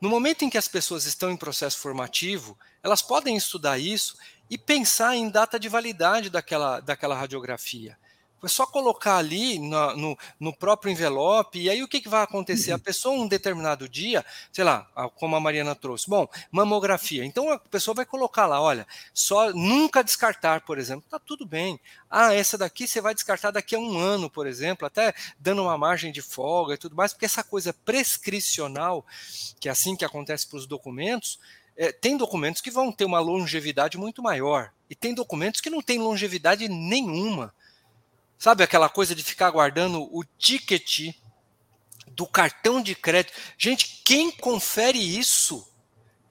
No 0.00 0.08
momento 0.08 0.44
em 0.44 0.50
que 0.50 0.56
as 0.56 0.68
pessoas 0.68 1.04
estão 1.04 1.30
em 1.30 1.36
processo 1.36 1.78
formativo, 1.78 2.56
elas 2.82 3.02
podem 3.02 3.36
estudar 3.36 3.78
isso 3.78 4.16
e 4.48 4.56
pensar 4.56 5.14
em 5.16 5.28
data 5.28 5.58
de 5.58 5.68
validade 5.68 6.30
daquela, 6.30 6.80
daquela 6.80 7.14
radiografia. 7.14 7.98
É 8.42 8.48
só 8.48 8.66
colocar 8.66 9.16
ali 9.16 9.58
no, 9.58 9.96
no, 9.96 10.18
no, 10.38 10.52
próprio 10.52 10.92
envelope, 10.92 11.58
e 11.58 11.68
aí 11.68 11.82
o 11.82 11.88
que, 11.88 12.00
que 12.00 12.08
vai 12.08 12.22
acontecer? 12.22 12.70
A 12.70 12.74
uhum. 12.74 12.80
pessoa, 12.80 13.14
um 13.14 13.26
determinado 13.26 13.88
dia, 13.88 14.24
sei 14.52 14.64
lá, 14.64 14.86
como 15.16 15.34
a 15.34 15.40
Mariana 15.40 15.74
trouxe, 15.74 16.08
bom, 16.08 16.28
mamografia. 16.50 17.24
Então 17.24 17.50
a 17.50 17.58
pessoa 17.58 17.94
vai 17.94 18.04
colocar 18.04 18.46
lá, 18.46 18.60
olha, 18.60 18.86
só 19.12 19.52
nunca 19.52 20.04
descartar, 20.04 20.60
por 20.60 20.78
exemplo. 20.78 21.04
Tá 21.10 21.18
tudo 21.18 21.44
bem. 21.44 21.80
Ah, 22.10 22.32
essa 22.32 22.56
daqui 22.56 22.86
você 22.86 23.00
vai 23.00 23.14
descartar 23.14 23.50
daqui 23.50 23.74
a 23.74 23.78
um 23.78 23.98
ano, 23.98 24.30
por 24.30 24.46
exemplo, 24.46 24.86
até 24.86 25.12
dando 25.38 25.62
uma 25.62 25.76
margem 25.76 26.12
de 26.12 26.22
folga 26.22 26.74
e 26.74 26.78
tudo 26.78 26.94
mais, 26.94 27.12
porque 27.12 27.26
essa 27.26 27.42
coisa 27.42 27.72
prescricional, 27.72 29.04
que 29.58 29.68
é 29.68 29.72
assim 29.72 29.96
que 29.96 30.04
acontece 30.04 30.46
para 30.46 30.58
os 30.58 30.66
documentos, 30.66 31.38
é, 31.76 31.92
tem 31.92 32.16
documentos 32.16 32.60
que 32.60 32.70
vão 32.70 32.90
ter 32.90 33.04
uma 33.04 33.20
longevidade 33.20 33.96
muito 33.96 34.22
maior, 34.22 34.72
e 34.90 34.94
tem 34.94 35.14
documentos 35.14 35.60
que 35.60 35.70
não 35.70 35.82
têm 35.82 35.98
longevidade 35.98 36.68
nenhuma. 36.68 37.54
Sabe 38.38 38.62
aquela 38.62 38.88
coisa 38.88 39.14
de 39.14 39.24
ficar 39.24 39.50
guardando 39.50 40.02
o 40.16 40.24
ticket 40.38 41.12
do 42.06 42.26
cartão 42.26 42.80
de 42.80 42.94
crédito? 42.94 43.36
Gente, 43.58 44.00
quem 44.04 44.30
confere 44.30 44.98
isso? 44.98 45.66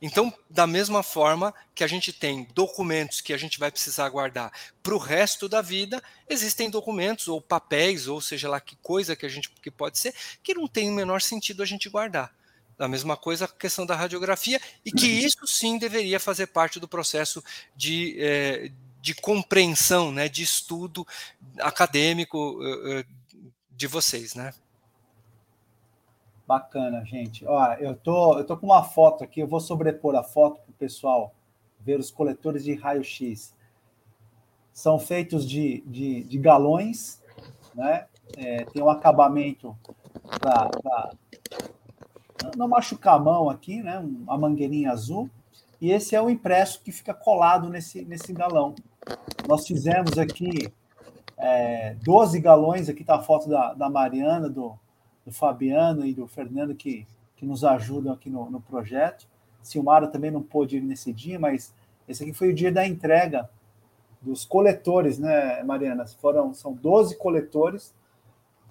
Então, 0.01 0.31
da 0.49 0.67
mesma 0.67 1.01
forma 1.01 1.53
que 1.73 1.83
a 1.83 1.87
gente 1.87 2.13
tem 2.13 2.47
documentos 2.53 3.19
que 3.19 3.33
a 3.33 3.37
gente 3.37 3.59
vai 3.59 3.71
precisar 3.71 4.07
guardar 4.09 4.51
para 4.81 4.93
o 4.93 4.99
resto 4.99 5.49
da 5.49 5.61
vida, 5.61 6.01
existem 6.29 6.69
documentos 6.69 7.27
ou 7.27 7.41
papéis, 7.41 8.07
ou 8.07 8.21
seja 8.21 8.47
lá 8.47 8.61
que 8.61 8.75
coisa 8.77 9.15
que 9.15 9.25
a 9.25 9.29
gente 9.29 9.49
que 9.49 9.71
pode 9.71 9.97
ser, 9.97 10.13
que 10.43 10.53
não 10.53 10.67
tem 10.67 10.89
o 10.89 10.93
menor 10.93 11.21
sentido 11.21 11.63
a 11.63 11.65
gente 11.65 11.89
guardar. 11.89 12.33
Da 12.77 12.87
mesma 12.87 13.17
coisa 13.17 13.45
a 13.45 13.47
questão 13.47 13.87
da 13.87 13.95
radiografia, 13.95 14.61
e 14.85 14.91
que 14.91 15.07
isso 15.07 15.45
sim 15.47 15.79
deveria 15.79 16.19
fazer 16.19 16.47
parte 16.47 16.79
do 16.79 16.87
processo 16.87 17.43
de, 17.75 18.15
é, 18.19 18.71
de 19.07 19.15
compreensão, 19.15 20.11
né, 20.11 20.27
de 20.27 20.43
estudo 20.43 21.07
acadêmico 21.61 22.59
uh, 22.59 23.05
de 23.71 23.87
vocês, 23.87 24.35
né? 24.35 24.53
Bacana, 26.45 27.05
gente. 27.05 27.45
Ó, 27.45 27.73
eu 27.75 27.95
tô, 27.95 28.37
eu 28.37 28.43
tô 28.43 28.57
com 28.57 28.65
uma 28.65 28.83
foto 28.83 29.23
aqui, 29.23 29.39
eu 29.39 29.47
vou 29.47 29.61
sobrepor 29.61 30.13
a 30.15 30.23
foto 30.23 30.59
para 30.61 30.71
o 30.71 30.73
pessoal 30.73 31.33
ver 31.79 31.97
os 32.01 32.11
coletores 32.11 32.65
de 32.65 32.73
raio-x. 32.73 33.55
São 34.73 34.99
feitos 34.99 35.47
de, 35.47 35.81
de, 35.87 36.23
de 36.23 36.37
galões, 36.37 37.23
né? 37.73 38.07
É, 38.35 38.65
tem 38.65 38.83
um 38.83 38.89
acabamento 38.89 39.77
para 40.41 41.11
não 42.57 42.67
machucar 42.67 43.15
a 43.15 43.19
mão 43.19 43.49
aqui, 43.49 43.81
né? 43.81 43.99
Uma 43.99 44.37
mangueirinha 44.37 44.91
azul. 44.91 45.29
E 45.79 45.91
esse 45.91 46.13
é 46.13 46.21
o 46.21 46.29
impresso 46.29 46.81
que 46.81 46.91
fica 46.91 47.13
colado 47.13 47.69
nesse, 47.69 48.03
nesse 48.03 48.33
galão. 48.33 48.75
Nós 49.47 49.65
fizemos 49.65 50.17
aqui 50.17 50.71
é, 51.37 51.95
12 52.03 52.39
galões, 52.39 52.89
aqui 52.89 53.01
está 53.01 53.15
a 53.15 53.21
foto 53.21 53.47
da, 53.47 53.73
da 53.73 53.89
Mariana, 53.89 54.49
do, 54.49 54.77
do 55.25 55.31
Fabiano 55.31 56.05
e 56.05 56.13
do 56.13 56.27
Fernando 56.27 56.75
que, 56.75 57.07
que 57.35 57.45
nos 57.45 57.63
ajudam 57.63 58.13
aqui 58.13 58.29
no, 58.29 58.49
no 58.49 58.59
projeto. 58.59 59.27
Silmara 59.61 60.07
também 60.07 60.31
não 60.31 60.41
pôde 60.41 60.77
ir 60.77 60.81
nesse 60.81 61.13
dia, 61.13 61.39
mas 61.39 61.73
esse 62.07 62.23
aqui 62.23 62.33
foi 62.33 62.49
o 62.49 62.55
dia 62.55 62.71
da 62.71 62.87
entrega 62.87 63.49
dos 64.21 64.45
coletores, 64.45 65.19
né, 65.19 65.61
Mariana? 65.63 66.05
Foram, 66.07 66.53
são 66.53 66.73
12 66.73 67.17
coletores 67.17 67.93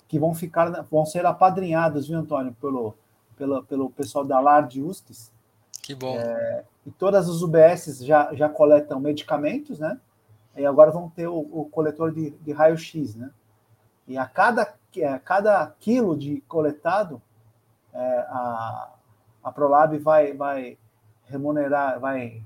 que 0.08 0.18
vão 0.18 0.34
ficar, 0.34 0.82
vão 0.90 1.04
ser 1.04 1.26
apadrinhados, 1.26 2.08
viu, 2.08 2.18
Antônio, 2.18 2.56
pelo, 2.60 2.94
pelo, 3.36 3.62
pelo 3.64 3.90
pessoal 3.90 4.24
da 4.24 4.40
LAR 4.40 4.68
USCS. 4.76 5.32
Que 5.82 5.94
bom. 5.94 6.16
É, 6.16 6.64
e 6.84 6.90
todas 6.90 7.28
as 7.28 7.42
UBSs 7.42 8.04
já, 8.04 8.34
já 8.34 8.48
coletam 8.48 8.98
medicamentos, 8.98 9.78
né? 9.78 10.00
E 10.56 10.64
agora 10.64 10.90
vão 10.90 11.08
ter 11.10 11.26
o, 11.26 11.38
o 11.38 11.68
coletor 11.70 12.12
de, 12.12 12.30
de 12.30 12.52
raio-x, 12.52 13.14
né? 13.14 13.30
E 14.08 14.16
a 14.16 14.26
cada, 14.26 14.62
a 14.62 15.18
cada 15.18 15.74
quilo 15.80 16.16
de 16.16 16.40
coletado, 16.48 17.20
é, 17.92 17.98
a, 18.28 18.90
a 19.42 19.52
Prolab 19.52 19.98
vai, 19.98 20.32
vai 20.32 20.78
remunerar, 21.24 21.98
vai, 21.98 22.42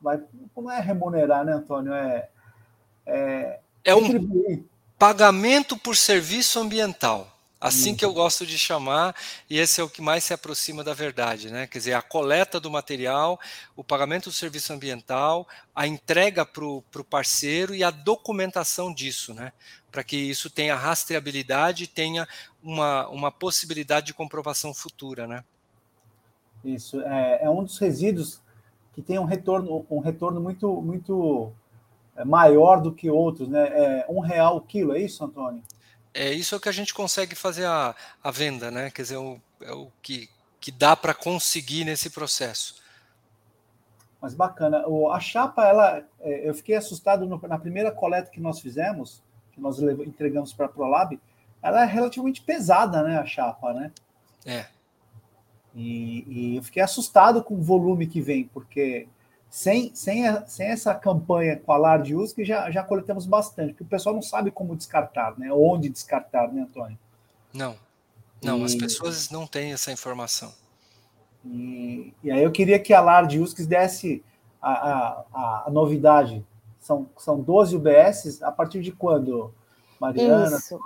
vai. 0.00 0.22
Como 0.54 0.70
é 0.70 0.80
remunerar, 0.80 1.44
né, 1.44 1.52
Antônio? 1.52 1.92
É, 1.92 2.28
é, 3.06 3.60
é 3.84 3.94
um 3.94 4.64
pagamento 4.98 5.76
por 5.76 5.94
serviço 5.94 6.58
ambiental. 6.58 7.28
Assim 7.66 7.94
que 7.96 8.04
eu 8.04 8.12
gosto 8.12 8.46
de 8.46 8.56
chamar, 8.56 9.14
e 9.50 9.58
esse 9.58 9.80
é 9.80 9.84
o 9.84 9.88
que 9.88 10.00
mais 10.00 10.22
se 10.22 10.32
aproxima 10.32 10.84
da 10.84 10.94
verdade, 10.94 11.50
né? 11.50 11.66
Quer 11.66 11.78
dizer, 11.78 11.92
a 11.94 12.02
coleta 12.02 12.60
do 12.60 12.70
material, 12.70 13.40
o 13.74 13.82
pagamento 13.82 14.30
do 14.30 14.34
serviço 14.34 14.72
ambiental, 14.72 15.46
a 15.74 15.86
entrega 15.86 16.46
para 16.46 16.64
o 16.64 17.04
parceiro 17.08 17.74
e 17.74 17.82
a 17.82 17.90
documentação 17.90 18.94
disso, 18.94 19.34
né? 19.34 19.52
Para 19.90 20.04
que 20.04 20.16
isso 20.16 20.48
tenha 20.48 20.76
rastreabilidade 20.76 21.84
e 21.84 21.86
tenha 21.86 22.28
uma, 22.62 23.08
uma 23.08 23.32
possibilidade 23.32 24.06
de 24.06 24.14
comprovação 24.14 24.72
futura, 24.72 25.26
né? 25.26 25.42
Isso, 26.64 27.00
é, 27.02 27.44
é 27.44 27.50
um 27.50 27.64
dos 27.64 27.78
resíduos 27.78 28.40
que 28.92 29.02
tem 29.02 29.18
um 29.18 29.24
retorno, 29.24 29.84
um 29.90 30.00
retorno 30.00 30.40
muito, 30.40 30.80
muito 30.80 31.52
é, 32.16 32.24
maior 32.24 32.80
do 32.80 32.92
que 32.92 33.10
outros, 33.10 33.48
né? 33.48 33.68
É 33.68 34.06
um 34.08 34.20
real 34.20 34.56
o 34.56 34.60
quilo, 34.60 34.94
é 34.94 35.00
isso, 35.00 35.24
Antônio? 35.24 35.62
É 36.16 36.32
isso 36.32 36.54
é 36.54 36.58
o 36.58 36.60
que 36.60 36.68
a 36.68 36.72
gente 36.72 36.94
consegue 36.94 37.34
fazer 37.34 37.66
a, 37.66 37.94
a 38.22 38.30
venda, 38.30 38.70
né? 38.70 38.90
Quer 38.90 39.02
dizer, 39.02 39.16
o, 39.16 39.40
é 39.60 39.72
o 39.72 39.90
que, 40.00 40.28
que 40.58 40.72
dá 40.72 40.96
para 40.96 41.12
conseguir 41.12 41.84
nesse 41.84 42.10
processo. 42.10 42.82
Mas 44.20 44.34
bacana. 44.34 44.84
A 45.12 45.20
chapa, 45.20 45.66
ela, 45.66 46.02
é, 46.20 46.48
eu 46.48 46.54
fiquei 46.54 46.74
assustado 46.74 47.26
no, 47.26 47.40
na 47.46 47.58
primeira 47.58 47.92
coleta 47.92 48.30
que 48.30 48.40
nós 48.40 48.60
fizemos, 48.60 49.22
que 49.52 49.60
nós 49.60 49.78
entregamos 49.78 50.52
para 50.52 50.66
a 50.66 50.68
ProLab, 50.68 51.20
ela 51.62 51.82
é 51.82 51.84
relativamente 51.84 52.40
pesada, 52.42 53.02
né, 53.02 53.18
a 53.18 53.26
chapa, 53.26 53.72
né? 53.72 53.92
É. 54.44 54.66
E, 55.74 56.24
e 56.26 56.56
eu 56.56 56.62
fiquei 56.62 56.82
assustado 56.82 57.42
com 57.42 57.54
o 57.54 57.62
volume 57.62 58.06
que 58.06 58.20
vem, 58.20 58.44
porque 58.44 59.06
sem, 59.56 59.90
sem, 59.94 60.28
a, 60.28 60.44
sem 60.44 60.66
essa 60.66 60.94
campanha 60.94 61.56
com 61.56 61.72
a 61.72 61.78
LAR 61.78 62.02
de 62.02 62.14
USC 62.14 62.44
já, 62.44 62.70
já 62.70 62.82
coletamos 62.82 63.24
bastante, 63.24 63.70
porque 63.70 63.84
o 63.84 63.86
pessoal 63.86 64.14
não 64.14 64.20
sabe 64.20 64.50
como 64.50 64.76
descartar, 64.76 65.32
né? 65.38 65.50
Onde 65.50 65.88
descartar, 65.88 66.52
né, 66.52 66.60
Antônio? 66.60 66.98
Não. 67.54 67.74
Não, 68.44 68.58
e... 68.58 68.64
as 68.64 68.74
pessoas 68.74 69.30
não 69.30 69.46
têm 69.46 69.72
essa 69.72 69.90
informação. 69.90 70.52
E, 71.42 72.12
e 72.22 72.30
aí 72.30 72.42
eu 72.42 72.52
queria 72.52 72.78
que 72.78 72.92
a 72.92 73.00
LAR 73.00 73.26
de 73.26 73.40
USC 73.40 73.64
desse 73.64 74.22
a, 74.60 75.24
a, 75.32 75.64
a, 75.68 75.70
novidade. 75.70 76.44
São, 76.78 77.08
são 77.16 77.40
12 77.40 77.76
UBS, 77.76 78.42
a 78.42 78.52
partir 78.52 78.82
de 78.82 78.92
quando, 78.92 79.54
Mariana? 79.98 80.58
Isso. 80.58 80.78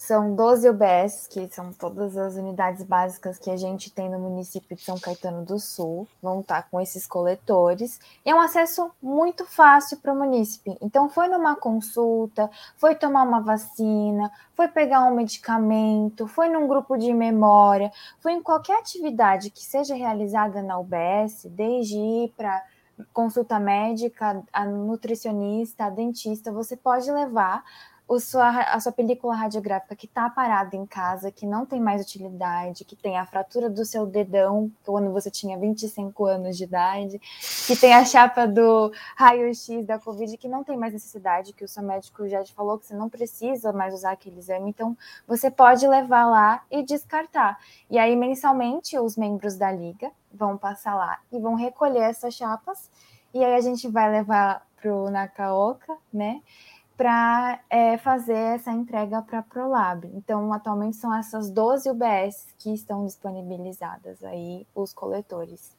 São 0.00 0.34
12 0.34 0.66
UBS, 0.66 1.26
que 1.26 1.46
são 1.52 1.74
todas 1.74 2.16
as 2.16 2.34
unidades 2.34 2.82
básicas 2.82 3.38
que 3.38 3.50
a 3.50 3.56
gente 3.58 3.92
tem 3.92 4.08
no 4.08 4.18
município 4.18 4.74
de 4.74 4.82
São 4.82 4.98
Caetano 4.98 5.44
do 5.44 5.58
Sul, 5.58 6.08
vão 6.22 6.40
estar 6.40 6.70
com 6.70 6.80
esses 6.80 7.06
coletores. 7.06 8.00
E 8.24 8.30
é 8.30 8.34
um 8.34 8.40
acesso 8.40 8.90
muito 9.02 9.44
fácil 9.44 9.98
para 9.98 10.14
o 10.14 10.16
município. 10.16 10.74
Então, 10.80 11.10
foi 11.10 11.28
numa 11.28 11.54
consulta, 11.54 12.50
foi 12.78 12.94
tomar 12.94 13.24
uma 13.24 13.42
vacina, 13.42 14.32
foi 14.54 14.68
pegar 14.68 15.04
um 15.04 15.14
medicamento, 15.14 16.26
foi 16.26 16.48
num 16.48 16.66
grupo 16.66 16.96
de 16.96 17.12
memória, 17.12 17.92
foi 18.20 18.32
em 18.32 18.42
qualquer 18.42 18.78
atividade 18.78 19.50
que 19.50 19.62
seja 19.62 19.94
realizada 19.94 20.62
na 20.62 20.78
UBS, 20.78 21.44
desde 21.44 21.98
ir 21.98 22.32
para 22.34 22.64
consulta 23.12 23.58
médica, 23.58 24.42
a 24.50 24.64
nutricionista, 24.64 25.84
a 25.84 25.90
dentista, 25.90 26.50
você 26.50 26.74
pode 26.74 27.10
levar 27.10 27.62
sua, 28.18 28.62
a 28.62 28.80
sua 28.80 28.90
película 28.90 29.36
radiográfica 29.36 29.94
que 29.94 30.06
está 30.06 30.28
parada 30.28 30.74
em 30.74 30.84
casa, 30.84 31.30
que 31.30 31.46
não 31.46 31.64
tem 31.64 31.80
mais 31.80 32.02
utilidade, 32.02 32.84
que 32.84 32.96
tem 32.96 33.16
a 33.16 33.24
fratura 33.24 33.70
do 33.70 33.84
seu 33.84 34.06
dedão 34.06 34.72
quando 34.84 35.12
você 35.12 35.30
tinha 35.30 35.56
25 35.56 36.24
anos 36.24 36.56
de 36.56 36.64
idade, 36.64 37.20
que 37.66 37.76
tem 37.76 37.94
a 37.94 38.04
chapa 38.04 38.48
do 38.48 38.92
raio-x 39.14 39.86
da 39.86 39.98
Covid, 39.98 40.36
que 40.36 40.48
não 40.48 40.64
tem 40.64 40.76
mais 40.76 40.92
necessidade, 40.92 41.52
que 41.52 41.64
o 41.64 41.68
seu 41.68 41.82
médico 41.82 42.28
já 42.28 42.42
te 42.42 42.52
falou 42.52 42.78
que 42.78 42.86
você 42.86 42.94
não 42.94 43.08
precisa 43.08 43.72
mais 43.72 43.94
usar 43.94 44.12
aquele 44.12 44.40
exame, 44.40 44.70
então 44.70 44.96
você 45.28 45.50
pode 45.50 45.86
levar 45.86 46.26
lá 46.26 46.64
e 46.70 46.82
descartar. 46.82 47.60
E 47.88 47.98
aí, 47.98 48.16
mensalmente, 48.16 48.98
os 48.98 49.16
membros 49.16 49.56
da 49.56 49.70
liga 49.70 50.10
vão 50.32 50.56
passar 50.56 50.94
lá 50.94 51.20
e 51.30 51.38
vão 51.38 51.54
recolher 51.54 52.00
essas 52.00 52.34
chapas, 52.34 52.90
e 53.32 53.44
aí 53.44 53.54
a 53.54 53.60
gente 53.60 53.86
vai 53.86 54.10
levar 54.10 54.66
para 54.80 54.92
o 54.92 55.10
Nakaoka, 55.10 55.96
né? 56.12 56.40
Para 57.00 57.64
é, 57.70 57.96
fazer 57.96 58.36
essa 58.36 58.70
entrega 58.70 59.22
para 59.22 59.38
a 59.38 59.42
ProLab. 59.42 60.06
Então, 60.12 60.52
atualmente 60.52 60.98
são 60.98 61.14
essas 61.14 61.50
12 61.50 61.88
UBS 61.88 62.48
que 62.58 62.74
estão 62.74 63.06
disponibilizadas 63.06 64.22
aí, 64.22 64.66
os 64.74 64.92
coletores. 64.92 65.74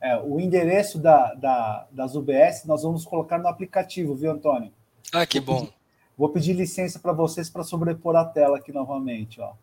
É, 0.00 0.16
o 0.22 0.38
endereço 0.38 1.00
da, 1.00 1.34
da, 1.34 1.88
das 1.90 2.14
UBS 2.14 2.64
nós 2.66 2.84
vamos 2.84 3.04
colocar 3.04 3.36
no 3.36 3.48
aplicativo, 3.48 4.14
viu, 4.14 4.30
Antônio? 4.30 4.72
Ah, 5.12 5.26
que 5.26 5.40
bom. 5.40 5.54
Vou 5.54 5.64
pedir, 5.64 5.76
vou 6.16 6.28
pedir 6.28 6.52
licença 6.52 7.00
para 7.00 7.12
vocês 7.12 7.50
para 7.50 7.64
sobrepor 7.64 8.14
a 8.14 8.24
tela 8.24 8.58
aqui 8.58 8.70
novamente. 8.70 9.40
Ó. 9.40 9.54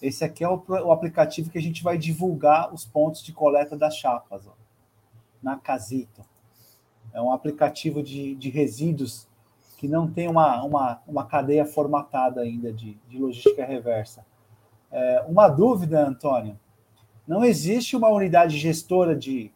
Esse 0.00 0.24
aqui 0.24 0.42
é 0.42 0.48
o, 0.48 0.64
o, 0.66 0.90
aplicativo 0.90 1.50
que 1.50 1.58
a 1.58 1.62
gente 1.62 1.82
vai 1.82 1.98
divulgar 1.98 2.72
os 2.72 2.86
pontos 2.86 3.22
de 3.22 3.34
coleta 3.34 3.76
das 3.76 3.94
chapas, 3.94 4.46
ó, 4.46 4.54
na 5.42 5.58
Casito. 5.58 6.24
É 7.12 7.20
um 7.20 7.30
aplicativo 7.30 8.02
de, 8.02 8.34
de 8.36 8.48
resíduos 8.48 9.30
que 9.82 9.88
não 9.88 10.08
tem 10.08 10.28
uma, 10.28 10.62
uma, 10.62 11.02
uma 11.08 11.26
cadeia 11.26 11.66
formatada 11.66 12.40
ainda 12.40 12.72
de, 12.72 12.96
de 13.08 13.18
logística 13.18 13.64
reversa. 13.64 14.24
É, 14.92 15.24
uma 15.26 15.48
dúvida, 15.48 16.06
Antônio: 16.06 16.56
não 17.26 17.44
existe 17.44 17.96
uma 17.96 18.08
unidade 18.08 18.56
gestora 18.58 19.16
de, 19.16 19.50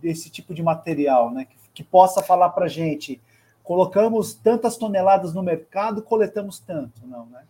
desse 0.00 0.30
tipo 0.30 0.54
de 0.54 0.62
material, 0.62 1.30
né, 1.30 1.44
que, 1.44 1.56
que 1.74 1.84
possa 1.84 2.22
falar 2.22 2.48
para 2.48 2.68
gente, 2.68 3.20
colocamos 3.62 4.32
tantas 4.32 4.78
toneladas 4.78 5.34
no 5.34 5.42
mercado, 5.42 6.00
coletamos 6.00 6.58
tanto, 6.58 7.06
não, 7.06 7.26
né? 7.26 7.42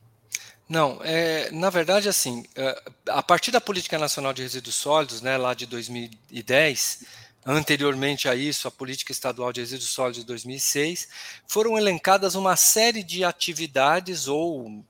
Não, 0.69 0.99
é, 1.05 1.49
na 1.53 1.71
verdade, 1.71 2.09
assim, 2.09 2.45
é, 2.57 2.83
a 3.09 3.23
partir 3.23 3.53
da 3.53 3.61
Política 3.61 3.99
Nacional 4.01 4.33
de 4.33 4.43
Resíduos 4.43 4.75
Sólidos, 4.75 5.23
né, 5.23 5.37
lá 5.37 5.55
de 5.55 5.65
2010, 5.65 7.05
Anteriormente 7.45 8.29
a 8.29 8.35
isso, 8.35 8.69
a 8.69 8.71
Política 8.71 9.13
Estadual 9.13 9.53
de 9.53 9.61
Resíduos 9.61 9.89
Sólidos 9.89 10.21
de 10.21 10.27
2006, 10.27 11.09
foram 11.47 11.79
elencadas 11.79 12.35
uma 12.35 12.55
série 12.55 13.03
de 13.03 13.25
atividades 13.25 14.29
ou 14.29 14.85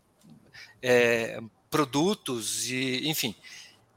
é, 0.83 1.41
produtos, 1.71 2.69
e, 2.69 3.09
enfim. 3.09 3.37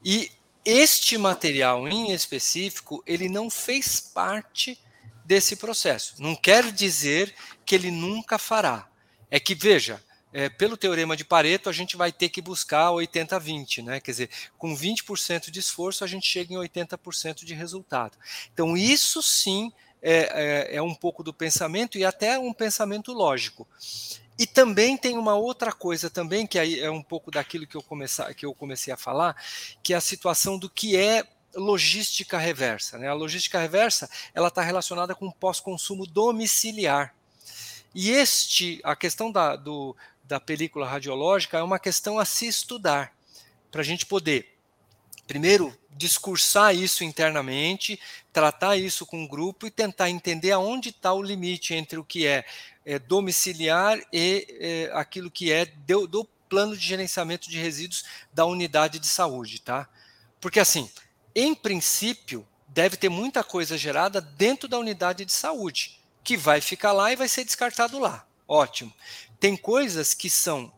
E 0.04 0.30
este 0.64 1.18
material 1.18 1.88
em 1.88 2.12
específico, 2.12 3.02
ele 3.06 3.28
não 3.28 3.50
fez 3.50 4.00
parte 4.00 4.78
desse 5.24 5.56
processo. 5.56 6.14
Não 6.18 6.36
quer 6.36 6.70
dizer 6.70 7.34
que 7.66 7.74
ele 7.74 7.90
nunca 7.90 8.38
fará. 8.38 8.88
É 9.30 9.40
que, 9.40 9.54
veja, 9.54 10.02
é, 10.34 10.48
pelo 10.48 10.76
teorema 10.76 11.16
de 11.16 11.24
Pareto, 11.24 11.70
a 11.70 11.72
gente 11.72 11.96
vai 11.96 12.10
ter 12.10 12.28
que 12.28 12.42
buscar 12.42 12.90
80-20, 12.90 13.84
né? 13.84 14.00
Quer 14.00 14.10
dizer, 14.10 14.30
com 14.58 14.76
20% 14.76 15.48
de 15.48 15.60
esforço, 15.60 16.02
a 16.02 16.08
gente 16.08 16.26
chega 16.26 16.52
em 16.52 16.56
80% 16.56 17.44
de 17.44 17.54
resultado. 17.54 18.18
Então, 18.52 18.76
isso 18.76 19.22
sim 19.22 19.72
é, 20.02 20.72
é, 20.72 20.76
é 20.76 20.82
um 20.82 20.92
pouco 20.92 21.22
do 21.22 21.32
pensamento 21.32 21.96
e 21.96 22.04
até 22.04 22.36
um 22.36 22.52
pensamento 22.52 23.12
lógico. 23.12 23.64
E 24.36 24.44
também 24.44 24.96
tem 24.96 25.16
uma 25.16 25.36
outra 25.36 25.72
coisa 25.72 26.10
também, 26.10 26.48
que 26.48 26.58
aí 26.58 26.80
é 26.80 26.90
um 26.90 27.02
pouco 27.02 27.30
daquilo 27.30 27.64
que 27.64 27.76
eu, 27.76 27.82
começar, 27.82 28.34
que 28.34 28.44
eu 28.44 28.52
comecei 28.52 28.92
a 28.92 28.96
falar, 28.96 29.40
que 29.84 29.94
é 29.94 29.96
a 29.96 30.00
situação 30.00 30.58
do 30.58 30.68
que 30.68 30.96
é 30.96 31.22
logística 31.54 32.36
reversa. 32.38 32.98
Né? 32.98 33.06
A 33.06 33.14
logística 33.14 33.60
reversa 33.60 34.10
ela 34.34 34.48
está 34.48 34.62
relacionada 34.62 35.14
com 35.14 35.30
pós-consumo 35.30 36.04
domiciliar. 36.08 37.14
E 37.94 38.10
este, 38.10 38.80
a 38.82 38.96
questão 38.96 39.30
da, 39.30 39.54
do, 39.54 39.96
da 40.24 40.40
película 40.40 40.88
radiológica 40.88 41.58
é 41.58 41.62
uma 41.62 41.78
questão 41.78 42.18
a 42.18 42.24
se 42.24 42.46
estudar, 42.46 43.12
para 43.70 43.80
a 43.80 43.84
gente 43.84 44.06
poder, 44.06 44.56
primeiro, 45.26 45.76
discursar 45.90 46.74
isso 46.74 47.04
internamente, 47.04 48.00
tratar 48.32 48.76
isso 48.76 49.06
com 49.06 49.24
o 49.24 49.28
grupo 49.28 49.66
e 49.66 49.70
tentar 49.70 50.10
entender 50.10 50.52
aonde 50.52 50.90
está 50.90 51.12
o 51.12 51.22
limite 51.22 51.74
entre 51.74 51.98
o 51.98 52.04
que 52.04 52.26
é, 52.26 52.44
é 52.84 52.98
domiciliar 52.98 54.00
e 54.12 54.46
é, 54.60 54.90
aquilo 54.94 55.30
que 55.30 55.52
é 55.52 55.66
do, 55.66 56.06
do 56.06 56.24
plano 56.48 56.76
de 56.76 56.86
gerenciamento 56.86 57.48
de 57.48 57.58
resíduos 57.58 58.04
da 58.32 58.44
unidade 58.44 58.98
de 58.98 59.06
saúde, 59.06 59.60
tá? 59.60 59.88
Porque 60.40 60.60
assim, 60.60 60.90
em 61.34 61.54
princípio, 61.54 62.46
deve 62.68 62.96
ter 62.96 63.08
muita 63.08 63.42
coisa 63.42 63.78
gerada 63.78 64.20
dentro 64.20 64.68
da 64.68 64.78
unidade 64.78 65.24
de 65.24 65.32
saúde, 65.32 66.00
que 66.22 66.36
vai 66.36 66.60
ficar 66.60 66.92
lá 66.92 67.12
e 67.12 67.16
vai 67.16 67.28
ser 67.28 67.44
descartado 67.44 67.98
lá. 67.98 68.26
Ótimo. 68.46 68.92
Tem 69.44 69.58
coisas 69.58 70.14
que 70.14 70.30
são, 70.30 70.72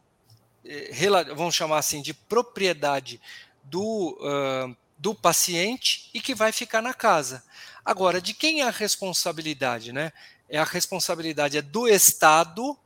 eh, 0.64 0.90
vamos 1.36 1.54
chamar 1.54 1.78
assim, 1.78 2.02
de 2.02 2.12
propriedade 2.12 3.20
do, 3.62 4.18
uh, 4.20 4.76
do 4.98 5.14
paciente 5.14 6.10
e 6.12 6.20
que 6.20 6.34
vai 6.34 6.50
ficar 6.50 6.82
na 6.82 6.92
casa. 6.92 7.44
Agora, 7.84 8.20
de 8.20 8.34
quem 8.34 8.62
é 8.62 8.64
a 8.64 8.70
responsabilidade? 8.70 9.92
Né? 9.92 10.12
É 10.48 10.58
a 10.58 10.64
responsabilidade 10.64 11.56
é 11.56 11.62
do 11.62 11.86
Estado, 11.86 12.76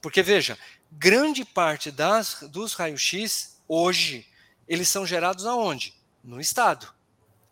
porque 0.00 0.22
veja, 0.22 0.58
grande 0.90 1.44
parte 1.44 1.90
das, 1.90 2.38
dos 2.50 2.72
raios-x 2.72 3.58
hoje 3.68 4.26
eles 4.66 4.88
são 4.88 5.04
gerados 5.04 5.44
aonde? 5.44 5.92
No 6.24 6.40
Estado. 6.40 6.88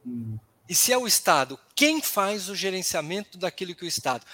Hum. 0.06 0.38
E 0.66 0.74
se 0.74 0.94
é 0.94 0.96
o 0.96 1.06
Estado, 1.06 1.60
quem 1.74 2.00
faz 2.00 2.48
o 2.48 2.54
gerenciamento 2.54 3.36
daquilo 3.36 3.74
que 3.74 3.84
o 3.84 3.86
Estado? 3.86 4.24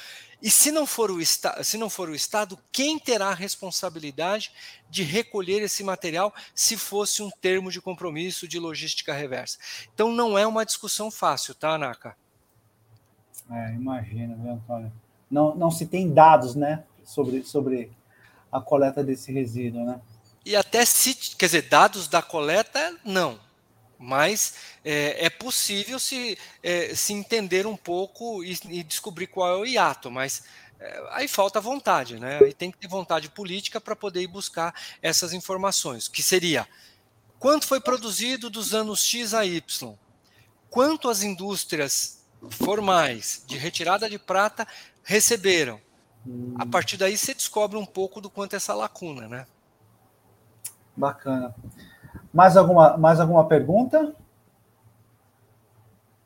E 0.43 0.51
se 0.51 0.73
não 0.73 0.85
for 0.85 1.09
o, 1.09 1.19
se 1.25 1.79
não 1.79 1.89
for 1.89 2.09
o 2.09 2.15
Estado, 2.15 2.59
quem 2.73 2.99
terá 2.99 3.29
a 3.29 3.35
responsabilidade 3.35 4.51
de 4.91 5.05
recolher 5.05 5.63
esse 5.63 5.85
material 5.85 6.35
se 6.53 6.77
fosse 6.77 7.23
um 7.23 7.31
termo 7.31 7.71
de 7.71 7.81
compromisso 7.81 8.49
de 8.49 8.59
logística 8.59 9.13
reversa? 9.13 9.57
Então 9.95 10.11
não 10.11 10.37
é 10.37 10.45
uma 10.45 10.67
discussão 10.67 11.13
fácil, 11.13 11.55
tá, 11.55 11.79
Naka? 11.79 12.17
É, 13.49 13.73
imagina, 13.75 14.35
viu, 14.35 14.53
Antônio? 14.55 14.93
Não, 15.31 15.55
não 15.55 15.71
se 15.71 15.87
tem 15.87 16.13
dados, 16.13 16.57
né, 16.57 16.83
sobre, 17.05 17.45
sobre 17.45 17.93
a 18.51 18.61
coleta 18.61 19.05
desse 19.05 19.33
resíduo, 19.33 19.85
né? 19.85 20.01
E 20.45 20.57
até 20.57 20.85
se, 20.85 21.15
quer 21.15 21.47
dizer, 21.47 21.69
dados 21.69 22.09
da 22.09 22.21
coleta, 22.21 22.99
não 23.05 23.39
mas 24.03 24.55
é, 24.85 25.27
é 25.27 25.31
possível 25.31 25.99
se, 25.99 26.37
é, 26.63 26.93
se 26.95 27.13
entender 27.13 27.67
um 27.67 27.77
pouco 27.77 28.43
e, 28.43 28.59
e, 28.69 28.83
descobrir 28.83 29.29
qual 29.29 29.49
é 29.49 29.57
o 29.57 29.65
hiato, 29.65 30.11
mas 30.11 30.43
é, 30.81 31.09
aí 31.11 31.29
falta 31.29 31.61
vontade, 31.61 32.19
né? 32.19 32.41
Aí 32.43 32.53
tem 32.53 32.73
que 32.73 32.79
ter 32.79 32.89
vontade 32.89 33.31
política 33.31 33.81
para 33.81 33.95
poder 33.95 34.23
ir 34.23 34.27
buscar 34.27 34.75
essas 35.01 35.33
informações, 35.33 36.09
que 36.09 36.23
seria 36.23 36.67
quanto 37.39 37.67
foi 37.67 37.81
produzido 37.81 38.51
dos 38.51 38.75
anos 38.75 39.05
X 39.05 39.35
a 39.35 39.47
Y, 39.47 39.95
quanto 40.69 41.09
as 41.09 41.23
indústrias 41.23 42.25
formais 42.51 43.45
de 43.47 43.57
retirada 43.57 44.11
de 44.11 44.19
prata 44.19 44.67
receberam. 45.05 45.81
A 46.57 46.67
partir 46.67 46.97
daí 46.97 47.17
você 47.17 47.35
descobre 47.35 47.77
um 47.77 47.87
pouco 47.87 48.21
do 48.21 48.31
quanto 48.31 48.55
é 48.55 48.57
essa 48.57 48.75
lacuna, 48.75 49.29
né? 49.29 49.47
Bacana. 50.97 51.55
Mais 52.33 52.57
alguma, 52.57 52.97
mais 52.97 53.21
alguma 53.21 53.47
pergunta? 53.47 54.15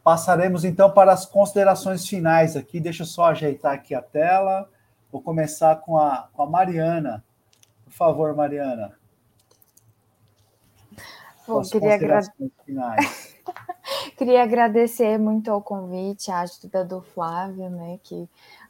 Passaremos 0.05 0.65
então 0.65 0.91
para 0.91 1.13
as 1.13 1.27
considerações 1.27 2.07
finais 2.07 2.57
aqui. 2.57 2.79
Deixa 2.79 3.03
eu 3.03 3.07
só 3.07 3.27
ajeitar 3.27 3.73
aqui 3.73 3.95
a 3.95 4.01
tela. 4.01 4.69
Vou 5.11 5.21
começar 5.21 5.77
com 5.77 5.99
a, 5.99 6.29
com 6.33 6.43
a 6.43 6.47
Mariana. 6.47 7.25
Por 7.85 7.93
favor, 7.93 8.35
Mariana. 8.35 8.97
Bom, 11.47 11.63
queria, 11.63 11.99
queria 14.17 14.43
agradecer 14.43 15.19
muito 15.19 15.51
ao 15.51 15.63
convite, 15.63 16.31
a 16.31 16.41
ajuda 16.41 16.85
do 16.85 17.01
Flávio, 17.01 17.71
né, 17.71 18.01
que 18.03 18.29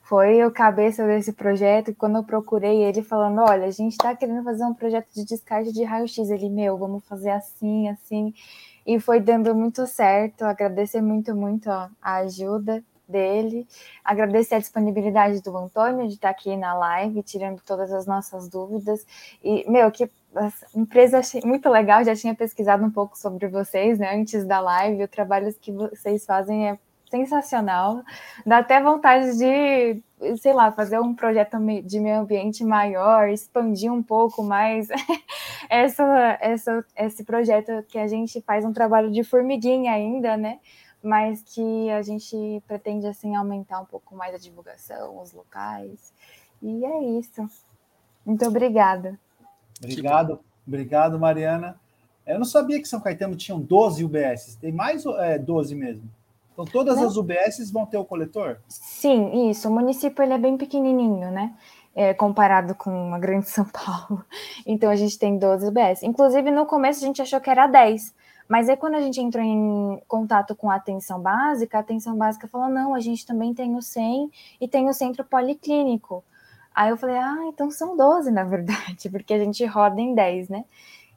foi 0.08 0.44
o 0.44 0.52
cabeça 0.52 1.04
desse 1.04 1.32
projeto. 1.32 1.92
Quando 1.94 2.16
eu 2.16 2.22
procurei 2.24 2.84
ele 2.84 3.02
falando, 3.02 3.40
olha, 3.40 3.66
a 3.66 3.70
gente 3.72 3.92
está 3.92 4.14
querendo 4.14 4.44
fazer 4.44 4.64
um 4.64 4.72
projeto 4.72 5.08
de 5.12 5.24
descarte 5.24 5.72
de 5.72 5.82
raio-x, 5.82 6.30
ele, 6.30 6.48
meu, 6.48 6.78
vamos 6.78 7.04
fazer 7.06 7.30
assim, 7.30 7.88
assim, 7.88 8.32
e 8.86 9.00
foi 9.00 9.18
dando 9.18 9.52
muito 9.52 9.84
certo. 9.84 10.44
Agradecer 10.44 11.02
muito, 11.02 11.34
muito 11.34 11.68
ó, 11.68 11.88
a 12.00 12.18
ajuda 12.18 12.84
dele. 13.08 13.66
Agradecer 14.04 14.54
a 14.54 14.58
disponibilidade 14.60 15.42
do 15.42 15.56
Antônio 15.56 16.06
de 16.06 16.14
estar 16.14 16.30
aqui 16.30 16.56
na 16.56 16.72
live, 16.74 17.22
tirando 17.24 17.60
todas 17.66 17.92
as 17.92 18.06
nossas 18.06 18.48
dúvidas. 18.48 19.04
E, 19.42 19.68
meu, 19.68 19.90
que 19.90 20.08
empresa 20.74 21.18
achei 21.18 21.40
muito 21.44 21.68
legal, 21.68 22.04
já 22.04 22.14
tinha 22.14 22.34
pesquisado 22.34 22.84
um 22.84 22.90
pouco 22.92 23.18
sobre 23.18 23.48
vocês, 23.48 23.98
né, 23.98 24.14
antes 24.14 24.44
da 24.44 24.60
live, 24.60 25.02
o 25.02 25.08
trabalho 25.08 25.52
que 25.60 25.72
vocês 25.72 26.24
fazem 26.24 26.68
é 26.68 26.78
sensacional. 27.10 28.02
Dá 28.44 28.58
até 28.58 28.82
vontade 28.82 29.36
de, 29.38 30.02
sei 30.38 30.52
lá, 30.52 30.72
fazer 30.72 30.98
um 31.00 31.14
projeto 31.14 31.56
de 31.84 32.00
meio 32.00 32.20
ambiente 32.20 32.64
maior, 32.64 33.28
expandir 33.28 33.92
um 33.92 34.02
pouco 34.02 34.42
mais 34.42 34.88
essa, 35.70 36.38
essa, 36.40 36.84
esse 36.96 37.24
projeto 37.24 37.82
que 37.88 37.98
a 37.98 38.06
gente 38.06 38.40
faz 38.42 38.64
um 38.64 38.72
trabalho 38.72 39.10
de 39.10 39.22
formiguinha 39.22 39.92
ainda, 39.92 40.36
né? 40.36 40.58
mas 41.06 41.40
que 41.42 41.88
a 41.90 42.02
gente 42.02 42.60
pretende 42.66 43.06
assim 43.06 43.36
aumentar 43.36 43.80
um 43.80 43.84
pouco 43.84 44.16
mais 44.16 44.34
a 44.34 44.38
divulgação, 44.38 45.22
os 45.22 45.32
locais. 45.32 46.12
E 46.60 46.84
é 46.84 47.04
isso. 47.20 47.48
Muito 48.24 48.44
obrigada. 48.44 49.16
Obrigado, 49.78 50.40
obrigado, 50.66 51.18
Mariana. 51.18 51.78
Eu 52.26 52.38
não 52.38 52.44
sabia 52.44 52.80
que 52.80 52.88
São 52.88 53.00
Caetano 53.00 53.36
tinham 53.36 53.60
12 53.60 54.04
UBS. 54.04 54.56
Tem 54.60 54.72
mais 54.72 55.06
é, 55.06 55.38
12 55.38 55.76
mesmo. 55.76 56.10
Então 56.56 56.64
todas 56.64 56.96
não. 56.96 57.06
as 57.06 57.16
UBS 57.16 57.70
vão 57.70 57.84
ter 57.84 57.98
o 57.98 58.04
coletor? 58.04 58.58
Sim, 58.66 59.50
isso. 59.50 59.68
O 59.68 59.72
município 59.72 60.22
ele 60.22 60.32
é 60.32 60.38
bem 60.38 60.56
pequenininho, 60.56 61.30
né? 61.30 61.54
É, 61.94 62.14
comparado 62.14 62.74
com 62.74 63.12
a 63.12 63.18
grande 63.18 63.48
São 63.48 63.66
Paulo. 63.66 64.24
Então 64.66 64.90
a 64.90 64.96
gente 64.96 65.18
tem 65.18 65.38
12 65.38 65.68
UBS. 65.68 66.02
Inclusive 66.02 66.50
no 66.50 66.66
começo 66.66 67.04
a 67.04 67.06
gente 67.06 67.22
achou 67.22 67.40
que 67.40 67.50
era 67.50 67.66
10 67.66 68.14
mas 68.48 68.68
aí, 68.68 68.76
quando 68.76 68.94
a 68.94 69.00
gente 69.00 69.20
entrou 69.20 69.44
em 69.44 70.00
contato 70.06 70.54
com 70.54 70.70
a 70.70 70.76
atenção 70.76 71.20
básica, 71.20 71.78
a 71.78 71.80
atenção 71.80 72.16
básica 72.16 72.46
falou: 72.46 72.68
não, 72.68 72.94
a 72.94 73.00
gente 73.00 73.26
também 73.26 73.52
tem 73.52 73.74
o 73.74 73.82
SEM 73.82 74.30
e 74.60 74.68
tem 74.68 74.88
o 74.88 74.92
centro 74.92 75.24
policlínico. 75.24 76.24
Aí 76.74 76.90
eu 76.90 76.96
falei: 76.96 77.16
ah, 77.16 77.44
então 77.46 77.70
são 77.70 77.96
12, 77.96 78.30
na 78.30 78.44
verdade, 78.44 79.08
porque 79.10 79.34
a 79.34 79.38
gente 79.38 79.64
roda 79.66 80.00
em 80.00 80.14
10, 80.14 80.48
né? 80.48 80.64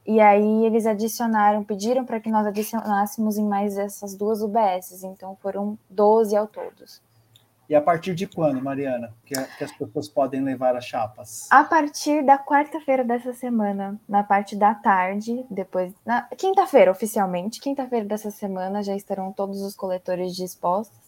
E 0.06 0.20
aí 0.20 0.64
eles 0.64 0.86
adicionaram, 0.86 1.62
pediram 1.62 2.04
para 2.04 2.20
que 2.20 2.30
nós 2.30 2.46
adicionássemos 2.46 3.36
em 3.36 3.46
mais 3.46 3.76
essas 3.76 4.14
duas 4.14 4.42
UBSs, 4.42 5.04
então 5.04 5.36
foram 5.40 5.78
12 5.88 6.34
ao 6.36 6.46
todos. 6.46 7.02
E 7.68 7.74
a 7.76 7.80
partir 7.80 8.16
de 8.16 8.26
quando, 8.26 8.60
Mariana, 8.60 9.14
que, 9.24 9.32
que 9.56 9.62
as 9.62 9.70
pessoas 9.70 10.08
podem 10.08 10.42
levar 10.42 10.74
as 10.74 10.84
chapas? 10.84 11.46
A 11.48 11.62
partir 11.62 12.24
da 12.24 12.36
quarta-feira 12.36 13.04
dessa 13.04 13.32
semana, 13.32 13.96
na 14.08 14.24
parte 14.24 14.56
da 14.56 14.74
tarde, 14.74 15.46
depois. 15.48 15.92
Na 16.04 16.22
quinta-feira, 16.36 16.90
oficialmente, 16.90 17.60
quinta-feira 17.60 18.04
dessa 18.04 18.28
semana, 18.32 18.82
já 18.82 18.96
estarão 18.96 19.32
todos 19.32 19.62
os 19.62 19.76
coletores 19.76 20.34
dispostos. 20.34 20.98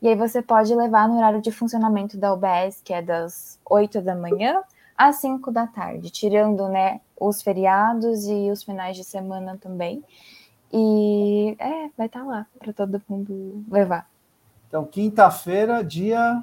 E 0.00 0.08
aí 0.08 0.14
você 0.14 0.40
pode 0.40 0.74
levar 0.74 1.06
no 1.06 1.18
horário 1.18 1.42
de 1.42 1.52
funcionamento 1.52 2.16
da 2.16 2.32
UBS, 2.32 2.80
que 2.82 2.94
é 2.94 3.02
das 3.02 3.58
8 3.68 4.00
da 4.00 4.14
manhã 4.14 4.62
às 4.96 5.16
5 5.16 5.50
da 5.50 5.66
tarde, 5.66 6.10
tirando 6.10 6.68
né, 6.68 7.00
os 7.18 7.42
feriados 7.42 8.26
e 8.26 8.50
os 8.50 8.62
finais 8.62 8.96
de 8.96 9.04
semana 9.04 9.58
também. 9.60 10.02
E 10.72 11.56
é, 11.58 11.88
vai 11.96 12.06
estar 12.06 12.24
lá 12.24 12.46
para 12.58 12.72
todo 12.72 13.02
mundo 13.08 13.64
levar. 13.70 14.08
Então, 14.68 14.84
quinta-feira, 14.84 15.82
dia. 15.84 16.42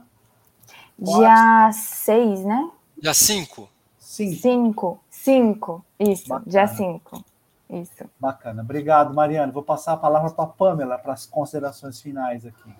Dia 0.97 1.71
6, 1.71 2.45
né? 2.45 2.71
Dia 2.97 3.13
5. 3.13 3.69
5. 3.97 4.99
5. 5.09 5.85
Isso, 5.99 6.29
Bacana. 6.29 6.51
dia 6.51 6.67
5. 6.67 7.25
Isso. 7.69 8.05
Bacana. 8.19 8.61
Obrigado, 8.61 9.13
Mariana. 9.13 9.51
Vou 9.51 9.63
passar 9.63 9.93
a 9.93 9.97
palavra 9.97 10.29
para 10.29 10.45
a 10.45 10.47
Pamela 10.47 10.97
para 10.97 11.13
as 11.13 11.25
considerações 11.25 11.99
finais 11.99 12.45
aqui. 12.45 12.73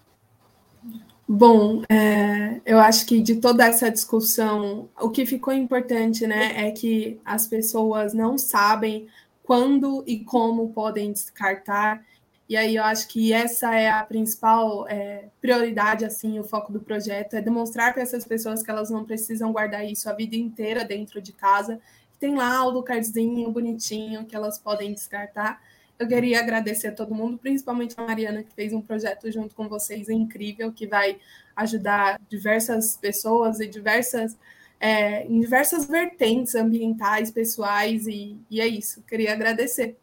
Bom, 1.28 1.84
é, 1.90 2.62
eu 2.66 2.80
acho 2.80 3.06
que 3.06 3.22
de 3.22 3.36
toda 3.36 3.66
essa 3.66 3.90
discussão, 3.90 4.90
o 5.00 5.10
que 5.10 5.26
ficou 5.26 5.54
importante, 5.54 6.28
né, 6.28 6.68
é 6.68 6.72
que 6.72 7.20
as 7.24 7.48
pessoas 7.48 8.14
não 8.14 8.38
sabem 8.38 9.08
quando 9.42 10.04
e 10.06 10.20
como 10.24 10.74
podem 10.74 11.12
descartar 11.12 12.04
e 12.48 12.58
aí 12.58 12.76
eu 12.76 12.84
acho 12.84 13.08
que 13.08 13.32
essa 13.32 13.74
é 13.74 13.90
a 13.90 14.04
principal 14.04 14.88
é, 14.88 15.30
prioridade, 15.42 16.06
assim, 16.06 16.40
o 16.40 16.44
foco 16.44 16.72
do 16.72 16.80
projeto, 16.80 17.36
é 17.36 17.42
demonstrar 17.42 17.94
para 17.94 18.04
essas 18.04 18.26
pessoas 18.26 18.62
que 18.62 18.70
elas 18.70 18.90
não 18.90 19.06
precisam 19.06 19.52
guardar 19.52 19.86
isso 19.86 20.10
a 20.10 20.14
vida 20.14 20.36
inteira 20.36 20.84
dentro 20.84 21.22
de 21.22 21.32
casa, 21.32 21.80
tem 22.20 22.36
lá 22.36 22.66
o 22.66 22.70
lugarzinho 22.70 23.50
bonitinho 23.52 24.26
que 24.26 24.36
elas 24.36 24.60
podem 24.60 24.94
descartar. 24.94 25.62
Eu 26.00 26.08
queria 26.08 26.40
agradecer 26.40 26.88
a 26.88 26.96
todo 26.96 27.14
mundo, 27.14 27.38
principalmente 27.38 27.96
a 27.98 28.04
Mariana, 28.04 28.44
que 28.44 28.54
fez 28.54 28.74
um 28.74 28.82
projeto 28.82 29.32
junto 29.32 29.56
com 29.56 29.70
vocês 29.70 30.10
incrível, 30.10 30.72
que 30.72 30.88
vai 30.88 31.18
ajudar 31.56 32.20
diversas 32.30 32.98
pessoas 32.98 33.60
e 33.60 33.68
diversas 33.68 34.36
é, 34.80 35.26
em 35.26 35.40
diversas 35.40 35.86
vertentes 35.86 36.56
ambientais, 36.56 37.32
pessoais, 37.32 38.06
e, 38.06 38.38
e 38.52 38.60
é 38.60 38.68
isso. 38.68 39.02
Queria 39.04 39.32
agradecer. 39.32 39.98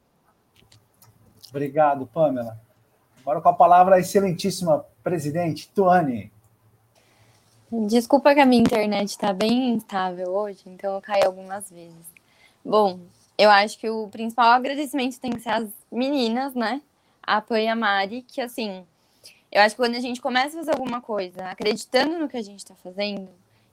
Obrigado, 1.50 2.06
Pamela. 2.06 2.58
Agora 3.20 3.42
com 3.42 3.48
a 3.50 3.52
palavra 3.52 3.96
a 3.96 4.00
excelentíssima 4.00 4.86
presidente 5.02 5.68
Tuane. 5.74 6.32
Desculpa 7.70 8.34
que 8.34 8.40
a 8.40 8.46
minha 8.46 8.62
internet 8.62 9.10
está 9.10 9.32
bem 9.32 9.74
instável 9.74 10.30
hoje, 10.30 10.62
então 10.64 10.94
eu 10.94 11.00
caí 11.02 11.22
algumas 11.24 11.70
vezes. 11.70 12.06
Bom, 12.64 13.00
eu 13.40 13.50
acho 13.50 13.78
que 13.78 13.88
o 13.88 14.06
principal 14.08 14.52
agradecimento 14.52 15.18
tem 15.18 15.32
que 15.32 15.40
ser 15.40 15.48
as 15.48 15.70
meninas, 15.90 16.54
né? 16.54 16.82
A 17.22 17.40
Pan 17.40 17.58
e 17.58 17.68
a 17.68 17.74
Mari, 17.74 18.20
que 18.20 18.38
assim, 18.38 18.84
eu 19.50 19.62
acho 19.62 19.74
que 19.74 19.80
quando 19.80 19.94
a 19.94 20.00
gente 20.00 20.20
começa 20.20 20.56
a 20.56 20.60
fazer 20.60 20.72
alguma 20.72 21.00
coisa, 21.00 21.46
acreditando 21.46 22.18
no 22.18 22.28
que 22.28 22.36
a 22.36 22.42
gente 22.42 22.58
está 22.58 22.74
fazendo 22.74 23.30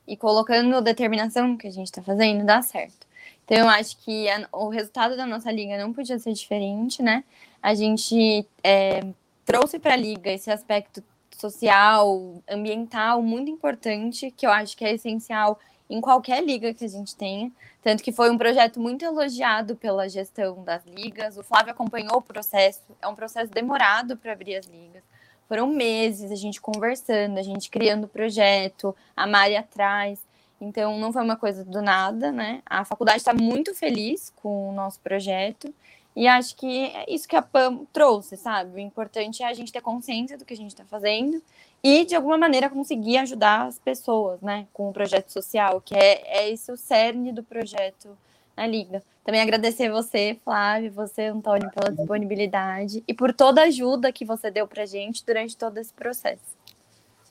e 0.07 0.15
colocando 0.15 0.81
determinação 0.81 1.49
no 1.49 1.57
que 1.57 1.67
a 1.67 1.71
gente 1.71 1.87
está 1.87 2.01
fazendo, 2.01 2.45
dá 2.45 2.61
certo. 2.61 3.05
Então, 3.43 3.57
eu 3.57 3.67
acho 3.67 3.97
que 3.97 4.29
a, 4.29 4.47
o 4.53 4.69
resultado 4.69 5.17
da 5.17 5.25
nossa 5.25 5.51
liga 5.51 5.77
não 5.77 5.91
podia 5.91 6.17
ser 6.17 6.31
diferente, 6.31 7.03
né? 7.03 7.25
A 7.61 7.73
gente 7.73 8.47
é, 8.63 9.01
trouxe 9.45 9.79
para 9.79 9.95
a 9.95 9.97
liga 9.97 10.31
esse 10.31 10.49
aspecto 10.49 11.03
social, 11.37 12.41
ambiental 12.49 13.21
muito 13.21 13.51
importante, 13.51 14.31
que 14.31 14.45
eu 14.45 14.51
acho 14.51 14.77
que 14.77 14.85
é 14.85 14.93
essencial 14.93 15.59
em 15.89 16.01
qualquer 16.01 16.43
liga 16.43 16.73
que 16.73 16.85
a 16.85 16.87
gente 16.87 17.15
tenha. 17.15 17.51
Tanto 17.81 18.03
que 18.03 18.11
foi 18.11 18.29
um 18.29 18.37
projeto 18.37 18.79
muito 18.79 19.05
elogiado 19.05 19.75
pela 19.75 20.09
gestão 20.09 20.63
das 20.63 20.85
ligas. 20.85 21.37
O 21.37 21.43
Flávio 21.43 21.71
acompanhou 21.71 22.17
o 22.17 22.21
processo, 22.21 22.81
é 23.01 23.07
um 23.07 23.15
processo 23.15 23.51
demorado 23.51 24.17
para 24.17 24.33
abrir 24.33 24.55
as 24.57 24.65
ligas. 24.65 25.03
Foram 25.47 25.67
meses 25.67 26.31
a 26.31 26.35
gente 26.35 26.59
conversando, 26.59 27.37
a 27.37 27.41
gente 27.41 27.69
criando 27.69 28.03
o 28.03 28.07
projeto, 28.07 28.93
a 29.15 29.25
Mari 29.25 29.55
atrás. 29.55 30.19
Então, 30.59 30.97
não 30.97 31.13
foi 31.13 31.23
uma 31.23 31.37
coisa 31.37 31.63
do 31.63 31.81
nada, 31.81 32.31
né? 32.31 32.61
A 32.65 32.83
faculdade 32.83 33.19
está 33.19 33.33
muito 33.33 33.73
feliz 33.73 34.33
com 34.35 34.69
o 34.69 34.73
nosso 34.73 34.99
projeto. 34.99 35.73
E 36.17 36.27
acho 36.27 36.55
que 36.55 36.85
é 36.85 37.05
isso 37.07 37.27
que 37.27 37.35
a 37.35 37.43
PAM 37.43 37.85
trouxe, 37.93 38.35
sabe? 38.35 38.73
O 38.73 38.79
importante 38.79 39.43
é 39.43 39.45
a 39.45 39.53
gente 39.53 39.71
ter 39.71 39.81
consciência 39.81 40.35
do 40.35 40.43
que 40.43 40.55
a 40.55 40.57
gente 40.57 40.71
está 40.71 40.83
fazendo 40.83 41.39
e, 41.83 42.05
de 42.05 42.15
alguma 42.15 42.35
maneira, 42.35 42.71
conseguir 42.71 43.19
ajudar 43.19 43.67
as 43.67 43.77
pessoas, 43.77 44.41
né? 44.41 44.65
Com 44.73 44.89
o 44.89 44.91
projeto 44.91 45.29
social, 45.29 45.79
que 45.79 45.93
é, 45.93 46.39
é 46.39 46.49
esse 46.49 46.71
o 46.71 46.75
cerne 46.75 47.31
do 47.31 47.43
projeto 47.43 48.17
na 48.55 48.65
Liga. 48.65 49.03
Também 49.23 49.41
agradecer 49.41 49.91
você, 49.91 50.39
Flávio, 50.43 50.91
você, 50.91 51.25
Antônio, 51.27 51.69
pela 51.69 51.91
disponibilidade 51.91 53.03
e 53.07 53.13
por 53.13 53.31
toda 53.31 53.61
a 53.61 53.65
ajuda 53.65 54.11
que 54.11 54.25
você 54.25 54.49
deu 54.49 54.67
para 54.67 54.87
gente 54.87 55.23
durante 55.23 55.55
todo 55.55 55.77
esse 55.77 55.93
processo. 55.93 56.57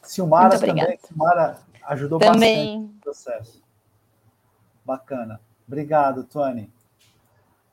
Silmara 0.00 0.60
também. 0.60 0.96
Silmara 1.04 1.58
ajudou 1.86 2.20
Também. 2.20 2.82
bastante 2.82 2.94
no 2.94 3.00
processo. 3.00 3.62
Bacana. 4.84 5.40
Obrigado, 5.66 6.22
Tony. 6.22 6.70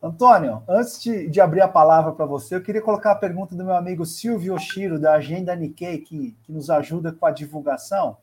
Antônio, 0.03 0.61
antes 0.67 1.01
de, 1.01 1.29
de 1.29 1.39
abrir 1.39 1.61
a 1.61 1.67
palavra 1.67 2.11
para 2.11 2.25
você, 2.25 2.55
eu 2.55 2.61
queria 2.61 2.81
colocar 2.81 3.13
a 3.13 3.15
pergunta 3.15 3.55
do 3.55 3.63
meu 3.63 3.73
amigo 3.73 4.05
Silvio 4.05 4.53
Oshiro, 4.53 4.99
da 4.99 5.13
Agenda 5.13 5.55
Nikkei, 5.55 5.99
que, 5.99 6.35
que 6.43 6.51
nos 6.51 6.69
ajuda 6.69 7.13
com 7.13 7.25
a 7.25 7.31
divulgação. 7.31 8.17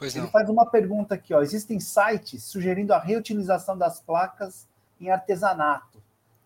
Ele 0.00 0.28
faz 0.28 0.48
uma 0.48 0.64
pergunta 0.64 1.14
aqui: 1.14 1.34
ó, 1.34 1.42
existem 1.42 1.78
sites 1.78 2.42
sugerindo 2.42 2.94
a 2.94 2.98
reutilização 2.98 3.76
das 3.76 4.00
placas 4.00 4.66
em 4.98 5.10
artesanato 5.10 6.02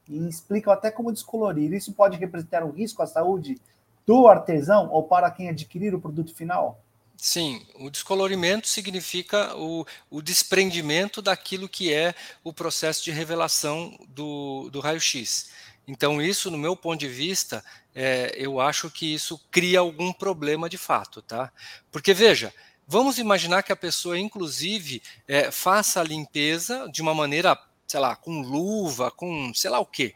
e 0.09 0.27
explicam 0.29 0.73
até 0.73 0.91
como 0.91 1.13
descolorir. 1.13 1.73
Isso 1.73 1.93
pode 1.93 2.19
representar 2.19 2.65
um 2.65 2.71
risco 2.71 3.01
à 3.01 3.07
saúde 3.07 3.61
do 4.05 4.27
artesão 4.27 4.91
ou 4.91 5.05
para 5.05 5.31
quem 5.31 5.49
adquirir 5.49 5.95
o 5.95 6.01
produto 6.01 6.35
final? 6.35 6.81
Sim, 7.21 7.67
o 7.75 7.91
descolorimento 7.91 8.67
significa 8.67 9.55
o, 9.55 9.87
o 10.09 10.23
desprendimento 10.23 11.21
daquilo 11.21 11.69
que 11.69 11.93
é 11.93 12.15
o 12.43 12.51
processo 12.51 13.05
de 13.05 13.11
revelação 13.11 13.95
do, 14.09 14.71
do 14.71 14.81
raio-x. 14.81 15.51
Então, 15.87 16.23
isso, 16.23 16.51
no 16.51 16.57
meu 16.57 16.75
ponto 16.75 16.99
de 16.99 17.09
vista, 17.09 17.63
é, 17.95 18.33
eu 18.37 18.59
acho 18.59 18.91
que 18.91 19.13
isso 19.13 19.39
cria 19.51 19.81
algum 19.81 20.15
problema 20.15 20.67
de 20.67 20.79
fato, 20.79 21.21
tá? 21.21 21.53
Porque, 21.93 22.15
veja, 22.15 22.55
vamos 22.87 23.19
imaginar 23.19 23.63
que 23.65 23.73
a 23.73 23.77
pessoa, 23.77 24.19
inclusive, 24.19 25.03
é, 25.29 25.51
faça 25.51 26.01
a 26.01 26.05
limpeza 26.05 26.89
de 26.91 27.03
uma 27.03 27.15
maneira, 27.15 27.55
sei 27.87 28.01
lá, 28.01 28.17
com 28.17 28.41
luva, 28.41 29.11
com 29.11 29.53
sei 29.53 29.69
lá 29.69 29.79
o 29.79 29.85
quê. 29.85 30.15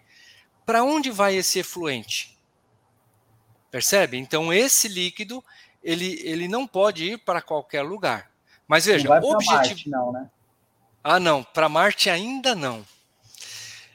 Para 0.65 0.83
onde 0.83 1.11
vai 1.11 1.37
esse 1.37 1.59
efluente? 1.59 2.35
Percebe? 3.71 4.17
Então, 4.17 4.51
esse 4.51 4.89
líquido 4.89 5.45
ele, 5.85 6.19
ele 6.25 6.49
não 6.49 6.67
pode 6.67 7.05
ir 7.05 7.19
para 7.19 7.43
qualquer 7.43 7.83
lugar. 7.83 8.31
Mas 8.67 8.87
veja, 8.87 9.07
não 9.07 9.21
vai 9.21 9.31
objetivo. 9.31 9.57
Marte, 9.57 9.91
não, 9.91 10.13
né? 10.13 10.31
Ah, 11.03 11.21
não, 11.21 11.45
para 11.45 11.69
Marte 11.69 12.09
ainda 12.09 12.55
não. 12.55 12.85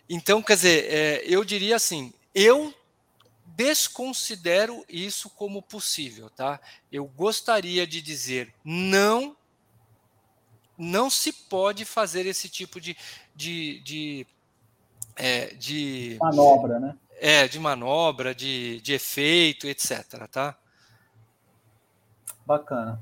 Então, 0.08 0.44
quer 0.44 0.56
dizer, 0.56 0.94
é, 0.94 1.24
eu 1.26 1.44
diria 1.44 1.76
assim, 1.76 2.14
eu 2.34 2.74
desconsidero 3.46 4.86
isso 4.88 5.30
como 5.32 5.62
possível, 5.62 6.30
tá? 6.30 6.60
Eu 6.92 7.06
gostaria 7.06 7.86
de 7.86 8.02
dizer 8.02 8.54
não, 8.64 9.36
não 10.78 11.10
se 11.10 11.34
pode 11.34 11.84
fazer 11.84 12.26
esse 12.26 12.48
tipo 12.48 12.80
de, 12.80 12.96
de, 13.36 13.82
de, 13.82 14.28
é, 15.16 15.48
de 15.56 16.18
manobra, 16.22 16.80
né? 16.80 16.96
É, 17.22 17.48
de 17.48 17.60
manobra, 17.60 18.34
de, 18.34 18.80
de 18.82 18.94
efeito, 18.94 19.68
etc. 19.68 20.28
Tá? 20.32 20.58
Bacana. 22.50 23.00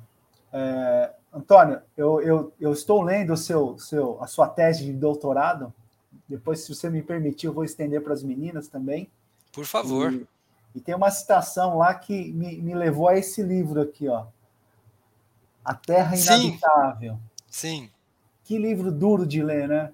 É, 0.52 1.14
Antônio, 1.34 1.82
eu, 1.96 2.22
eu, 2.22 2.54
eu 2.60 2.74
estou 2.74 3.02
lendo 3.02 3.32
o 3.32 3.38
seu, 3.38 3.80
seu, 3.80 4.22
a 4.22 4.28
sua 4.28 4.50
tese 4.50 4.84
de 4.84 4.92
doutorado. 4.92 5.74
Depois, 6.28 6.60
se 6.60 6.76
você 6.76 6.90
me 6.90 7.02
permitir, 7.02 7.48
eu 7.48 7.54
vou 7.54 7.64
estender 7.64 8.04
para 8.04 8.12
as 8.12 8.22
meninas 8.22 8.68
também. 8.68 9.10
Por 9.54 9.66
favor. 9.66 10.12
E, 10.12 10.28
e 10.76 10.82
tem 10.82 10.94
uma 10.94 11.10
citação 11.10 11.78
lá 11.78 11.96
que 11.96 12.34
me, 12.34 12.62
me 12.62 12.76
levou 12.76 13.08
a 13.08 13.18
esse 13.18 13.42
livro 13.42 13.82
aqui, 13.82 14.10
ó. 14.10 14.26
A 15.64 15.74
Terra 15.74 16.18
Inabitável. 16.18 17.18
Sim. 17.48 17.84
Sim. 17.86 17.90
Que 18.44 18.58
livro 18.58 18.92
duro 18.92 19.26
de 19.26 19.42
ler, 19.42 19.70
né? 19.70 19.94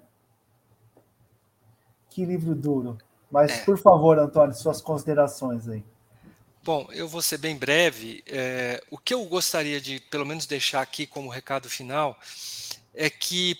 Que 2.10 2.24
livro 2.24 2.56
duro. 2.56 2.98
Mas, 3.30 3.52
é. 3.52 3.64
por 3.64 3.78
favor, 3.78 4.18
Antônio, 4.18 4.52
suas 4.52 4.80
considerações 4.80 5.68
aí. 5.68 5.84
Bom, 6.64 6.88
eu 6.92 7.06
vou 7.06 7.20
ser 7.20 7.36
bem 7.36 7.54
breve. 7.54 8.24
É, 8.26 8.82
o 8.90 8.96
que 8.96 9.12
eu 9.12 9.22
gostaria 9.26 9.78
de, 9.78 10.00
pelo 10.00 10.24
menos, 10.24 10.46
deixar 10.46 10.80
aqui 10.80 11.06
como 11.06 11.28
recado 11.28 11.68
final 11.68 12.18
é 12.94 13.10
que 13.10 13.54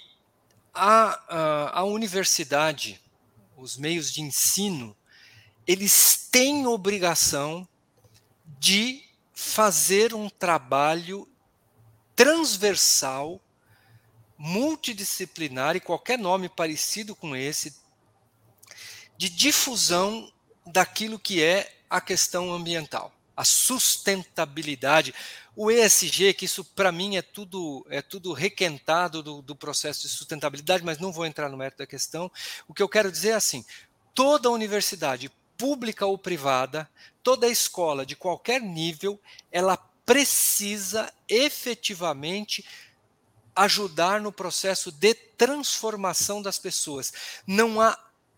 a, 0.72 1.20
a, 1.28 1.80
a 1.80 1.84
universidade, 1.84 2.98
os 3.58 3.76
meios 3.76 4.10
de 4.10 4.22
ensino, 4.22 4.96
eles 5.66 6.30
têm 6.32 6.66
obrigação 6.66 7.68
de 8.58 9.04
fazer 9.34 10.14
um 10.14 10.30
trabalho 10.30 11.28
transversal, 12.16 13.38
multidisciplinar 14.38 15.76
e 15.76 15.80
qualquer 15.80 16.18
nome 16.18 16.48
parecido 16.48 17.14
com 17.14 17.36
esse, 17.36 17.76
de 19.14 19.28
difusão 19.28 20.32
daquilo 20.64 21.18
que 21.18 21.42
é 21.42 21.70
a 21.94 22.00
questão 22.00 22.52
ambiental, 22.52 23.12
a 23.36 23.44
sustentabilidade. 23.44 25.14
O 25.54 25.70
ESG, 25.70 26.34
que 26.34 26.44
isso 26.44 26.64
para 26.64 26.90
mim 26.90 27.14
é 27.14 27.22
tudo 27.22 27.86
é 27.88 28.02
tudo 28.02 28.32
requentado 28.32 29.22
do, 29.22 29.40
do 29.40 29.54
processo 29.54 30.02
de 30.02 30.08
sustentabilidade, 30.08 30.82
mas 30.82 30.98
não 30.98 31.12
vou 31.12 31.24
entrar 31.24 31.48
no 31.48 31.56
mérito 31.56 31.78
da 31.78 31.86
questão. 31.86 32.28
O 32.66 32.74
que 32.74 32.82
eu 32.82 32.88
quero 32.88 33.12
dizer 33.12 33.28
é 33.28 33.34
assim: 33.34 33.64
toda 34.12 34.50
universidade, 34.50 35.30
pública 35.56 36.04
ou 36.04 36.18
privada, 36.18 36.90
toda 37.22 37.46
escola 37.46 38.04
de 38.04 38.16
qualquer 38.16 38.60
nível, 38.60 39.20
ela 39.52 39.76
precisa 40.04 41.12
efetivamente 41.28 42.66
ajudar 43.54 44.20
no 44.20 44.32
processo 44.32 44.90
de 44.90 45.14
transformação 45.14 46.42
das 46.42 46.58
pessoas. 46.58 47.12
Não 47.46 47.80
há 47.80 47.96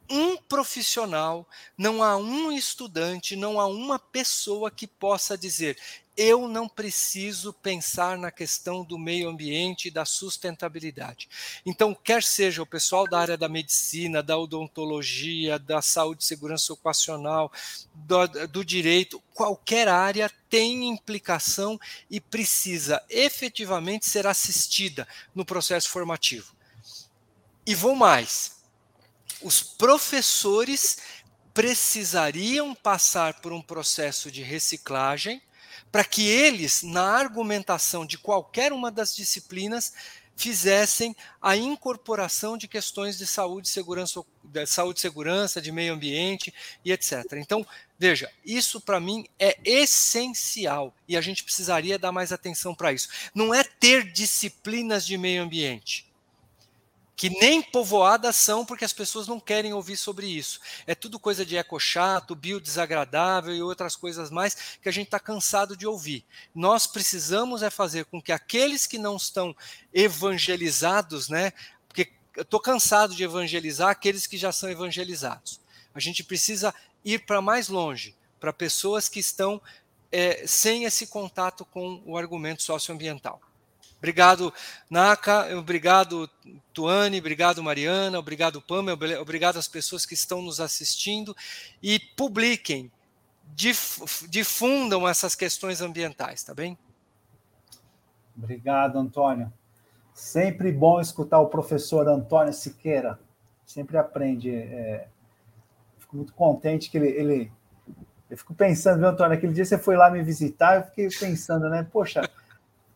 um 0.09 0.37
profissional, 0.37 1.47
não 1.77 2.03
há 2.03 2.17
um 2.17 2.53
estudante, 2.53 3.37
não 3.37 3.61
há 3.61 3.67
uma 3.67 3.99
pessoa 3.99 4.71
que 4.71 4.87
possa 4.87 5.37
dizer: 5.37 5.77
eu 6.17 6.49
não 6.49 6.67
preciso 6.67 7.53
pensar 7.53 8.17
na 8.17 8.31
questão 8.31 8.83
do 8.83 8.99
meio 8.99 9.29
ambiente 9.29 9.89
e 9.89 9.91
da 9.91 10.07
sustentabilidade. 10.07 11.29
Então, 11.65 11.95
quer 11.95 12.23
seja 12.23 12.63
o 12.63 12.67
pessoal 12.67 13.07
da 13.07 13.21
área 13.21 13.37
da 13.37 13.49
medicina, 13.49 14.23
da 14.23 14.39
odontologia, 14.39 15.59
da 15.59 15.83
saúde 15.83 16.23
e 16.23 16.27
segurança 16.27 16.73
ocupacional, 16.73 17.53
do, 17.95 18.27
do 18.49 18.65
direito, 18.65 19.23
qualquer 19.35 19.89
área 19.89 20.31
tem 20.49 20.89
implicação 20.89 21.79
e 22.11 22.19
precisa 22.19 23.03
efetivamente 23.11 24.09
ser 24.09 24.27
assistida 24.27 25.07
no 25.35 25.45
processo 25.45 25.91
formativo. 25.91 26.57
E 27.67 27.75
vou 27.75 27.95
mais, 27.95 28.56
os 29.43 29.63
professores 29.63 30.99
precisariam 31.53 32.75
passar 32.75 33.41
por 33.41 33.53
um 33.53 33.63
processo 33.63 34.31
de 34.31 34.43
reciclagem 34.43 35.41
para 35.91 36.05
que 36.05 36.29
eles, 36.29 36.83
na 36.83 37.05
argumentação 37.05 38.05
de 38.05 38.19
qualquer 38.19 38.73
uma 38.73 38.91
das 38.91 39.17
disciplinas, 39.17 39.93
fizessem 40.37 41.17
a 41.41 41.57
incorporação 41.57 42.59
de 42.59 42.69
questões 42.69 43.17
de 43.17 43.27
saúde, 43.27 43.71
segurança, 43.71 44.23
de 44.45 44.67
saúde, 44.67 45.01
segurança, 45.01 45.63
de 45.63 45.73
meio 45.73 45.95
ambiente 45.95 46.53
e 46.85 46.93
etc. 46.93 47.25
Então, 47.39 47.67
veja, 47.99 48.31
isso 48.45 48.79
para 48.79 49.01
mim 49.01 49.27
é 49.39 49.59
essencial 49.65 50.95
e 51.09 51.17
a 51.17 51.23
gente 51.23 51.43
precisaria 51.43 51.99
dar 51.99 52.13
mais 52.13 52.33
atenção 52.33 52.75
para 52.75 52.93
isso. 52.93 53.09
Não 53.35 53.55
é 53.55 53.65
ter 53.65 54.13
disciplinas 54.13 55.07
de 55.07 55.17
meio 55.17 55.43
ambiente 55.43 56.06
que 57.17 57.31
nem 57.31 57.63
povoadas 57.63 58.37
são 58.37 58.65
porque 58.65 58.85
as 58.85 58.93
pessoas 58.93 59.27
não 59.27 59.41
querem 59.41 59.73
ouvir 59.73 59.97
sobre 59.97 60.27
isso. 60.27 60.61
É 60.87 60.95
tudo 60.95 61.19
coisa 61.19 61.47
de 61.47 61.57
eco 61.57 61.81
chato, 61.81 62.37
bio 62.37 62.61
desagradável 62.61 63.57
e 63.57 63.63
outras 63.63 63.97
coisas 63.97 64.31
mais 64.31 64.77
que 64.83 64.89
a 64.89 64.93
gente 64.93 65.07
está 65.07 65.19
cansado 65.19 65.75
de 65.75 65.87
ouvir. 65.87 66.27
Nós 66.55 66.87
precisamos 66.87 67.63
é 67.63 67.71
fazer 67.71 68.05
com 68.05 68.21
que 68.21 68.33
aqueles 68.33 68.87
que 68.87 68.99
não 68.99 69.17
estão 69.17 69.57
evangelizados, 69.95 71.31
né? 71.31 71.55
Porque 71.89 72.13
eu 72.37 72.43
estou 72.43 72.61
cansado 72.61 73.15
de 73.15 73.25
evangelizar 73.25 73.89
aqueles 73.89 74.27
que 74.27 74.37
já 74.37 74.53
são 74.53 74.69
evangelizados. 74.69 75.59
A 75.95 76.01
gente 76.01 76.23
precisa 76.23 76.75
ir 77.03 77.25
para 77.25 77.41
mais 77.41 77.69
longe, 77.69 78.15
para 78.39 78.53
pessoas 78.53 79.09
que 79.09 79.21
estão 79.21 79.63
é, 80.13 80.47
sem 80.47 80.85
esse 80.85 81.07
contato 81.07 81.65
com 81.65 82.03
o 82.05 82.19
argumento 82.19 82.63
socioambiental. 82.63 83.41
Obrigado, 84.07 84.55
Naka, 84.89 85.49
obrigado, 85.59 86.31
Tuane, 86.73 87.19
obrigado, 87.19 87.61
Mariana, 87.61 88.21
obrigado, 88.21 88.63
Pamela, 88.63 89.21
obrigado 89.21 89.57
às 89.57 89.67
pessoas 89.67 90.07
que 90.07 90.15
estão 90.15 90.41
nos 90.41 90.61
assistindo 90.61 91.37
e 91.83 91.99
publiquem, 91.99 92.89
difundam 94.29 95.09
essas 95.09 95.35
questões 95.35 95.81
ambientais, 95.81 96.45
tá 96.45 96.55
bem? 96.55 96.79
Obrigado, 98.39 98.97
Antônio. 98.97 99.53
Sempre 100.15 100.71
bom 100.71 101.01
escutar 101.01 101.41
o 101.41 101.49
professor 101.49 102.07
Antônio 102.07 102.53
Siqueira. 102.53 103.19
Sempre 103.67 103.99
aprende. 103.99 104.55
É... 104.55 105.09
Fico 105.99 106.15
muito 106.15 106.33
contente 106.33 106.89
que 106.91 106.97
ele, 106.97 107.09
ele. 107.09 107.53
Eu 108.31 108.39
fico 108.39 108.55
pensando, 108.55 109.01
viu, 109.01 109.09
Antônio? 109.09 109.37
Aquele 109.37 109.53
dia 109.53 109.65
você 109.65 109.77
foi 109.77 109.97
lá 109.97 110.09
me 110.11 110.23
visitar, 110.23 110.77
eu 110.77 110.85
fiquei 110.85 111.09
pensando, 111.09 111.69
né? 111.69 111.85
Poxa, 111.91 112.23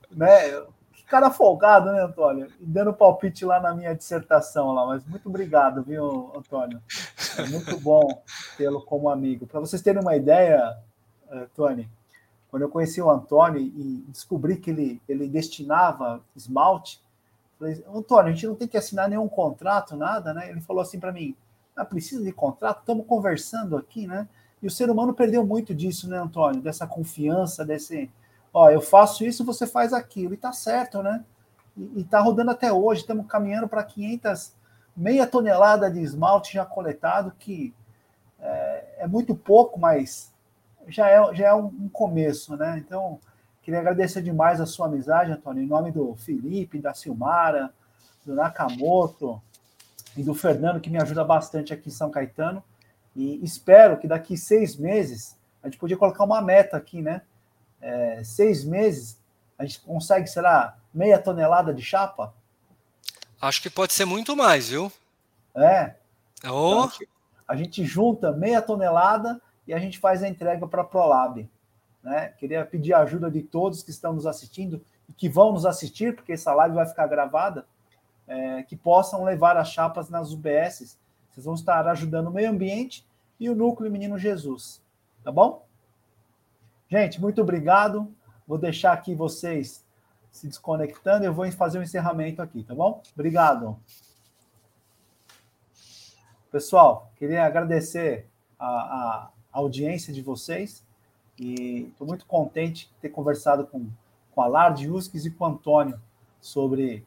né? 0.08 0.62
Cara 1.10 1.30
folgado, 1.30 1.90
né, 1.92 2.02
Antônio? 2.02 2.46
Dando 2.60 2.94
palpite 2.94 3.44
lá 3.44 3.60
na 3.60 3.74
minha 3.74 3.94
dissertação 3.94 4.72
lá, 4.72 4.86
mas 4.86 5.04
muito 5.04 5.28
obrigado, 5.28 5.82
viu, 5.82 6.32
Antônio? 6.36 6.80
É 7.36 7.46
muito 7.48 7.78
bom 7.80 8.22
tê-lo 8.56 8.80
como 8.82 9.10
amigo. 9.10 9.46
Para 9.46 9.58
vocês 9.58 9.82
terem 9.82 10.00
uma 10.00 10.14
ideia, 10.14 10.78
uh, 11.30 11.46
Tony, 11.54 11.90
quando 12.48 12.62
eu 12.62 12.68
conheci 12.68 13.02
o 13.02 13.10
Antônio 13.10 13.60
e 13.60 14.04
descobri 14.08 14.56
que 14.56 14.70
ele, 14.70 15.02
ele 15.08 15.28
destinava 15.28 16.20
esmalte, 16.34 17.02
falei, 17.58 17.84
Antônio, 17.92 18.30
a 18.30 18.32
gente 18.32 18.46
não 18.46 18.54
tem 18.54 18.68
que 18.68 18.76
assinar 18.76 19.08
nenhum 19.08 19.28
contrato, 19.28 19.96
nada, 19.96 20.32
né? 20.32 20.48
Ele 20.48 20.60
falou 20.60 20.80
assim 20.82 20.98
para 21.00 21.12
mim, 21.12 21.34
Ah, 21.76 21.84
precisa 21.84 22.22
de 22.22 22.32
contrato? 22.32 22.80
Estamos 22.80 23.06
conversando 23.06 23.76
aqui, 23.76 24.06
né? 24.06 24.28
E 24.62 24.66
o 24.66 24.70
ser 24.70 24.90
humano 24.90 25.14
perdeu 25.14 25.44
muito 25.44 25.74
disso, 25.74 26.08
né, 26.08 26.18
Antônio? 26.18 26.60
Dessa 26.60 26.86
confiança, 26.86 27.64
desse. 27.64 28.10
Ó, 28.52 28.70
eu 28.70 28.80
faço 28.80 29.24
isso, 29.24 29.44
você 29.44 29.66
faz 29.66 29.92
aquilo. 29.92 30.34
E 30.34 30.36
tá 30.36 30.52
certo, 30.52 31.02
né? 31.02 31.24
E, 31.76 32.00
e 32.00 32.04
tá 32.04 32.20
rodando 32.20 32.50
até 32.50 32.72
hoje. 32.72 33.02
Estamos 33.02 33.26
caminhando 33.26 33.68
para 33.68 33.82
500, 33.82 34.54
meia 34.96 35.26
tonelada 35.26 35.90
de 35.90 36.00
esmalte 36.00 36.54
já 36.54 36.64
coletado, 36.64 37.32
que 37.38 37.74
é, 38.40 38.84
é 38.98 39.06
muito 39.06 39.34
pouco, 39.34 39.78
mas 39.78 40.32
já 40.88 41.08
é, 41.08 41.34
já 41.34 41.48
é 41.48 41.54
um, 41.54 41.66
um 41.66 41.88
começo, 41.88 42.56
né? 42.56 42.78
Então, 42.78 43.20
queria 43.62 43.80
agradecer 43.80 44.22
demais 44.22 44.60
a 44.60 44.66
sua 44.66 44.86
amizade, 44.86 45.30
Antônio, 45.30 45.62
em 45.62 45.66
nome 45.66 45.90
do 45.90 46.14
Felipe, 46.16 46.80
da 46.80 46.94
Silmara, 46.94 47.72
do 48.24 48.34
Nakamoto 48.34 49.40
e 50.16 50.22
do 50.22 50.34
Fernando, 50.34 50.80
que 50.80 50.90
me 50.90 51.00
ajuda 51.00 51.24
bastante 51.24 51.72
aqui 51.72 51.88
em 51.88 51.92
São 51.92 52.10
Caetano. 52.10 52.62
E 53.14 53.42
espero 53.44 53.98
que 53.98 54.08
daqui 54.08 54.36
seis 54.36 54.76
meses 54.76 55.38
a 55.62 55.68
gente 55.68 55.78
podia 55.78 55.96
colocar 55.96 56.24
uma 56.24 56.40
meta 56.40 56.76
aqui, 56.76 57.02
né? 57.02 57.22
É, 57.80 58.22
seis 58.24 58.64
meses 58.64 59.18
a 59.58 59.64
gente 59.64 59.80
consegue, 59.80 60.26
sei 60.26 60.42
lá, 60.42 60.78
meia 60.92 61.18
tonelada 61.18 61.72
de 61.72 61.82
chapa? 61.82 62.34
Acho 63.40 63.60
que 63.60 63.70
pode 63.70 63.92
ser 63.92 64.04
muito 64.04 64.36
mais, 64.36 64.68
viu? 64.68 64.90
É. 65.54 65.94
Oh. 66.44 66.84
Então, 66.84 66.90
a 67.46 67.56
gente 67.56 67.84
junta 67.84 68.32
meia 68.32 68.62
tonelada 68.62 69.40
e 69.66 69.74
a 69.74 69.78
gente 69.78 69.98
faz 69.98 70.22
a 70.22 70.28
entrega 70.28 70.66
para 70.66 70.82
a 70.82 70.84
ProLab. 70.84 71.48
Né? 72.02 72.28
Queria 72.38 72.64
pedir 72.64 72.94
a 72.94 73.00
ajuda 73.00 73.30
de 73.30 73.42
todos 73.42 73.82
que 73.82 73.90
estão 73.90 74.12
nos 74.12 74.26
assistindo 74.26 74.82
e 75.08 75.12
que 75.12 75.28
vão 75.28 75.52
nos 75.52 75.66
assistir, 75.66 76.14
porque 76.14 76.32
essa 76.32 76.54
live 76.54 76.74
vai 76.74 76.86
ficar 76.86 77.06
gravada, 77.06 77.66
é, 78.26 78.62
que 78.62 78.76
possam 78.76 79.24
levar 79.24 79.56
as 79.56 79.70
chapas 79.70 80.08
nas 80.08 80.32
UBSs 80.32 80.96
vocês 81.30 81.44
vão 81.44 81.54
estar 81.54 81.86
ajudando 81.88 82.26
o 82.28 82.32
meio 82.32 82.50
ambiente 82.50 83.06
e 83.38 83.48
o 83.48 83.54
núcleo 83.54 83.90
Menino 83.90 84.18
Jesus. 84.18 84.82
Tá 85.22 85.30
bom? 85.30 85.64
Gente, 86.90 87.20
muito 87.20 87.40
obrigado. 87.40 88.12
Vou 88.48 88.58
deixar 88.58 88.92
aqui 88.92 89.14
vocês 89.14 89.86
se 90.28 90.48
desconectando. 90.48 91.24
Eu 91.24 91.32
vou 91.32 91.50
fazer 91.52 91.78
o 91.78 91.80
um 91.80 91.84
encerramento 91.84 92.42
aqui, 92.42 92.64
tá 92.64 92.74
bom? 92.74 93.00
Obrigado. 93.14 93.78
Pessoal, 96.50 97.12
queria 97.16 97.46
agradecer 97.46 98.26
a, 98.58 98.66
a 98.66 99.30
audiência 99.52 100.12
de 100.12 100.20
vocês 100.20 100.84
e 101.38 101.88
estou 101.92 102.08
muito 102.08 102.26
contente 102.26 102.88
de 102.88 102.94
ter 102.94 103.10
conversado 103.10 103.68
com, 103.68 103.88
com 104.32 104.42
a 104.42 104.48
Lard 104.48 104.90
Huskes 104.90 105.24
e 105.24 105.30
com 105.30 105.44
o 105.44 105.46
Antônio 105.46 106.00
sobre 106.40 107.06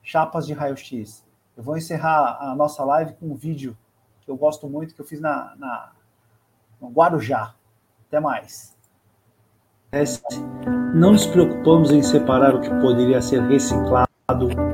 chapas 0.00 0.46
de 0.46 0.52
raio-x. 0.52 1.24
Eu 1.56 1.64
vou 1.64 1.76
encerrar 1.76 2.38
a 2.40 2.54
nossa 2.54 2.84
live 2.84 3.14
com 3.14 3.26
um 3.26 3.34
vídeo 3.34 3.76
que 4.20 4.30
eu 4.30 4.36
gosto 4.36 4.68
muito, 4.68 4.94
que 4.94 5.00
eu 5.00 5.04
fiz 5.04 5.20
na, 5.20 5.56
na 5.56 5.92
no 6.80 6.88
Guarujá. 6.88 7.52
Até 8.06 8.20
mais. 8.20 8.73
Não 10.94 11.12
nos 11.12 11.24
preocupamos 11.26 11.92
em 11.92 12.02
separar 12.02 12.54
o 12.54 12.60
que 12.60 12.70
poderia 12.80 13.22
ser 13.22 13.42
reciclado 13.42 14.08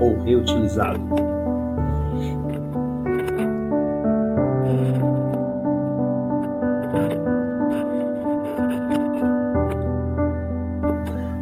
ou 0.00 0.18
reutilizado. 0.22 1.00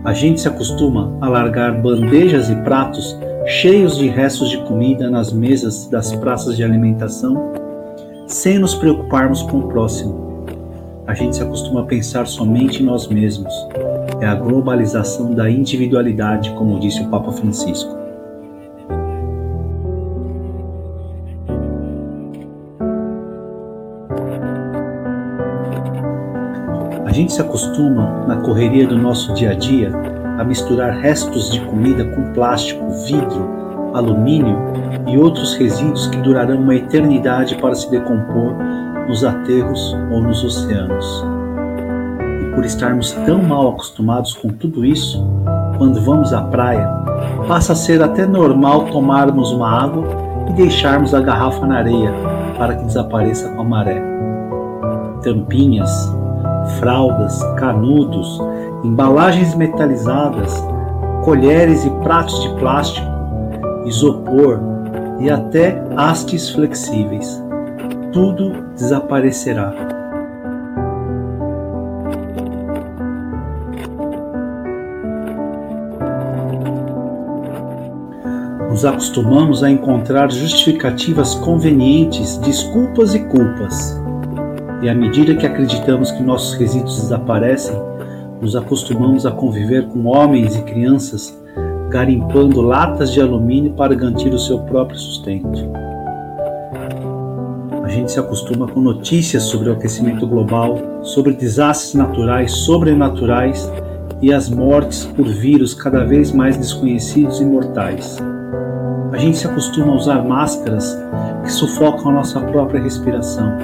A 0.04 0.12
gente 0.12 0.40
se 0.40 0.48
acostuma 0.48 1.16
a 1.20 1.28
largar 1.28 1.82
bandejas 1.82 2.48
e 2.48 2.56
pratos 2.62 3.16
cheios 3.46 3.96
de 3.96 4.08
restos 4.08 4.50
de 4.50 4.58
comida 4.64 5.10
nas 5.10 5.32
mesas 5.32 5.86
das 5.88 6.14
praças 6.14 6.56
de 6.56 6.64
alimentação, 6.64 7.52
sem 8.26 8.58
nos 8.58 8.74
preocuparmos 8.74 9.42
com 9.42 9.58
o 9.58 9.68
próximo. 9.68 10.27
A 11.08 11.14
gente 11.14 11.36
se 11.36 11.42
acostuma 11.42 11.80
a 11.80 11.84
pensar 11.84 12.26
somente 12.26 12.82
em 12.82 12.84
nós 12.84 13.08
mesmos. 13.08 13.50
É 14.20 14.26
a 14.26 14.34
globalização 14.34 15.32
da 15.32 15.48
individualidade, 15.48 16.50
como 16.50 16.78
disse 16.78 17.00
o 17.00 17.08
Papa 17.08 17.32
Francisco. 17.32 17.96
A 27.06 27.10
gente 27.10 27.32
se 27.32 27.40
acostuma, 27.40 28.26
na 28.26 28.36
correria 28.42 28.86
do 28.86 28.98
nosso 28.98 29.32
dia 29.32 29.52
a 29.52 29.54
dia, 29.54 29.90
a 30.38 30.44
misturar 30.44 30.98
restos 30.98 31.50
de 31.50 31.58
comida 31.62 32.04
com 32.04 32.34
plástico, 32.34 32.86
vidro, 33.06 33.48
alumínio 33.94 34.58
e 35.06 35.16
outros 35.16 35.54
resíduos 35.54 36.06
que 36.08 36.18
durarão 36.18 36.60
uma 36.60 36.74
eternidade 36.74 37.56
para 37.56 37.74
se 37.74 37.90
decompor 37.90 38.54
nos 39.08 39.24
aterros 39.24 39.96
ou 40.12 40.20
nos 40.20 40.44
oceanos. 40.44 41.24
E 42.42 42.54
por 42.54 42.64
estarmos 42.64 43.12
tão 43.26 43.42
mal 43.42 43.70
acostumados 43.70 44.34
com 44.34 44.48
tudo 44.48 44.84
isso, 44.84 45.26
quando 45.78 46.00
vamos 46.02 46.32
à 46.32 46.42
praia, 46.42 46.86
passa 47.48 47.72
a 47.72 47.76
ser 47.76 48.02
até 48.02 48.26
normal 48.26 48.84
tomarmos 48.86 49.50
uma 49.50 49.82
água 49.84 50.04
e 50.48 50.52
deixarmos 50.52 51.14
a 51.14 51.20
garrafa 51.20 51.66
na 51.66 51.78
areia 51.78 52.12
para 52.58 52.74
que 52.74 52.84
desapareça 52.84 53.48
com 53.50 53.62
a 53.62 53.64
maré. 53.64 54.02
Tampinhas, 55.22 55.90
fraldas, 56.78 57.42
canudos, 57.56 58.40
embalagens 58.84 59.54
metalizadas, 59.54 60.62
colheres 61.24 61.84
e 61.84 61.90
pratos 62.02 62.42
de 62.42 62.48
plástico, 62.56 63.06
isopor 63.86 64.60
e 65.20 65.30
até 65.30 65.82
hastes 65.96 66.50
flexíveis. 66.50 67.47
Tudo 68.12 68.52
desaparecerá. 68.74 69.74
Nos 78.70 78.84
acostumamos 78.84 79.64
a 79.64 79.70
encontrar 79.70 80.30
justificativas 80.30 81.34
convenientes, 81.34 82.38
desculpas 82.38 83.14
e 83.14 83.18
culpas. 83.24 84.00
E 84.82 84.88
à 84.88 84.94
medida 84.94 85.34
que 85.34 85.46
acreditamos 85.46 86.10
que 86.12 86.22
nossos 86.22 86.54
resíduos 86.54 87.00
desaparecem, 87.00 87.76
nos 88.40 88.54
acostumamos 88.54 89.26
a 89.26 89.32
conviver 89.32 89.86
com 89.88 90.06
homens 90.06 90.56
e 90.56 90.62
crianças 90.62 91.36
garimpando 91.90 92.60
latas 92.60 93.12
de 93.12 93.20
alumínio 93.20 93.72
para 93.72 93.94
garantir 93.94 94.32
o 94.32 94.38
seu 94.38 94.60
próprio 94.60 94.98
sustento. 94.98 95.87
Gente 97.98 98.12
se 98.12 98.20
acostuma 98.20 98.68
com 98.68 98.78
notícias 98.80 99.42
sobre 99.42 99.70
o 99.70 99.72
aquecimento 99.72 100.24
global, 100.24 101.00
sobre 101.02 101.32
desastres 101.32 101.94
naturais, 101.94 102.52
sobrenaturais 102.52 103.68
e 104.22 104.32
as 104.32 104.48
mortes 104.48 105.04
por 105.04 105.26
vírus 105.26 105.74
cada 105.74 106.04
vez 106.04 106.30
mais 106.30 106.56
desconhecidos 106.56 107.40
e 107.40 107.44
mortais. 107.44 108.16
A 109.12 109.16
gente 109.16 109.38
se 109.38 109.48
acostuma 109.48 109.94
a 109.94 109.96
usar 109.96 110.22
máscaras 110.22 110.96
que 111.42 111.50
sufocam 111.50 112.10
a 112.10 112.14
nossa 112.14 112.40
própria 112.40 112.80
respiração 112.80 113.58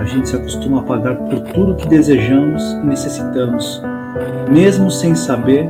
a 0.00 0.04
gente 0.04 0.30
se 0.30 0.36
acostuma 0.36 0.80
a 0.80 0.82
pagar 0.82 1.14
por 1.14 1.40
tudo 1.40 1.76
que 1.76 1.86
desejamos 1.86 2.62
e 2.72 2.86
necessitamos, 2.86 3.82
mesmo 4.50 4.90
sem 4.90 5.14
saber 5.14 5.68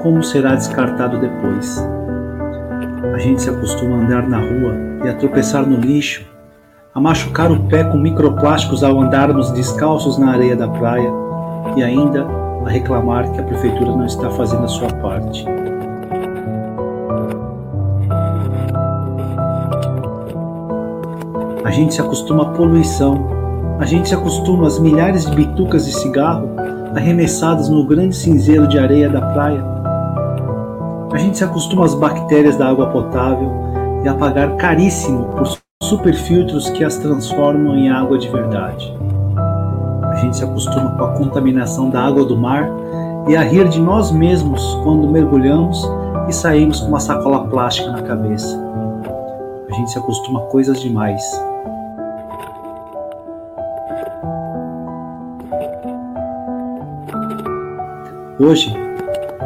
como 0.00 0.24
será 0.24 0.54
descartado 0.54 1.20
depois. 1.20 1.78
A 3.14 3.18
gente 3.18 3.42
se 3.42 3.50
acostuma 3.50 3.96
a 3.96 4.00
andar 4.00 4.26
na 4.26 4.38
rua 4.38 4.74
e 5.04 5.08
a 5.10 5.14
tropeçar 5.14 5.66
no 5.66 5.78
lixo, 5.78 6.35
a 6.96 7.00
machucar 7.00 7.52
o 7.52 7.60
pé 7.64 7.84
com 7.84 7.98
microplásticos 7.98 8.82
ao 8.82 8.98
andarmos 8.98 9.50
descalços 9.50 10.16
na 10.16 10.30
areia 10.30 10.56
da 10.56 10.66
praia 10.66 11.12
e 11.76 11.82
ainda 11.82 12.26
a 12.64 12.70
reclamar 12.70 13.30
que 13.32 13.38
a 13.38 13.42
prefeitura 13.42 13.90
não 13.94 14.06
está 14.06 14.30
fazendo 14.30 14.64
a 14.64 14.68
sua 14.68 14.88
parte. 14.88 15.44
A 21.62 21.70
gente 21.70 21.92
se 21.92 22.00
acostuma 22.00 22.44
à 22.44 22.46
poluição 22.46 23.36
a 23.78 23.84
gente 23.84 24.08
se 24.08 24.14
acostuma 24.14 24.66
às 24.66 24.78
milhares 24.78 25.26
de 25.26 25.36
bitucas 25.36 25.84
de 25.84 25.92
cigarro 25.92 26.48
arremessadas 26.96 27.68
no 27.68 27.86
grande 27.86 28.16
cinzeiro 28.16 28.66
de 28.66 28.78
areia 28.78 29.10
da 29.10 29.20
praia. 29.20 29.62
A 31.12 31.18
gente 31.18 31.36
se 31.36 31.44
acostuma 31.44 31.84
às 31.84 31.94
bactérias 31.94 32.56
da 32.56 32.70
água 32.70 32.86
potável 32.86 33.52
e 34.02 34.08
a 34.08 34.14
pagar 34.14 34.56
caríssimo 34.56 35.24
por 35.24 35.46
superfiltros 35.82 36.70
que 36.70 36.82
as 36.82 36.96
transformam 36.96 37.76
em 37.76 37.90
água 37.90 38.16
de 38.16 38.28
verdade. 38.28 38.96
A 40.10 40.16
gente 40.16 40.36
se 40.36 40.44
acostuma 40.44 40.96
com 40.96 41.04
a 41.04 41.12
contaminação 41.12 41.90
da 41.90 42.02
água 42.02 42.24
do 42.24 42.36
mar 42.36 42.66
e 43.28 43.36
a 43.36 43.42
rir 43.42 43.68
de 43.68 43.80
nós 43.80 44.10
mesmos 44.10 44.62
quando 44.82 45.06
mergulhamos 45.06 45.86
e 46.28 46.32
saímos 46.32 46.80
com 46.80 46.88
uma 46.88 47.00
sacola 47.00 47.46
plástica 47.48 47.90
na 47.90 48.02
cabeça. 48.02 48.58
A 49.68 49.74
gente 49.74 49.90
se 49.90 49.98
acostuma 49.98 50.40
a 50.40 50.42
coisas 50.44 50.80
demais 50.80 51.22
Hoje 58.38 58.70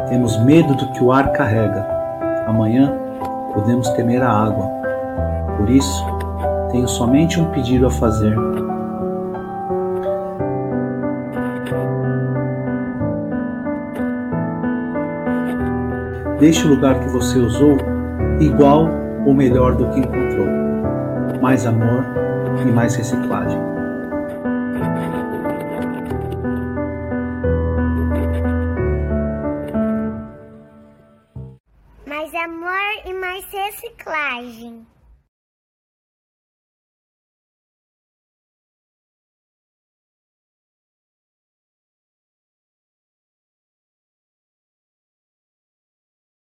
temos 0.09 0.37
medo 0.43 0.75
do 0.75 0.91
que 0.91 1.01
o 1.01 1.13
ar 1.13 1.31
carrega. 1.31 1.87
Amanhã 2.45 2.93
podemos 3.53 3.87
temer 3.91 4.21
a 4.21 4.29
água. 4.29 4.69
Por 5.57 5.69
isso, 5.69 6.20
Tenho 6.71 6.87
somente 6.87 7.39
um 7.39 7.51
pedido 7.51 7.87
a 7.87 7.91
fazer. 7.91 8.35
Deixe 16.39 16.65
o 16.65 16.69
lugar 16.69 16.99
que 16.99 17.09
você 17.09 17.37
usou 17.37 17.77
igual 18.39 18.89
ou 19.25 19.33
melhor 19.33 19.75
do 19.75 19.87
que 19.89 19.99
encontrou. 19.99 20.47
Mais 21.41 21.67
amor 21.67 22.03
e 22.65 22.71
mais 22.71 22.95
reciclagem. 22.95 23.70